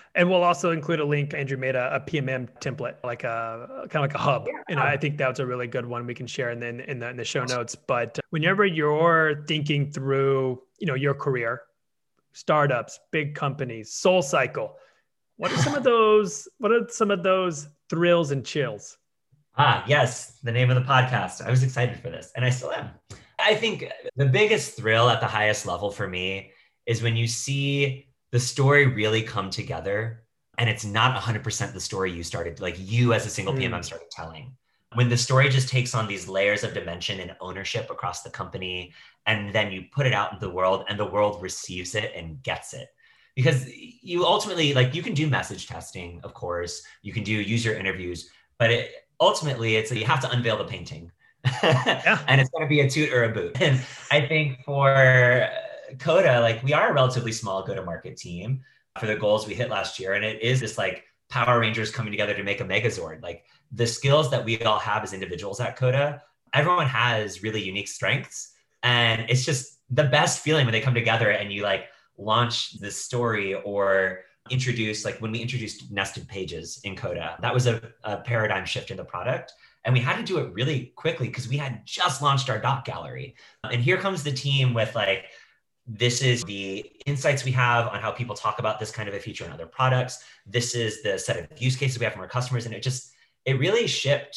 and 0.14 0.28
we'll 0.28 0.42
also 0.42 0.70
include 0.70 1.00
a 1.00 1.04
link. 1.04 1.34
Andrew 1.34 1.56
made 1.56 1.74
a, 1.74 1.96
a 1.96 2.00
PMM 2.00 2.48
template, 2.60 2.96
like 3.02 3.24
a 3.24 3.86
kind 3.90 3.96
of 3.96 4.02
like 4.02 4.14
a 4.14 4.18
hub. 4.18 4.46
Yeah. 4.46 4.60
And 4.68 4.80
I 4.80 4.96
think 4.96 5.16
that's 5.16 5.40
a 5.40 5.46
really 5.46 5.66
good 5.66 5.86
one 5.86 6.06
we 6.06 6.14
can 6.14 6.26
share 6.26 6.50
in 6.50 6.60
the, 6.60 6.90
in 6.90 6.98
the, 6.98 7.10
in 7.10 7.16
the 7.16 7.24
show 7.24 7.44
notes. 7.44 7.74
But 7.74 8.18
whenever 8.30 8.66
you're 8.66 9.44
thinking 9.46 9.90
through, 9.90 10.62
you 10.78 10.86
know, 10.86 10.94
your 10.94 11.14
career, 11.14 11.62
startups, 12.32 13.00
big 13.10 13.34
companies, 13.34 13.92
soul 13.92 14.22
cycle, 14.22 14.76
what 15.36 15.52
are 15.52 15.58
some 15.58 15.74
of 15.74 15.82
those, 15.82 16.48
what 16.58 16.72
are 16.72 16.86
some 16.88 17.10
of 17.10 17.22
those 17.22 17.68
thrills 17.88 18.30
and 18.30 18.44
chills? 18.44 18.98
Ah, 19.58 19.82
yes, 19.86 20.38
the 20.42 20.52
name 20.52 20.68
of 20.68 20.76
the 20.76 20.82
podcast. 20.82 21.40
I 21.40 21.50
was 21.50 21.62
excited 21.62 21.98
for 21.98 22.10
this 22.10 22.32
and 22.36 22.44
I 22.44 22.50
still 22.50 22.72
am. 22.72 22.90
I 23.46 23.54
think 23.54 23.88
the 24.16 24.26
biggest 24.26 24.76
thrill 24.76 25.08
at 25.08 25.20
the 25.20 25.28
highest 25.28 25.66
level 25.66 25.92
for 25.92 26.08
me 26.08 26.50
is 26.84 27.00
when 27.00 27.16
you 27.16 27.28
see 27.28 28.08
the 28.32 28.40
story 28.40 28.86
really 28.86 29.22
come 29.22 29.50
together 29.50 30.24
and 30.58 30.68
it's 30.68 30.84
not 30.84 31.16
100% 31.16 31.72
the 31.72 31.80
story 31.80 32.10
you 32.10 32.24
started, 32.24 32.60
like 32.60 32.74
you 32.76 33.12
as 33.12 33.24
a 33.24 33.30
single 33.30 33.54
mm. 33.54 33.60
PMM 33.62 33.84
started 33.84 34.10
telling. 34.10 34.56
When 34.94 35.08
the 35.08 35.16
story 35.16 35.48
just 35.48 35.68
takes 35.68 35.94
on 35.94 36.08
these 36.08 36.26
layers 36.26 36.64
of 36.64 36.74
dimension 36.74 37.20
and 37.20 37.36
ownership 37.40 37.88
across 37.88 38.22
the 38.22 38.30
company, 38.30 38.92
and 39.26 39.54
then 39.54 39.70
you 39.70 39.84
put 39.92 40.06
it 40.06 40.12
out 40.12 40.32
into 40.32 40.44
the 40.44 40.52
world 40.52 40.84
and 40.88 40.98
the 40.98 41.06
world 41.06 41.40
receives 41.40 41.94
it 41.94 42.12
and 42.16 42.42
gets 42.42 42.74
it. 42.74 42.88
Because 43.36 43.70
you 43.70 44.24
ultimately, 44.24 44.74
like, 44.74 44.92
you 44.92 45.02
can 45.02 45.14
do 45.14 45.28
message 45.28 45.68
testing, 45.68 46.20
of 46.24 46.34
course, 46.34 46.82
you 47.02 47.12
can 47.12 47.22
do 47.22 47.32
user 47.32 47.74
interviews, 47.74 48.28
but 48.58 48.72
it, 48.72 48.90
ultimately, 49.20 49.76
it's 49.76 49.92
you 49.92 50.06
have 50.06 50.20
to 50.22 50.30
unveil 50.30 50.58
the 50.58 50.64
painting 50.64 51.12
yeah. 51.62 52.22
and 52.28 52.40
it's 52.40 52.50
going 52.50 52.64
to 52.64 52.68
be 52.68 52.80
a 52.80 52.90
toot 52.90 53.12
or 53.12 53.24
a 53.24 53.28
boot. 53.28 53.56
And 53.60 53.80
I 54.10 54.26
think 54.26 54.64
for 54.64 54.92
uh, 54.92 55.48
Coda, 55.98 56.40
like 56.40 56.62
we 56.62 56.72
are 56.72 56.90
a 56.90 56.92
relatively 56.92 57.32
small 57.32 57.62
go 57.62 57.74
to 57.74 57.82
market 57.82 58.16
team 58.16 58.62
for 58.98 59.06
the 59.06 59.16
goals 59.16 59.46
we 59.46 59.54
hit 59.54 59.70
last 59.70 59.98
year. 59.98 60.14
And 60.14 60.24
it 60.24 60.42
is 60.42 60.60
this 60.60 60.78
like 60.78 61.04
Power 61.28 61.60
Rangers 61.60 61.90
coming 61.90 62.12
together 62.12 62.34
to 62.34 62.42
make 62.42 62.60
a 62.60 62.64
Megazord. 62.64 63.22
Like 63.22 63.44
the 63.72 63.86
skills 63.86 64.30
that 64.30 64.44
we 64.44 64.60
all 64.62 64.78
have 64.78 65.02
as 65.02 65.12
individuals 65.12 65.60
at 65.60 65.76
Coda, 65.76 66.22
everyone 66.52 66.86
has 66.86 67.42
really 67.42 67.62
unique 67.62 67.88
strengths. 67.88 68.52
And 68.82 69.28
it's 69.28 69.44
just 69.44 69.80
the 69.90 70.04
best 70.04 70.40
feeling 70.40 70.66
when 70.66 70.72
they 70.72 70.80
come 70.80 70.94
together 70.94 71.30
and 71.30 71.52
you 71.52 71.62
like 71.62 71.86
launch 72.18 72.78
this 72.80 72.96
story 72.96 73.54
or 73.54 74.20
introduce, 74.50 75.04
like 75.04 75.20
when 75.20 75.32
we 75.32 75.40
introduced 75.40 75.90
nested 75.90 76.28
pages 76.28 76.80
in 76.84 76.96
Coda, 76.96 77.36
that 77.40 77.52
was 77.52 77.66
a, 77.66 77.82
a 78.04 78.18
paradigm 78.18 78.64
shift 78.64 78.90
in 78.90 78.96
the 78.96 79.04
product 79.04 79.52
and 79.86 79.94
we 79.94 80.00
had 80.00 80.16
to 80.16 80.22
do 80.24 80.38
it 80.38 80.52
really 80.52 80.92
quickly 80.96 81.28
because 81.28 81.48
we 81.48 81.56
had 81.56 81.86
just 81.86 82.20
launched 82.20 82.50
our 82.50 82.58
doc 82.58 82.84
gallery. 82.84 83.36
And 83.62 83.80
here 83.80 83.96
comes 83.96 84.24
the 84.24 84.32
team 84.32 84.74
with 84.74 84.94
like, 84.96 85.26
this 85.86 86.22
is 86.22 86.42
the 86.42 86.84
insights 87.06 87.44
we 87.44 87.52
have 87.52 87.86
on 87.86 88.00
how 88.00 88.10
people 88.10 88.34
talk 88.34 88.58
about 88.58 88.80
this 88.80 88.90
kind 88.90 89.08
of 89.08 89.14
a 89.14 89.20
feature 89.20 89.44
in 89.44 89.52
other 89.52 89.66
products. 89.66 90.24
This 90.44 90.74
is 90.74 91.04
the 91.04 91.16
set 91.16 91.38
of 91.38 91.62
use 91.62 91.76
cases 91.76 92.00
we 92.00 92.04
have 92.04 92.14
from 92.14 92.22
our 92.22 92.28
customers. 92.28 92.66
And 92.66 92.74
it 92.74 92.82
just, 92.82 93.12
it 93.44 93.60
really 93.60 93.86
shipped 93.86 94.36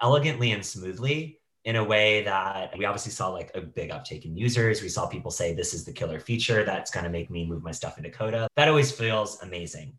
elegantly 0.00 0.52
and 0.52 0.64
smoothly 0.64 1.38
in 1.66 1.76
a 1.76 1.84
way 1.84 2.22
that 2.22 2.72
we 2.78 2.86
obviously 2.86 3.12
saw 3.12 3.28
like 3.28 3.50
a 3.54 3.60
big 3.60 3.90
uptake 3.90 4.24
in 4.24 4.34
users. 4.38 4.80
We 4.80 4.88
saw 4.88 5.06
people 5.06 5.30
say, 5.30 5.52
this 5.52 5.74
is 5.74 5.84
the 5.84 5.92
killer 5.92 6.18
feature 6.18 6.64
that's 6.64 6.90
going 6.90 7.04
to 7.04 7.10
make 7.10 7.28
me 7.28 7.44
move 7.44 7.62
my 7.62 7.72
stuff 7.72 7.98
into 7.98 8.08
Coda. 8.08 8.48
That 8.56 8.68
always 8.68 8.90
feels 8.90 9.42
amazing. 9.42 9.98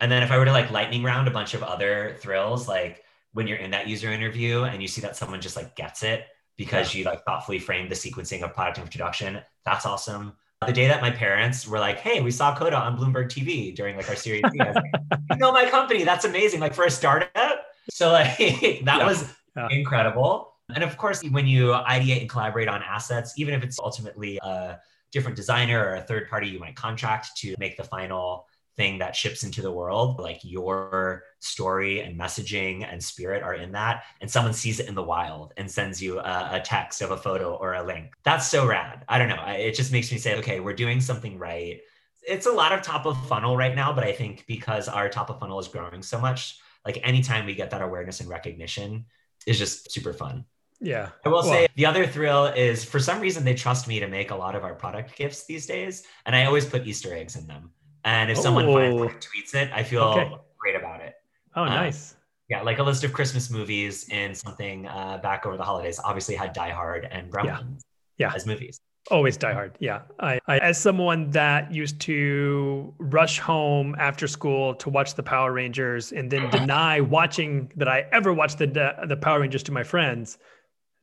And 0.00 0.10
then 0.10 0.22
if 0.22 0.30
I 0.30 0.38
were 0.38 0.46
to 0.46 0.52
like 0.52 0.70
lightning 0.70 1.02
round 1.02 1.28
a 1.28 1.30
bunch 1.30 1.52
of 1.52 1.62
other 1.62 2.16
thrills, 2.20 2.66
like 2.66 3.04
when 3.32 3.46
you're 3.46 3.58
in 3.58 3.70
that 3.70 3.88
user 3.88 4.10
interview 4.10 4.64
and 4.64 4.82
you 4.82 4.88
see 4.88 5.00
that 5.00 5.16
someone 5.16 5.40
just 5.40 5.56
like 5.56 5.76
gets 5.76 6.02
it 6.02 6.26
because 6.56 6.94
you 6.94 7.04
like 7.04 7.24
thoughtfully 7.24 7.58
framed 7.58 7.90
the 7.90 7.94
sequencing 7.94 8.42
of 8.42 8.52
product 8.54 8.78
introduction, 8.78 9.40
that's 9.64 9.86
awesome. 9.86 10.34
The 10.66 10.72
day 10.72 10.88
that 10.88 11.00
my 11.00 11.10
parents 11.10 11.66
were 11.66 11.78
like, 11.78 12.00
"Hey, 12.00 12.20
we 12.20 12.30
saw 12.30 12.54
Coda 12.54 12.76
on 12.76 12.98
Bloomberg 12.98 13.28
TV 13.28 13.74
during 13.74 13.96
like 13.96 14.10
our 14.10 14.16
series," 14.16 14.42
like, 14.42 14.76
you 15.30 15.36
know 15.38 15.52
my 15.52 15.64
company. 15.70 16.04
That's 16.04 16.26
amazing. 16.26 16.60
Like 16.60 16.74
for 16.74 16.84
a 16.84 16.90
startup, 16.90 17.64
so 17.90 18.12
like 18.12 18.36
that 18.38 18.82
yeah. 18.84 19.06
was 19.06 19.32
yeah. 19.56 19.68
incredible. 19.70 20.52
And 20.74 20.84
of 20.84 20.98
course, 20.98 21.22
when 21.22 21.46
you 21.46 21.68
ideate 21.68 22.20
and 22.20 22.28
collaborate 22.28 22.68
on 22.68 22.82
assets, 22.82 23.32
even 23.38 23.54
if 23.54 23.62
it's 23.62 23.78
ultimately 23.78 24.38
a 24.42 24.78
different 25.12 25.36
designer 25.36 25.82
or 25.84 25.94
a 25.94 26.02
third 26.02 26.28
party 26.28 26.48
you 26.48 26.58
might 26.58 26.76
contract 26.76 27.36
to 27.38 27.54
make 27.58 27.76
the 27.76 27.84
final 27.84 28.46
thing 28.76 28.98
that 28.98 29.16
ships 29.16 29.42
into 29.42 29.62
the 29.62 29.72
world, 29.72 30.18
like 30.18 30.40
your 30.42 31.24
story 31.40 32.00
and 32.00 32.18
messaging 32.18 32.86
and 32.90 33.02
spirit 33.02 33.42
are 33.42 33.54
in 33.54 33.72
that, 33.72 34.04
and 34.20 34.30
someone 34.30 34.52
sees 34.52 34.80
it 34.80 34.88
in 34.88 34.94
the 34.94 35.02
wild 35.02 35.52
and 35.56 35.70
sends 35.70 36.02
you 36.02 36.18
a, 36.18 36.48
a 36.52 36.62
text 36.64 37.02
of 37.02 37.10
a 37.10 37.16
photo 37.16 37.54
or 37.54 37.74
a 37.74 37.82
link. 37.82 38.12
That's 38.24 38.46
so 38.46 38.66
rad. 38.66 39.04
I 39.08 39.18
don't 39.18 39.28
know. 39.28 39.44
It 39.48 39.74
just 39.74 39.92
makes 39.92 40.10
me 40.10 40.18
say, 40.18 40.38
okay, 40.38 40.60
we're 40.60 40.72
doing 40.72 41.00
something 41.00 41.38
right. 41.38 41.80
It's 42.26 42.46
a 42.46 42.52
lot 42.52 42.72
of 42.72 42.82
top 42.82 43.06
of 43.06 43.26
funnel 43.26 43.56
right 43.56 43.74
now, 43.74 43.92
but 43.92 44.04
I 44.04 44.12
think 44.12 44.44
because 44.46 44.88
our 44.88 45.08
top 45.08 45.30
of 45.30 45.40
funnel 45.40 45.58
is 45.58 45.68
growing 45.68 46.02
so 46.02 46.20
much, 46.20 46.58
like 46.84 47.00
anytime 47.02 47.46
we 47.46 47.54
get 47.54 47.70
that 47.70 47.82
awareness 47.82 48.20
and 48.20 48.28
recognition 48.28 49.06
is 49.46 49.58
just 49.58 49.90
super 49.90 50.12
fun. 50.12 50.44
Yeah. 50.80 51.10
I 51.24 51.28
will 51.28 51.42
well, 51.42 51.50
say 51.50 51.68
the 51.76 51.86
other 51.86 52.06
thrill 52.06 52.46
is 52.46 52.84
for 52.84 52.98
some 52.98 53.20
reason 53.20 53.44
they 53.44 53.54
trust 53.54 53.86
me 53.86 54.00
to 54.00 54.08
make 54.08 54.30
a 54.30 54.36
lot 54.36 54.54
of 54.54 54.64
our 54.64 54.74
product 54.74 55.16
gifts 55.16 55.44
these 55.44 55.66
days. 55.66 56.04
And 56.24 56.34
I 56.34 56.46
always 56.46 56.64
put 56.64 56.86
Easter 56.86 57.14
eggs 57.14 57.36
in 57.36 57.46
them. 57.46 57.70
And 58.04 58.30
if 58.30 58.38
oh. 58.38 58.42
someone 58.42 58.66
finds 58.66 59.02
it 59.02 59.26
tweets 59.28 59.54
it, 59.54 59.70
I 59.72 59.82
feel 59.82 60.02
okay. 60.02 60.30
great 60.58 60.76
about 60.76 61.00
it. 61.00 61.14
Oh, 61.54 61.62
um, 61.62 61.68
nice. 61.68 62.16
Yeah, 62.48 62.62
like 62.62 62.78
a 62.78 62.82
list 62.82 63.04
of 63.04 63.12
Christmas 63.12 63.50
movies 63.50 64.08
and 64.10 64.36
something 64.36 64.86
uh, 64.86 65.18
back 65.22 65.46
over 65.46 65.56
the 65.56 65.62
holidays. 65.62 66.00
Obviously, 66.02 66.34
had 66.34 66.52
Die 66.52 66.70
Hard 66.70 67.06
and 67.10 67.30
Gremlins. 67.30 67.82
Yeah. 68.18 68.28
yeah. 68.28 68.32
As 68.34 68.46
movies. 68.46 68.80
Always 69.10 69.36
Die 69.36 69.52
Hard. 69.52 69.76
Yeah. 69.80 70.02
I, 70.18 70.40
I, 70.46 70.58
as 70.58 70.78
someone 70.78 71.30
that 71.30 71.72
used 71.72 72.00
to 72.02 72.92
rush 72.98 73.38
home 73.38 73.94
after 73.98 74.26
school 74.26 74.74
to 74.74 74.90
watch 74.90 75.14
the 75.14 75.22
Power 75.22 75.52
Rangers 75.52 76.12
and 76.12 76.30
then 76.30 76.50
deny 76.58 77.00
watching 77.00 77.70
that 77.76 77.88
I 77.88 78.06
ever 78.12 78.32
watched 78.32 78.58
the 78.58 78.66
the 79.06 79.16
Power 79.16 79.40
Rangers 79.40 79.62
to 79.64 79.72
my 79.72 79.82
friends, 79.82 80.38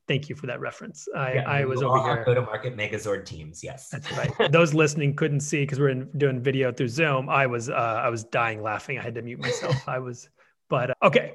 Thank 0.07 0.29
you 0.29 0.35
for 0.35 0.47
that 0.47 0.61
reference. 0.61 1.07
I, 1.13 1.33
yeah, 1.33 1.49
I 1.49 1.65
was 1.65 1.83
over 1.83 2.01
here. 2.01 2.23
Go 2.23 2.33
to 2.33 2.41
market 2.41 2.77
Megazord 2.77 3.25
teams. 3.25 3.61
Yes, 3.61 3.89
that's 3.89 4.09
right. 4.13 4.51
Those 4.51 4.73
listening 4.73 5.15
couldn't 5.15 5.41
see 5.41 5.63
because 5.63 5.79
we're 5.79 5.89
in, 5.89 6.09
doing 6.17 6.41
video 6.41 6.71
through 6.71 6.87
Zoom. 6.87 7.29
I 7.29 7.45
was 7.45 7.69
uh, 7.69 7.73
I 7.73 8.07
was 8.07 8.23
dying 8.23 8.61
laughing. 8.61 8.97
I 8.97 9.01
had 9.01 9.15
to 9.15 9.21
mute 9.21 9.39
myself. 9.39 9.75
I 9.87 9.99
was, 9.99 10.29
but 10.69 10.91
uh, 10.91 10.93
okay. 11.03 11.33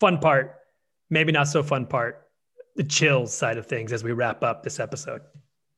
Fun 0.00 0.18
part, 0.18 0.56
maybe 1.10 1.32
not 1.32 1.48
so 1.48 1.62
fun 1.62 1.86
part. 1.86 2.28
The 2.76 2.84
chills 2.84 3.34
side 3.34 3.58
of 3.58 3.66
things 3.66 3.92
as 3.92 4.04
we 4.04 4.12
wrap 4.12 4.42
up 4.42 4.62
this 4.62 4.80
episode. 4.80 5.22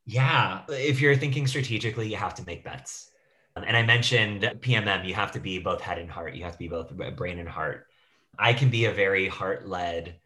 Yeah, 0.07 0.63
if 0.69 1.01
you're 1.01 1.17
thinking 1.17 1.47
strategically, 1.47 2.09
you 2.09 2.17
have 2.17 2.35
to 2.37 2.45
make 2.47 2.65
bets. 2.65 3.11
And 3.57 3.77
I 3.77 3.83
mentioned 3.83 4.43
PMM. 4.61 5.07
You 5.07 5.15
have 5.15 5.33
to 5.33 5.41
be 5.41 5.59
both 5.59 5.81
head 5.81 5.99
and 5.99 6.11
heart. 6.11 6.35
You 6.35 6.45
have 6.45 6.53
to 6.53 6.59
be 6.59 6.69
both 6.69 6.93
brain 7.17 7.41
and 7.41 7.49
heart. 7.49 7.87
I 8.39 8.53
can 8.53 8.71
be 8.71 8.85
a 8.85 8.93
very 8.93 9.27
heart 9.27 9.69
led 9.69 10.17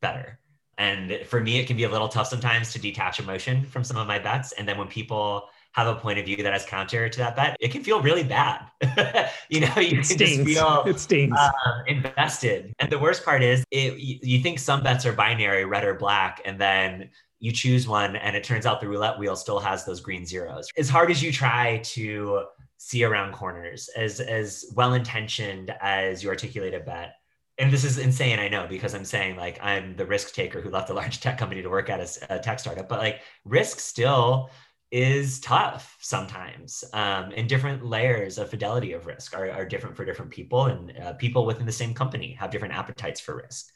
better 0.00 0.38
and 0.78 1.26
for 1.26 1.40
me, 1.40 1.58
it 1.58 1.66
can 1.66 1.76
be 1.76 1.84
a 1.84 1.88
little 1.88 2.08
tough 2.08 2.28
sometimes 2.28 2.72
to 2.72 2.78
detach 2.78 3.18
emotion 3.18 3.66
from 3.66 3.82
some 3.82 3.96
of 3.96 4.06
my 4.06 4.18
bets. 4.18 4.52
And 4.52 4.66
then 4.66 4.78
when 4.78 4.86
people 4.86 5.48
have 5.72 5.88
a 5.88 5.94
point 5.96 6.20
of 6.20 6.24
view 6.24 6.40
that 6.42 6.54
is 6.54 6.64
counter 6.64 7.08
to 7.08 7.18
that 7.18 7.34
bet, 7.34 7.56
it 7.60 7.72
can 7.72 7.82
feel 7.82 8.00
really 8.00 8.22
bad. 8.22 8.64
you 9.50 9.60
know, 9.60 9.72
you 9.76 9.88
it 9.88 9.94
can 9.94 10.04
stings. 10.04 10.36
just 10.36 10.46
feel 10.46 10.84
it 10.86 11.00
stings. 11.00 11.36
Uh, 11.36 11.50
invested. 11.88 12.72
And 12.78 12.90
the 12.90 12.98
worst 12.98 13.24
part 13.24 13.42
is, 13.42 13.64
it, 13.72 13.98
you 13.98 14.40
think 14.40 14.60
some 14.60 14.82
bets 14.82 15.04
are 15.04 15.12
binary, 15.12 15.64
red 15.64 15.84
or 15.84 15.94
black, 15.94 16.40
and 16.44 16.60
then 16.60 17.10
you 17.40 17.52
choose 17.52 17.86
one, 17.86 18.16
and 18.16 18.36
it 18.36 18.44
turns 18.44 18.64
out 18.64 18.80
the 18.80 18.88
roulette 18.88 19.18
wheel 19.18 19.36
still 19.36 19.60
has 19.60 19.84
those 19.84 20.00
green 20.00 20.24
zeros. 20.24 20.68
As 20.76 20.88
hard 20.88 21.10
as 21.10 21.22
you 21.22 21.32
try 21.32 21.78
to 21.78 22.44
see 22.76 23.04
around 23.04 23.32
corners, 23.32 23.88
as 23.96 24.20
as 24.20 24.66
well 24.74 24.94
intentioned 24.94 25.74
as 25.80 26.22
you 26.22 26.28
articulate 26.28 26.74
a 26.74 26.80
bet, 26.80 27.14
and 27.58 27.72
this 27.72 27.84
is 27.84 27.98
insane, 27.98 28.38
I 28.38 28.48
know, 28.48 28.66
because 28.68 28.94
I'm 28.94 29.04
saying 29.04 29.36
like 29.36 29.58
I'm 29.62 29.96
the 29.96 30.06
risk 30.06 30.34
taker 30.34 30.60
who 30.60 30.70
left 30.70 30.90
a 30.90 30.94
large 30.94 31.20
tech 31.22 31.38
company 31.38 31.62
to 31.62 31.68
work 31.68 31.90
at 31.90 32.00
a, 32.00 32.36
a 32.36 32.38
tech 32.38 32.60
startup, 32.60 32.88
but 32.88 32.98
like 32.98 33.20
risk 33.44 33.80
still 33.80 34.50
is 34.90 35.38
tough 35.40 35.96
sometimes 36.00 36.82
um, 36.94 37.30
and 37.36 37.48
different 37.48 37.84
layers 37.84 38.38
of 38.38 38.48
fidelity 38.48 38.92
of 38.92 39.06
risk 39.06 39.36
are, 39.36 39.50
are 39.50 39.66
different 39.66 39.94
for 39.94 40.04
different 40.04 40.30
people 40.30 40.64
and 40.66 40.96
uh, 40.98 41.12
people 41.14 41.44
within 41.44 41.66
the 41.66 41.72
same 41.72 41.92
company 41.92 42.32
have 42.32 42.50
different 42.50 42.74
appetites 42.74 43.20
for 43.20 43.36
risk. 43.36 43.70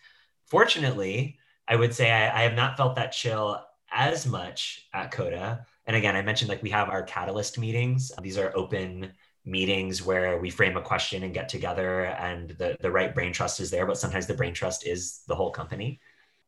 Fortunately 0.47 1.39
i 1.69 1.77
would 1.77 1.95
say 1.95 2.11
I, 2.11 2.41
I 2.41 2.43
have 2.43 2.55
not 2.55 2.77
felt 2.77 2.97
that 2.97 3.13
chill 3.13 3.63
as 3.93 4.27
much 4.27 4.89
at 4.95 5.11
coda 5.11 5.67
and 5.87 5.95
again 5.95 6.17
i 6.17 6.23
mentioned 6.23 6.49
like 6.49 6.63
we 6.63 6.71
have 6.71 6.89
our 6.89 7.03
catalyst 7.03 7.59
meetings. 7.59 8.11
These 8.23 8.39
are 8.39 8.57
open 8.57 9.13
meetings 9.45 10.03
where 10.03 10.39
we 10.39 10.51
frame 10.51 10.77
a 10.77 10.81
question 10.81 11.25
and 11.25 11.35
get 11.35 11.49
together 11.49 12.05
and 12.05 12.51
the, 12.51 12.77
the 12.81 12.91
right 12.91 13.15
brain 13.15 13.33
trust 13.33 13.59
is 13.59 13.71
there 13.71 13.87
but 13.87 13.99
sometimes 13.99 14.27
the 14.27 14.35
brain 14.35 14.55
trust 14.55 14.87
is 14.87 15.23
the 15.27 15.35
whole 15.35 15.51
company 15.51 16.01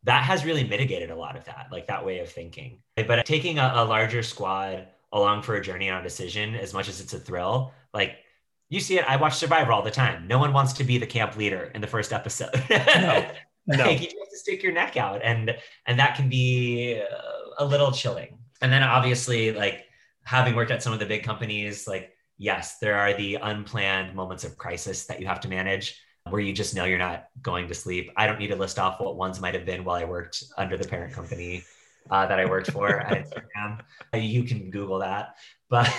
that 0.04 0.22
has 0.22 0.44
really 0.44 0.64
mitigated 0.64 1.10
a 1.10 1.16
lot 1.16 1.36
of 1.36 1.44
that, 1.46 1.68
like 1.72 1.86
that 1.86 2.04
way 2.04 2.18
of 2.20 2.30
thinking. 2.30 2.80
But 2.94 3.24
taking 3.26 3.58
a, 3.58 3.72
a 3.74 3.84
larger 3.84 4.22
squad 4.22 4.88
along 5.12 5.42
for 5.42 5.54
a 5.54 5.62
journey 5.62 5.90
on 5.90 6.00
a 6.00 6.02
decision, 6.02 6.54
as 6.54 6.74
much 6.74 6.88
as 6.88 7.00
it's 7.00 7.14
a 7.14 7.18
thrill, 7.18 7.72
like 7.92 8.16
you 8.68 8.80
see 8.80 8.98
it. 8.98 9.04
I 9.08 9.16
watch 9.16 9.34
Survivor 9.34 9.72
all 9.72 9.82
the 9.82 9.90
time. 9.90 10.26
No 10.26 10.38
one 10.38 10.52
wants 10.52 10.72
to 10.74 10.84
be 10.84 10.98
the 10.98 11.06
camp 11.06 11.36
leader 11.36 11.70
in 11.74 11.80
the 11.80 11.86
first 11.86 12.12
episode. 12.12 12.50
no, 12.70 13.30
no. 13.66 13.84
Like, 13.84 14.00
you 14.00 14.08
have 14.08 14.30
to 14.30 14.38
stick 14.38 14.62
your 14.62 14.72
neck 14.72 14.96
out, 14.96 15.20
and 15.22 15.56
and 15.86 15.98
that 15.98 16.16
can 16.16 16.28
be 16.28 17.00
uh, 17.00 17.64
a 17.64 17.64
little 17.64 17.92
chilling. 17.92 18.38
And 18.60 18.72
then 18.72 18.82
obviously, 18.82 19.52
like 19.52 19.84
having 20.24 20.54
worked 20.54 20.70
at 20.70 20.82
some 20.82 20.92
of 20.92 20.98
the 20.98 21.06
big 21.06 21.22
companies, 21.22 21.86
like 21.86 22.13
yes, 22.38 22.78
there 22.78 22.96
are 22.96 23.14
the 23.14 23.36
unplanned 23.36 24.14
moments 24.14 24.44
of 24.44 24.56
crisis 24.58 25.06
that 25.06 25.20
you 25.20 25.26
have 25.26 25.40
to 25.40 25.48
manage 25.48 26.00
where 26.30 26.40
you 26.40 26.52
just 26.52 26.74
know 26.74 26.84
you're 26.84 26.98
not 26.98 27.26
going 27.42 27.68
to 27.68 27.74
sleep. 27.74 28.10
I 28.16 28.26
don't 28.26 28.38
need 28.38 28.48
to 28.48 28.56
list 28.56 28.78
off 28.78 29.00
what 29.00 29.16
ones 29.16 29.40
might 29.40 29.54
have 29.54 29.66
been 29.66 29.84
while 29.84 29.96
I 29.96 30.04
worked 30.04 30.44
under 30.56 30.76
the 30.76 30.88
parent 30.88 31.12
company 31.12 31.64
uh, 32.10 32.26
that 32.26 32.38
I 32.38 32.46
worked 32.46 32.70
for 32.70 33.00
at 33.00 33.26
Instagram. 33.26 33.80
You 34.14 34.44
can 34.44 34.70
Google 34.70 34.98
that. 35.00 35.36
But 35.70 35.90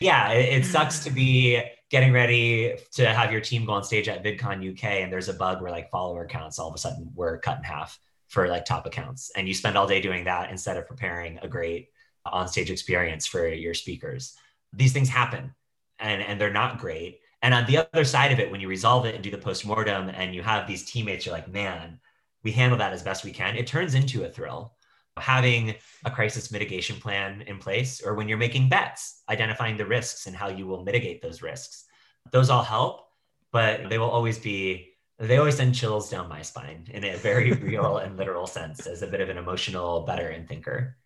yeah, 0.00 0.32
it, 0.32 0.62
it, 0.62 0.64
sucks 0.64 1.04
to 1.04 1.10
be 1.10 1.62
getting 1.90 2.12
ready 2.12 2.76
to 2.92 3.06
have 3.06 3.30
your 3.30 3.40
team 3.40 3.64
go 3.64 3.72
on 3.72 3.84
stage 3.84 4.08
at 4.08 4.24
VidCon 4.24 4.72
UK 4.72 4.84
and 5.02 5.12
there's 5.12 5.28
a 5.28 5.34
bug 5.34 5.62
where 5.62 5.70
like 5.70 5.90
follower 5.90 6.26
counts 6.26 6.58
all 6.58 6.68
of 6.68 6.74
a 6.74 6.78
sudden 6.78 7.12
were 7.14 7.38
cut 7.38 7.58
in 7.58 7.62
half 7.62 8.00
for 8.26 8.48
like 8.48 8.64
top 8.64 8.84
accounts. 8.84 9.30
And 9.36 9.46
you 9.46 9.54
spend 9.54 9.76
all 9.76 9.86
day 9.86 10.00
doing 10.00 10.24
that 10.24 10.50
instead 10.50 10.76
of 10.76 10.88
preparing 10.88 11.38
a 11.40 11.46
great 11.46 11.90
on-stage 12.24 12.70
experience 12.70 13.26
for 13.26 13.46
your 13.46 13.74
speakers. 13.74 14.36
These 14.76 14.92
things 14.92 15.08
happen 15.08 15.54
and, 15.98 16.22
and 16.22 16.40
they're 16.40 16.52
not 16.52 16.78
great 16.78 17.20
and 17.42 17.54
on 17.54 17.66
the 17.66 17.78
other 17.78 18.04
side 18.04 18.32
of 18.32 18.40
it, 18.40 18.50
when 18.50 18.60
you 18.60 18.68
resolve 18.68 19.06
it 19.06 19.14
and 19.14 19.22
do 19.22 19.30
the 19.30 19.38
postmortem 19.38 20.08
and 20.08 20.34
you 20.34 20.42
have 20.42 20.66
these 20.66 20.84
teammates, 20.84 21.26
you're 21.26 21.34
like, 21.34 21.48
man, 21.48 22.00
we 22.42 22.50
handle 22.50 22.78
that 22.78 22.92
as 22.92 23.02
best 23.04 23.24
we 23.24 23.30
can. 23.30 23.56
It 23.56 23.66
turns 23.66 23.94
into 23.94 24.24
a 24.24 24.28
thrill. 24.28 24.74
Having 25.18 25.76
a 26.04 26.10
crisis 26.10 26.50
mitigation 26.50 26.96
plan 26.96 27.42
in 27.42 27.58
place, 27.58 28.02
or 28.04 28.14
when 28.14 28.28
you're 28.28 28.36
making 28.36 28.68
bets, 28.68 29.22
identifying 29.30 29.76
the 29.76 29.86
risks 29.86 30.26
and 30.26 30.36
how 30.36 30.48
you 30.48 30.66
will 30.66 30.82
mitigate 30.82 31.22
those 31.22 31.40
risks, 31.40 31.84
those 32.32 32.50
all 32.50 32.64
help, 32.64 33.06
but 33.52 33.88
they 33.88 33.98
will 33.98 34.10
always 34.10 34.38
be, 34.38 34.94
they 35.18 35.38
always 35.38 35.56
send 35.56 35.74
chills 35.74 36.10
down 36.10 36.28
my 36.28 36.42
spine 36.42 36.86
in 36.90 37.04
a 37.04 37.16
very 37.16 37.52
real 37.70 37.98
and 37.98 38.16
literal 38.16 38.46
sense 38.46 38.86
as 38.86 39.02
a 39.02 39.06
bit 39.06 39.20
of 39.20 39.30
an 39.30 39.38
emotional 39.38 40.04
veteran 40.04 40.46
thinker. 40.46 40.96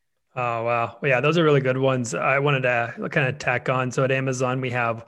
Oh, 0.41 0.65
wow. 0.65 0.97
Well, 1.03 1.11
yeah, 1.11 1.21
those 1.21 1.37
are 1.37 1.45
really 1.45 1.61
good 1.61 1.77
ones. 1.77 2.15
I 2.15 2.39
wanted 2.39 2.63
to 2.63 2.95
kind 3.11 3.29
of 3.29 3.39
tack 3.39 3.69
on. 3.69 3.91
So 3.91 4.05
at 4.05 4.11
Amazon, 4.11 4.59
we 4.63 4.71
have 4.71 5.05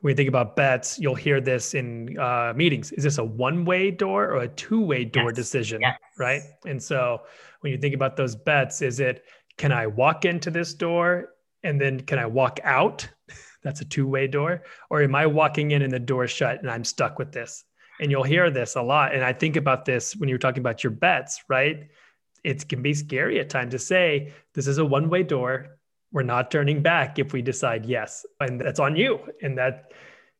when 0.00 0.12
you 0.12 0.16
think 0.16 0.28
about 0.28 0.54
bets, 0.54 0.96
you'll 0.96 1.16
hear 1.16 1.40
this 1.40 1.74
in 1.74 2.16
uh, 2.20 2.52
meetings. 2.54 2.92
Is 2.92 3.02
this 3.02 3.18
a 3.18 3.24
one-way 3.24 3.90
door 3.90 4.26
or 4.26 4.42
a 4.42 4.48
two-way 4.48 5.04
door 5.04 5.30
yes. 5.30 5.34
decision? 5.34 5.80
Yes. 5.80 5.98
Right. 6.16 6.42
And 6.66 6.80
so 6.80 7.22
when 7.62 7.72
you 7.72 7.78
think 7.78 7.96
about 7.96 8.16
those 8.16 8.36
bets, 8.36 8.80
is 8.80 9.00
it 9.00 9.24
can 9.58 9.72
I 9.72 9.88
walk 9.88 10.24
into 10.24 10.52
this 10.52 10.72
door 10.72 11.30
and 11.64 11.80
then 11.80 11.98
can 11.98 12.20
I 12.20 12.26
walk 12.26 12.60
out? 12.62 13.08
That's 13.64 13.80
a 13.80 13.84
two-way 13.84 14.28
door. 14.28 14.62
Or 14.88 15.02
am 15.02 15.16
I 15.16 15.26
walking 15.26 15.72
in 15.72 15.82
and 15.82 15.92
the 15.92 15.98
door 15.98 16.28
shut 16.28 16.60
and 16.60 16.70
I'm 16.70 16.84
stuck 16.84 17.18
with 17.18 17.32
this? 17.32 17.64
And 18.00 18.08
you'll 18.08 18.22
hear 18.22 18.52
this 18.52 18.76
a 18.76 18.82
lot. 18.82 19.16
And 19.16 19.24
I 19.24 19.32
think 19.32 19.56
about 19.56 19.84
this 19.84 20.14
when 20.14 20.28
you're 20.28 20.38
talking 20.38 20.60
about 20.60 20.84
your 20.84 20.92
bets, 20.92 21.42
right? 21.48 21.88
It 22.46 22.68
can 22.68 22.80
be 22.80 22.94
scary 22.94 23.40
at 23.40 23.50
times 23.50 23.72
to 23.72 23.78
say 23.78 24.32
this 24.54 24.66
is 24.66 24.78
a 24.78 24.84
one-way 24.84 25.24
door 25.24 25.76
we're 26.12 26.22
not 26.22 26.50
turning 26.50 26.82
back 26.82 27.18
if 27.18 27.32
we 27.32 27.42
decide 27.42 27.84
yes. 27.84 28.24
And 28.40 28.60
that's 28.60 28.80
on 28.80 28.96
you. 28.96 29.20
And 29.42 29.58
that 29.58 29.92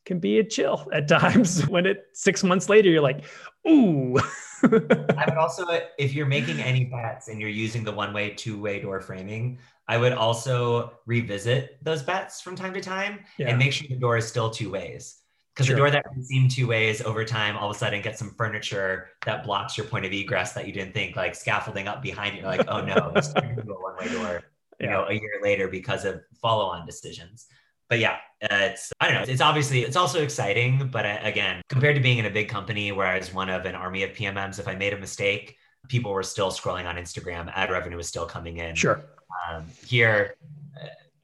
can 0.06 0.18
be 0.18 0.38
a 0.38 0.44
chill 0.44 0.88
at 0.92 1.08
times 1.18 1.68
when 1.68 1.84
it 1.84 2.06
six 2.14 2.42
months 2.42 2.68
later, 2.68 2.88
you're 2.88 3.02
like, 3.02 3.24
ooh. 3.68 4.16
I 4.62 5.24
would 5.28 5.36
also, 5.38 5.66
if 5.98 6.14
you're 6.14 6.26
making 6.26 6.60
any 6.60 6.84
bets 6.84 7.28
and 7.28 7.40
you're 7.40 7.50
using 7.50 7.84
the 7.84 7.92
one 7.92 8.14
way, 8.14 8.30
two 8.30 8.58
way 8.58 8.80
door 8.80 9.00
framing, 9.00 9.58
I 9.86 9.98
would 9.98 10.12
also 10.12 10.94
revisit 11.04 11.78
those 11.82 12.02
bets 12.02 12.40
from 12.40 12.56
time 12.56 12.72
to 12.74 12.80
time 12.80 13.20
yeah. 13.36 13.50
and 13.50 13.58
make 13.58 13.72
sure 13.72 13.86
the 13.88 13.96
door 13.96 14.16
is 14.16 14.26
still 14.26 14.50
two 14.50 14.70
ways. 14.70 15.18
Because 15.56 15.68
sure. 15.68 15.74
the 15.74 15.80
door 15.80 15.90
that 15.90 16.04
can 16.04 16.22
seem 16.22 16.48
two 16.50 16.66
ways 16.66 17.00
over 17.00 17.24
time, 17.24 17.56
all 17.56 17.70
of 17.70 17.74
a 17.74 17.78
sudden 17.78 18.02
get 18.02 18.18
some 18.18 18.34
furniture 18.36 19.08
that 19.24 19.42
blocks 19.42 19.78
your 19.78 19.86
point 19.86 20.04
of 20.04 20.12
egress 20.12 20.52
that 20.52 20.66
you 20.66 20.72
didn't 20.72 20.92
think, 20.92 21.16
like 21.16 21.34
scaffolding 21.34 21.88
up 21.88 22.02
behind 22.02 22.34
you. 22.34 22.42
You're 22.42 22.50
like, 22.50 22.68
oh 22.68 22.84
no, 22.84 23.10
it's 23.16 23.32
turned 23.32 23.58
into 23.58 23.72
a 23.72 23.80
one 23.80 23.96
way 23.96 24.08
door 24.08 24.42
you 24.80 24.88
know, 24.88 25.06
a 25.08 25.12
year 25.12 25.40
later 25.42 25.68
because 25.68 26.04
of 26.04 26.20
follow-on 26.40 26.86
decisions. 26.86 27.46
But 27.88 28.00
yeah, 28.00 28.16
it's 28.40 28.92
I 29.00 29.06
don't 29.06 29.14
know. 29.14 29.32
It's 29.32 29.40
obviously 29.40 29.82
it's 29.82 29.96
also 29.96 30.22
exciting, 30.22 30.88
but 30.88 31.06
uh, 31.06 31.18
again, 31.22 31.62
compared 31.68 31.94
to 31.94 32.02
being 32.02 32.18
in 32.18 32.26
a 32.26 32.30
big 32.30 32.48
company 32.48 32.90
where 32.90 33.06
I 33.06 33.18
was 33.18 33.32
one 33.32 33.48
of 33.48 33.64
an 33.64 33.76
army 33.76 34.02
of 34.02 34.10
PMMs, 34.10 34.58
if 34.58 34.66
I 34.66 34.74
made 34.74 34.92
a 34.92 34.98
mistake, 34.98 35.56
people 35.88 36.12
were 36.12 36.24
still 36.24 36.50
scrolling 36.50 36.86
on 36.86 36.96
Instagram, 36.96 37.50
ad 37.54 37.70
revenue 37.70 37.96
was 37.96 38.08
still 38.08 38.26
coming 38.26 38.56
in. 38.56 38.74
Sure. 38.74 39.04
Um, 39.48 39.66
here, 39.86 40.36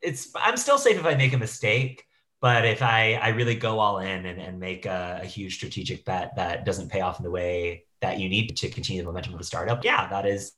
it's 0.00 0.30
I'm 0.36 0.56
still 0.56 0.78
safe 0.78 0.98
if 0.98 1.04
I 1.04 1.16
make 1.16 1.32
a 1.32 1.38
mistake, 1.38 2.04
but 2.42 2.66
if 2.66 2.82
I 2.82 3.14
I 3.14 3.28
really 3.28 3.54
go 3.54 3.78
all 3.78 4.00
in 4.00 4.26
and, 4.26 4.38
and 4.38 4.60
make 4.60 4.84
a, 4.84 5.20
a 5.22 5.26
huge 5.26 5.54
strategic 5.54 6.04
bet 6.04 6.36
that 6.36 6.66
doesn't 6.66 6.90
pay 6.90 7.00
off 7.00 7.18
in 7.18 7.24
the 7.24 7.30
way 7.30 7.84
that 8.02 8.20
you 8.20 8.28
need 8.28 8.54
to 8.58 8.68
continue 8.68 9.00
the 9.00 9.06
momentum 9.06 9.32
of 9.32 9.40
a 9.40 9.44
startup, 9.44 9.82
yeah, 9.84 10.08
that 10.10 10.26
is 10.26 10.52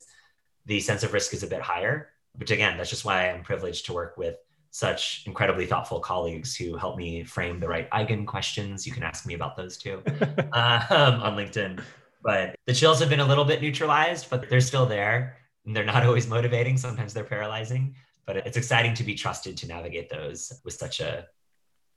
the 0.67 0.81
sense 0.81 1.05
of 1.05 1.13
risk 1.13 1.33
is 1.33 1.45
a 1.45 1.47
bit 1.47 1.61
higher 1.61 2.09
which 2.37 2.51
again, 2.51 2.77
that's 2.77 2.91
just 2.91 3.05
why 3.05 3.31
I'm 3.31 3.43
privileged 3.43 3.87
to 3.87 3.93
work 3.93 4.17
with 4.17 4.37
such 4.71 5.23
incredibly 5.27 5.67
thoughtful 5.67 6.01
colleagues 6.01 6.57
who 6.57 6.77
help 6.77 6.97
me 6.97 7.23
frame 7.23 7.61
the 7.61 7.69
right 7.69 7.89
Eigen 7.91 8.27
questions. 8.27 8.87
You 8.87 8.93
can 8.93 9.05
ask 9.05 9.25
me 9.25 9.35
about 9.35 9.57
those 9.57 9.77
too 9.77 10.03
um, 10.53 11.23
on 11.23 11.37
LinkedIn. 11.37 11.81
But 12.23 12.57
the 12.67 12.75
chills 12.75 12.99
have 13.01 13.09
been 13.09 13.21
a 13.21 13.25
little 13.25 13.45
bit 13.45 13.63
neutralized, 13.63 14.31
but 14.31 14.49
they're 14.49 14.61
still 14.61 14.87
there. 14.87 15.37
And 15.65 15.77
they're 15.77 15.85
not 15.85 16.03
always 16.07 16.27
motivating. 16.27 16.77
Sometimes 16.77 17.15
they're 17.15 17.23
paralyzing, 17.23 17.95
but 18.27 18.37
it's 18.37 18.57
exciting 18.57 18.95
to 18.95 19.05
be 19.05 19.15
trusted 19.15 19.57
to 19.59 19.69
navigate 19.69 20.11
those 20.11 20.53
with 20.65 20.75
such 20.75 21.01
a 21.01 21.27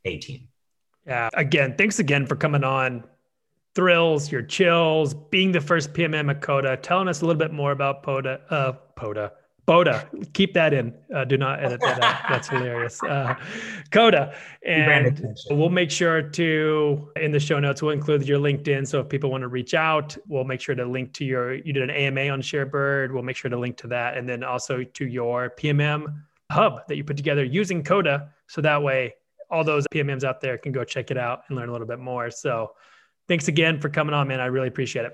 A 0.07 0.17
team. 0.17 0.47
Yeah. 1.05 1.29
Again, 1.33 1.75
thanks 1.77 1.99
again 1.99 2.25
for 2.25 2.35
coming 2.35 2.63
on. 2.63 3.03
Thrills, 3.75 4.31
your 4.31 4.41
chills, 4.41 5.13
being 5.13 5.51
the 5.51 5.61
first 5.61 5.93
PMM 5.93 6.31
at 6.31 6.41
Coda, 6.41 6.77
telling 6.77 7.07
us 7.07 7.21
a 7.21 7.25
little 7.25 7.39
bit 7.39 7.53
more 7.53 7.71
about 7.71 8.01
PODA, 8.01 8.41
uh, 8.49 8.71
PODA, 8.95 9.31
Boda, 9.67 10.07
keep 10.31 10.53
that 10.53 10.73
in. 10.73 10.93
Uh, 11.13 11.25
do 11.25 11.37
not 11.37 11.61
edit 11.61 11.81
that 11.81 12.01
out. 12.01 12.21
That's 12.29 12.47
hilarious. 12.47 13.03
Uh, 13.03 13.35
Coda, 13.91 14.33
and 14.65 15.35
we'll 15.49 15.69
make 15.69 15.91
sure 15.91 16.21
to 16.21 17.11
in 17.17 17.31
the 17.31 17.39
show 17.39 17.59
notes 17.59 17.81
we'll 17.81 17.91
include 17.91 18.25
your 18.25 18.39
LinkedIn. 18.39 18.87
So 18.87 19.01
if 19.01 19.09
people 19.09 19.29
want 19.29 19.41
to 19.41 19.49
reach 19.49 19.73
out, 19.73 20.15
we'll 20.25 20.45
make 20.45 20.61
sure 20.61 20.73
to 20.73 20.85
link 20.85 21.11
to 21.15 21.25
your. 21.25 21.55
You 21.55 21.73
did 21.73 21.83
an 21.83 21.89
AMA 21.89 22.29
on 22.29 22.41
Sharebird. 22.41 23.11
We'll 23.11 23.23
make 23.23 23.35
sure 23.35 23.49
to 23.49 23.57
link 23.57 23.75
to 23.77 23.87
that, 23.87 24.17
and 24.17 24.27
then 24.27 24.41
also 24.41 24.85
to 24.85 25.05
your 25.05 25.49
PMM 25.49 26.15
hub 26.49 26.87
that 26.87 26.95
you 26.95 27.03
put 27.03 27.17
together 27.17 27.43
using 27.43 27.83
Coda. 27.83 28.29
So 28.47 28.61
that 28.61 28.81
way, 28.81 29.15
all 29.49 29.63
those 29.63 29.85
PMMs 29.93 30.23
out 30.23 30.41
there 30.41 30.57
can 30.57 30.71
go 30.71 30.83
check 30.83 31.11
it 31.11 31.17
out 31.17 31.41
and 31.47 31.57
learn 31.57 31.69
a 31.69 31.71
little 31.71 31.87
bit 31.87 31.99
more. 31.99 32.29
So, 32.31 32.71
thanks 33.27 33.47
again 33.47 33.79
for 33.79 33.89
coming 33.89 34.13
on, 34.13 34.27
man. 34.27 34.39
I 34.39 34.45
really 34.45 34.67
appreciate 34.67 35.05
it. 35.05 35.13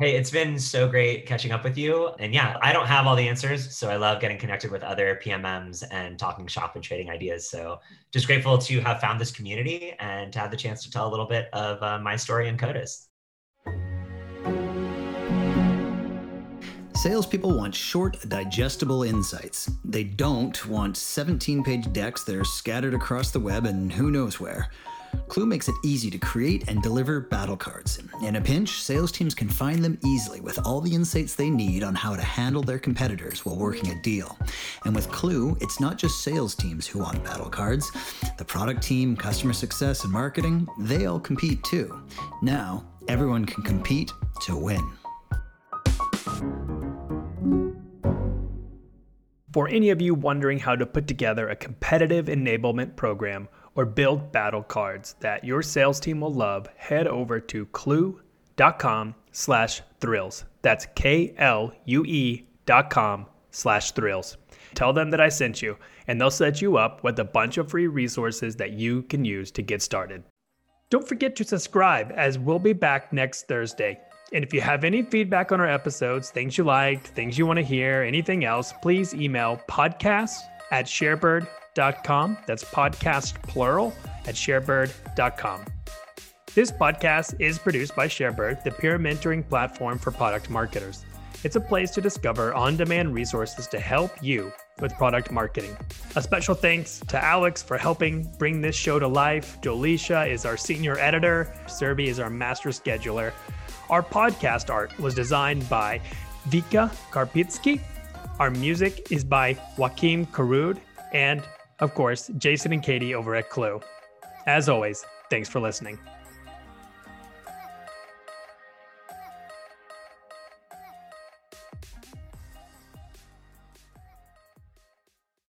Hey, 0.00 0.14
it's 0.14 0.30
been 0.30 0.60
so 0.60 0.88
great 0.88 1.26
catching 1.26 1.50
up 1.50 1.64
with 1.64 1.76
you. 1.76 2.10
And 2.20 2.32
yeah, 2.32 2.56
I 2.62 2.72
don't 2.72 2.86
have 2.86 3.08
all 3.08 3.16
the 3.16 3.28
answers. 3.28 3.76
So 3.76 3.90
I 3.90 3.96
love 3.96 4.20
getting 4.20 4.38
connected 4.38 4.70
with 4.70 4.84
other 4.84 5.20
PMMs 5.20 5.82
and 5.90 6.16
talking 6.16 6.46
shop 6.46 6.76
and 6.76 6.84
trading 6.84 7.10
ideas. 7.10 7.50
So 7.50 7.80
just 8.12 8.28
grateful 8.28 8.58
to 8.58 8.80
have 8.82 9.00
found 9.00 9.20
this 9.20 9.32
community 9.32 9.94
and 9.98 10.32
to 10.32 10.38
have 10.38 10.52
the 10.52 10.56
chance 10.56 10.84
to 10.84 10.90
tell 10.92 11.08
a 11.08 11.10
little 11.10 11.26
bit 11.26 11.48
of 11.52 11.82
uh, 11.82 11.98
my 11.98 12.14
story 12.14 12.46
in 12.46 12.56
CODAs. 12.56 13.07
Salespeople 16.98 17.56
want 17.56 17.72
short, 17.72 18.16
digestible 18.28 19.04
insights. 19.04 19.70
They 19.84 20.02
don't 20.02 20.66
want 20.66 20.96
17 20.96 21.62
page 21.62 21.92
decks 21.92 22.24
that 22.24 22.34
are 22.34 22.42
scattered 22.42 22.92
across 22.92 23.30
the 23.30 23.38
web 23.38 23.66
and 23.66 23.92
who 23.92 24.10
knows 24.10 24.40
where. 24.40 24.68
Klue 25.28 25.46
makes 25.46 25.68
it 25.68 25.76
easy 25.84 26.10
to 26.10 26.18
create 26.18 26.68
and 26.68 26.82
deliver 26.82 27.20
battle 27.20 27.56
cards. 27.56 28.00
In 28.24 28.34
a 28.34 28.40
pinch, 28.40 28.82
sales 28.82 29.12
teams 29.12 29.32
can 29.32 29.48
find 29.48 29.84
them 29.84 29.96
easily 30.04 30.40
with 30.40 30.58
all 30.66 30.80
the 30.80 30.92
insights 30.92 31.36
they 31.36 31.50
need 31.50 31.84
on 31.84 31.94
how 31.94 32.16
to 32.16 32.22
handle 32.22 32.64
their 32.64 32.80
competitors 32.80 33.46
while 33.46 33.56
working 33.56 33.92
a 33.92 34.02
deal. 34.02 34.36
And 34.84 34.92
with 34.92 35.08
Klue, 35.08 35.56
it's 35.62 35.78
not 35.78 35.98
just 35.98 36.24
sales 36.24 36.56
teams 36.56 36.88
who 36.88 36.98
want 36.98 37.22
battle 37.22 37.48
cards. 37.48 37.92
The 38.38 38.44
product 38.44 38.82
team, 38.82 39.16
customer 39.16 39.52
success, 39.52 40.02
and 40.02 40.12
marketing, 40.12 40.66
they 40.80 41.06
all 41.06 41.20
compete 41.20 41.62
too. 41.62 42.02
Now, 42.42 42.84
everyone 43.06 43.44
can 43.44 43.62
compete 43.62 44.10
to 44.40 44.56
win. 44.56 44.84
For 49.52 49.66
any 49.68 49.88
of 49.88 50.02
you 50.02 50.14
wondering 50.14 50.58
how 50.58 50.76
to 50.76 50.84
put 50.84 51.06
together 51.06 51.48
a 51.48 51.56
competitive 51.56 52.26
enablement 52.26 52.96
program 52.96 53.48
or 53.74 53.86
build 53.86 54.30
battle 54.30 54.62
cards 54.62 55.14
that 55.20 55.42
your 55.42 55.62
sales 55.62 55.98
team 56.00 56.20
will 56.20 56.34
love, 56.34 56.68
head 56.76 57.06
over 57.06 57.40
to 57.40 57.64
klue.com 57.66 59.14
slash 59.32 59.80
thrills. 60.00 60.44
That's 60.60 60.86
K-L-U-E 60.94 62.46
dot 62.66 62.90
com 62.90 63.26
slash 63.50 63.92
thrills. 63.92 64.36
Tell 64.74 64.92
them 64.92 65.10
that 65.10 65.20
I 65.20 65.30
sent 65.30 65.62
you, 65.62 65.78
and 66.06 66.20
they'll 66.20 66.30
set 66.30 66.60
you 66.60 66.76
up 66.76 67.02
with 67.02 67.18
a 67.18 67.24
bunch 67.24 67.56
of 67.56 67.70
free 67.70 67.86
resources 67.86 68.56
that 68.56 68.72
you 68.72 69.02
can 69.04 69.24
use 69.24 69.50
to 69.52 69.62
get 69.62 69.80
started. 69.80 70.24
Don't 70.90 71.08
forget 71.08 71.36
to 71.36 71.44
subscribe, 71.44 72.12
as 72.14 72.38
we'll 72.38 72.58
be 72.58 72.74
back 72.74 73.12
next 73.12 73.48
Thursday. 73.48 73.98
And 74.32 74.44
if 74.44 74.52
you 74.52 74.60
have 74.60 74.84
any 74.84 75.02
feedback 75.02 75.52
on 75.52 75.60
our 75.60 75.68
episodes, 75.68 76.30
things 76.30 76.58
you 76.58 76.64
liked, 76.64 77.08
things 77.08 77.38
you 77.38 77.46
want 77.46 77.58
to 77.58 77.64
hear, 77.64 78.02
anything 78.02 78.44
else, 78.44 78.74
please 78.82 79.14
email 79.14 79.60
podcast 79.68 80.36
at 80.70 80.86
sharebird.com. 80.86 82.38
That's 82.46 82.64
podcast 82.64 83.42
plural 83.42 83.94
at 84.26 84.34
sharebird.com. 84.34 85.64
This 86.54 86.72
podcast 86.72 87.40
is 87.40 87.58
produced 87.58 87.94
by 87.94 88.08
Sharebird, 88.08 88.64
the 88.64 88.70
peer 88.70 88.98
mentoring 88.98 89.48
platform 89.48 89.98
for 89.98 90.10
product 90.10 90.50
marketers. 90.50 91.04
It's 91.44 91.54
a 91.54 91.60
place 91.60 91.92
to 91.92 92.00
discover 92.00 92.52
on 92.52 92.76
demand 92.76 93.14
resources 93.14 93.68
to 93.68 93.78
help 93.78 94.10
you 94.20 94.52
with 94.80 94.92
product 94.94 95.30
marketing. 95.30 95.76
A 96.16 96.22
special 96.22 96.54
thanks 96.56 97.00
to 97.08 97.22
Alex 97.22 97.62
for 97.62 97.78
helping 97.78 98.24
bring 98.38 98.60
this 98.60 98.74
show 98.74 98.98
to 98.98 99.06
life. 99.06 99.60
Jolisha 99.60 100.28
is 100.28 100.44
our 100.44 100.56
senior 100.56 100.98
editor, 100.98 101.52
Serbi 101.66 102.06
is 102.06 102.18
our 102.18 102.30
master 102.30 102.70
scheduler. 102.70 103.32
Our 103.90 104.02
podcast 104.02 104.68
art 104.68 104.98
was 104.98 105.14
designed 105.14 105.66
by 105.68 106.00
Vika 106.50 106.90
Karpitsky. 107.10 107.80
Our 108.38 108.50
music 108.50 109.10
is 109.10 109.24
by 109.24 109.54
Joakim 109.76 110.26
Karud, 110.28 110.78
and 111.12 111.42
of 111.80 111.94
course, 111.94 112.30
Jason 112.36 112.72
and 112.72 112.82
Katie 112.82 113.14
over 113.14 113.34
at 113.34 113.48
Klue. 113.50 113.82
As 114.46 114.68
always, 114.68 115.06
thanks 115.30 115.48
for 115.48 115.60
listening. 115.60 115.98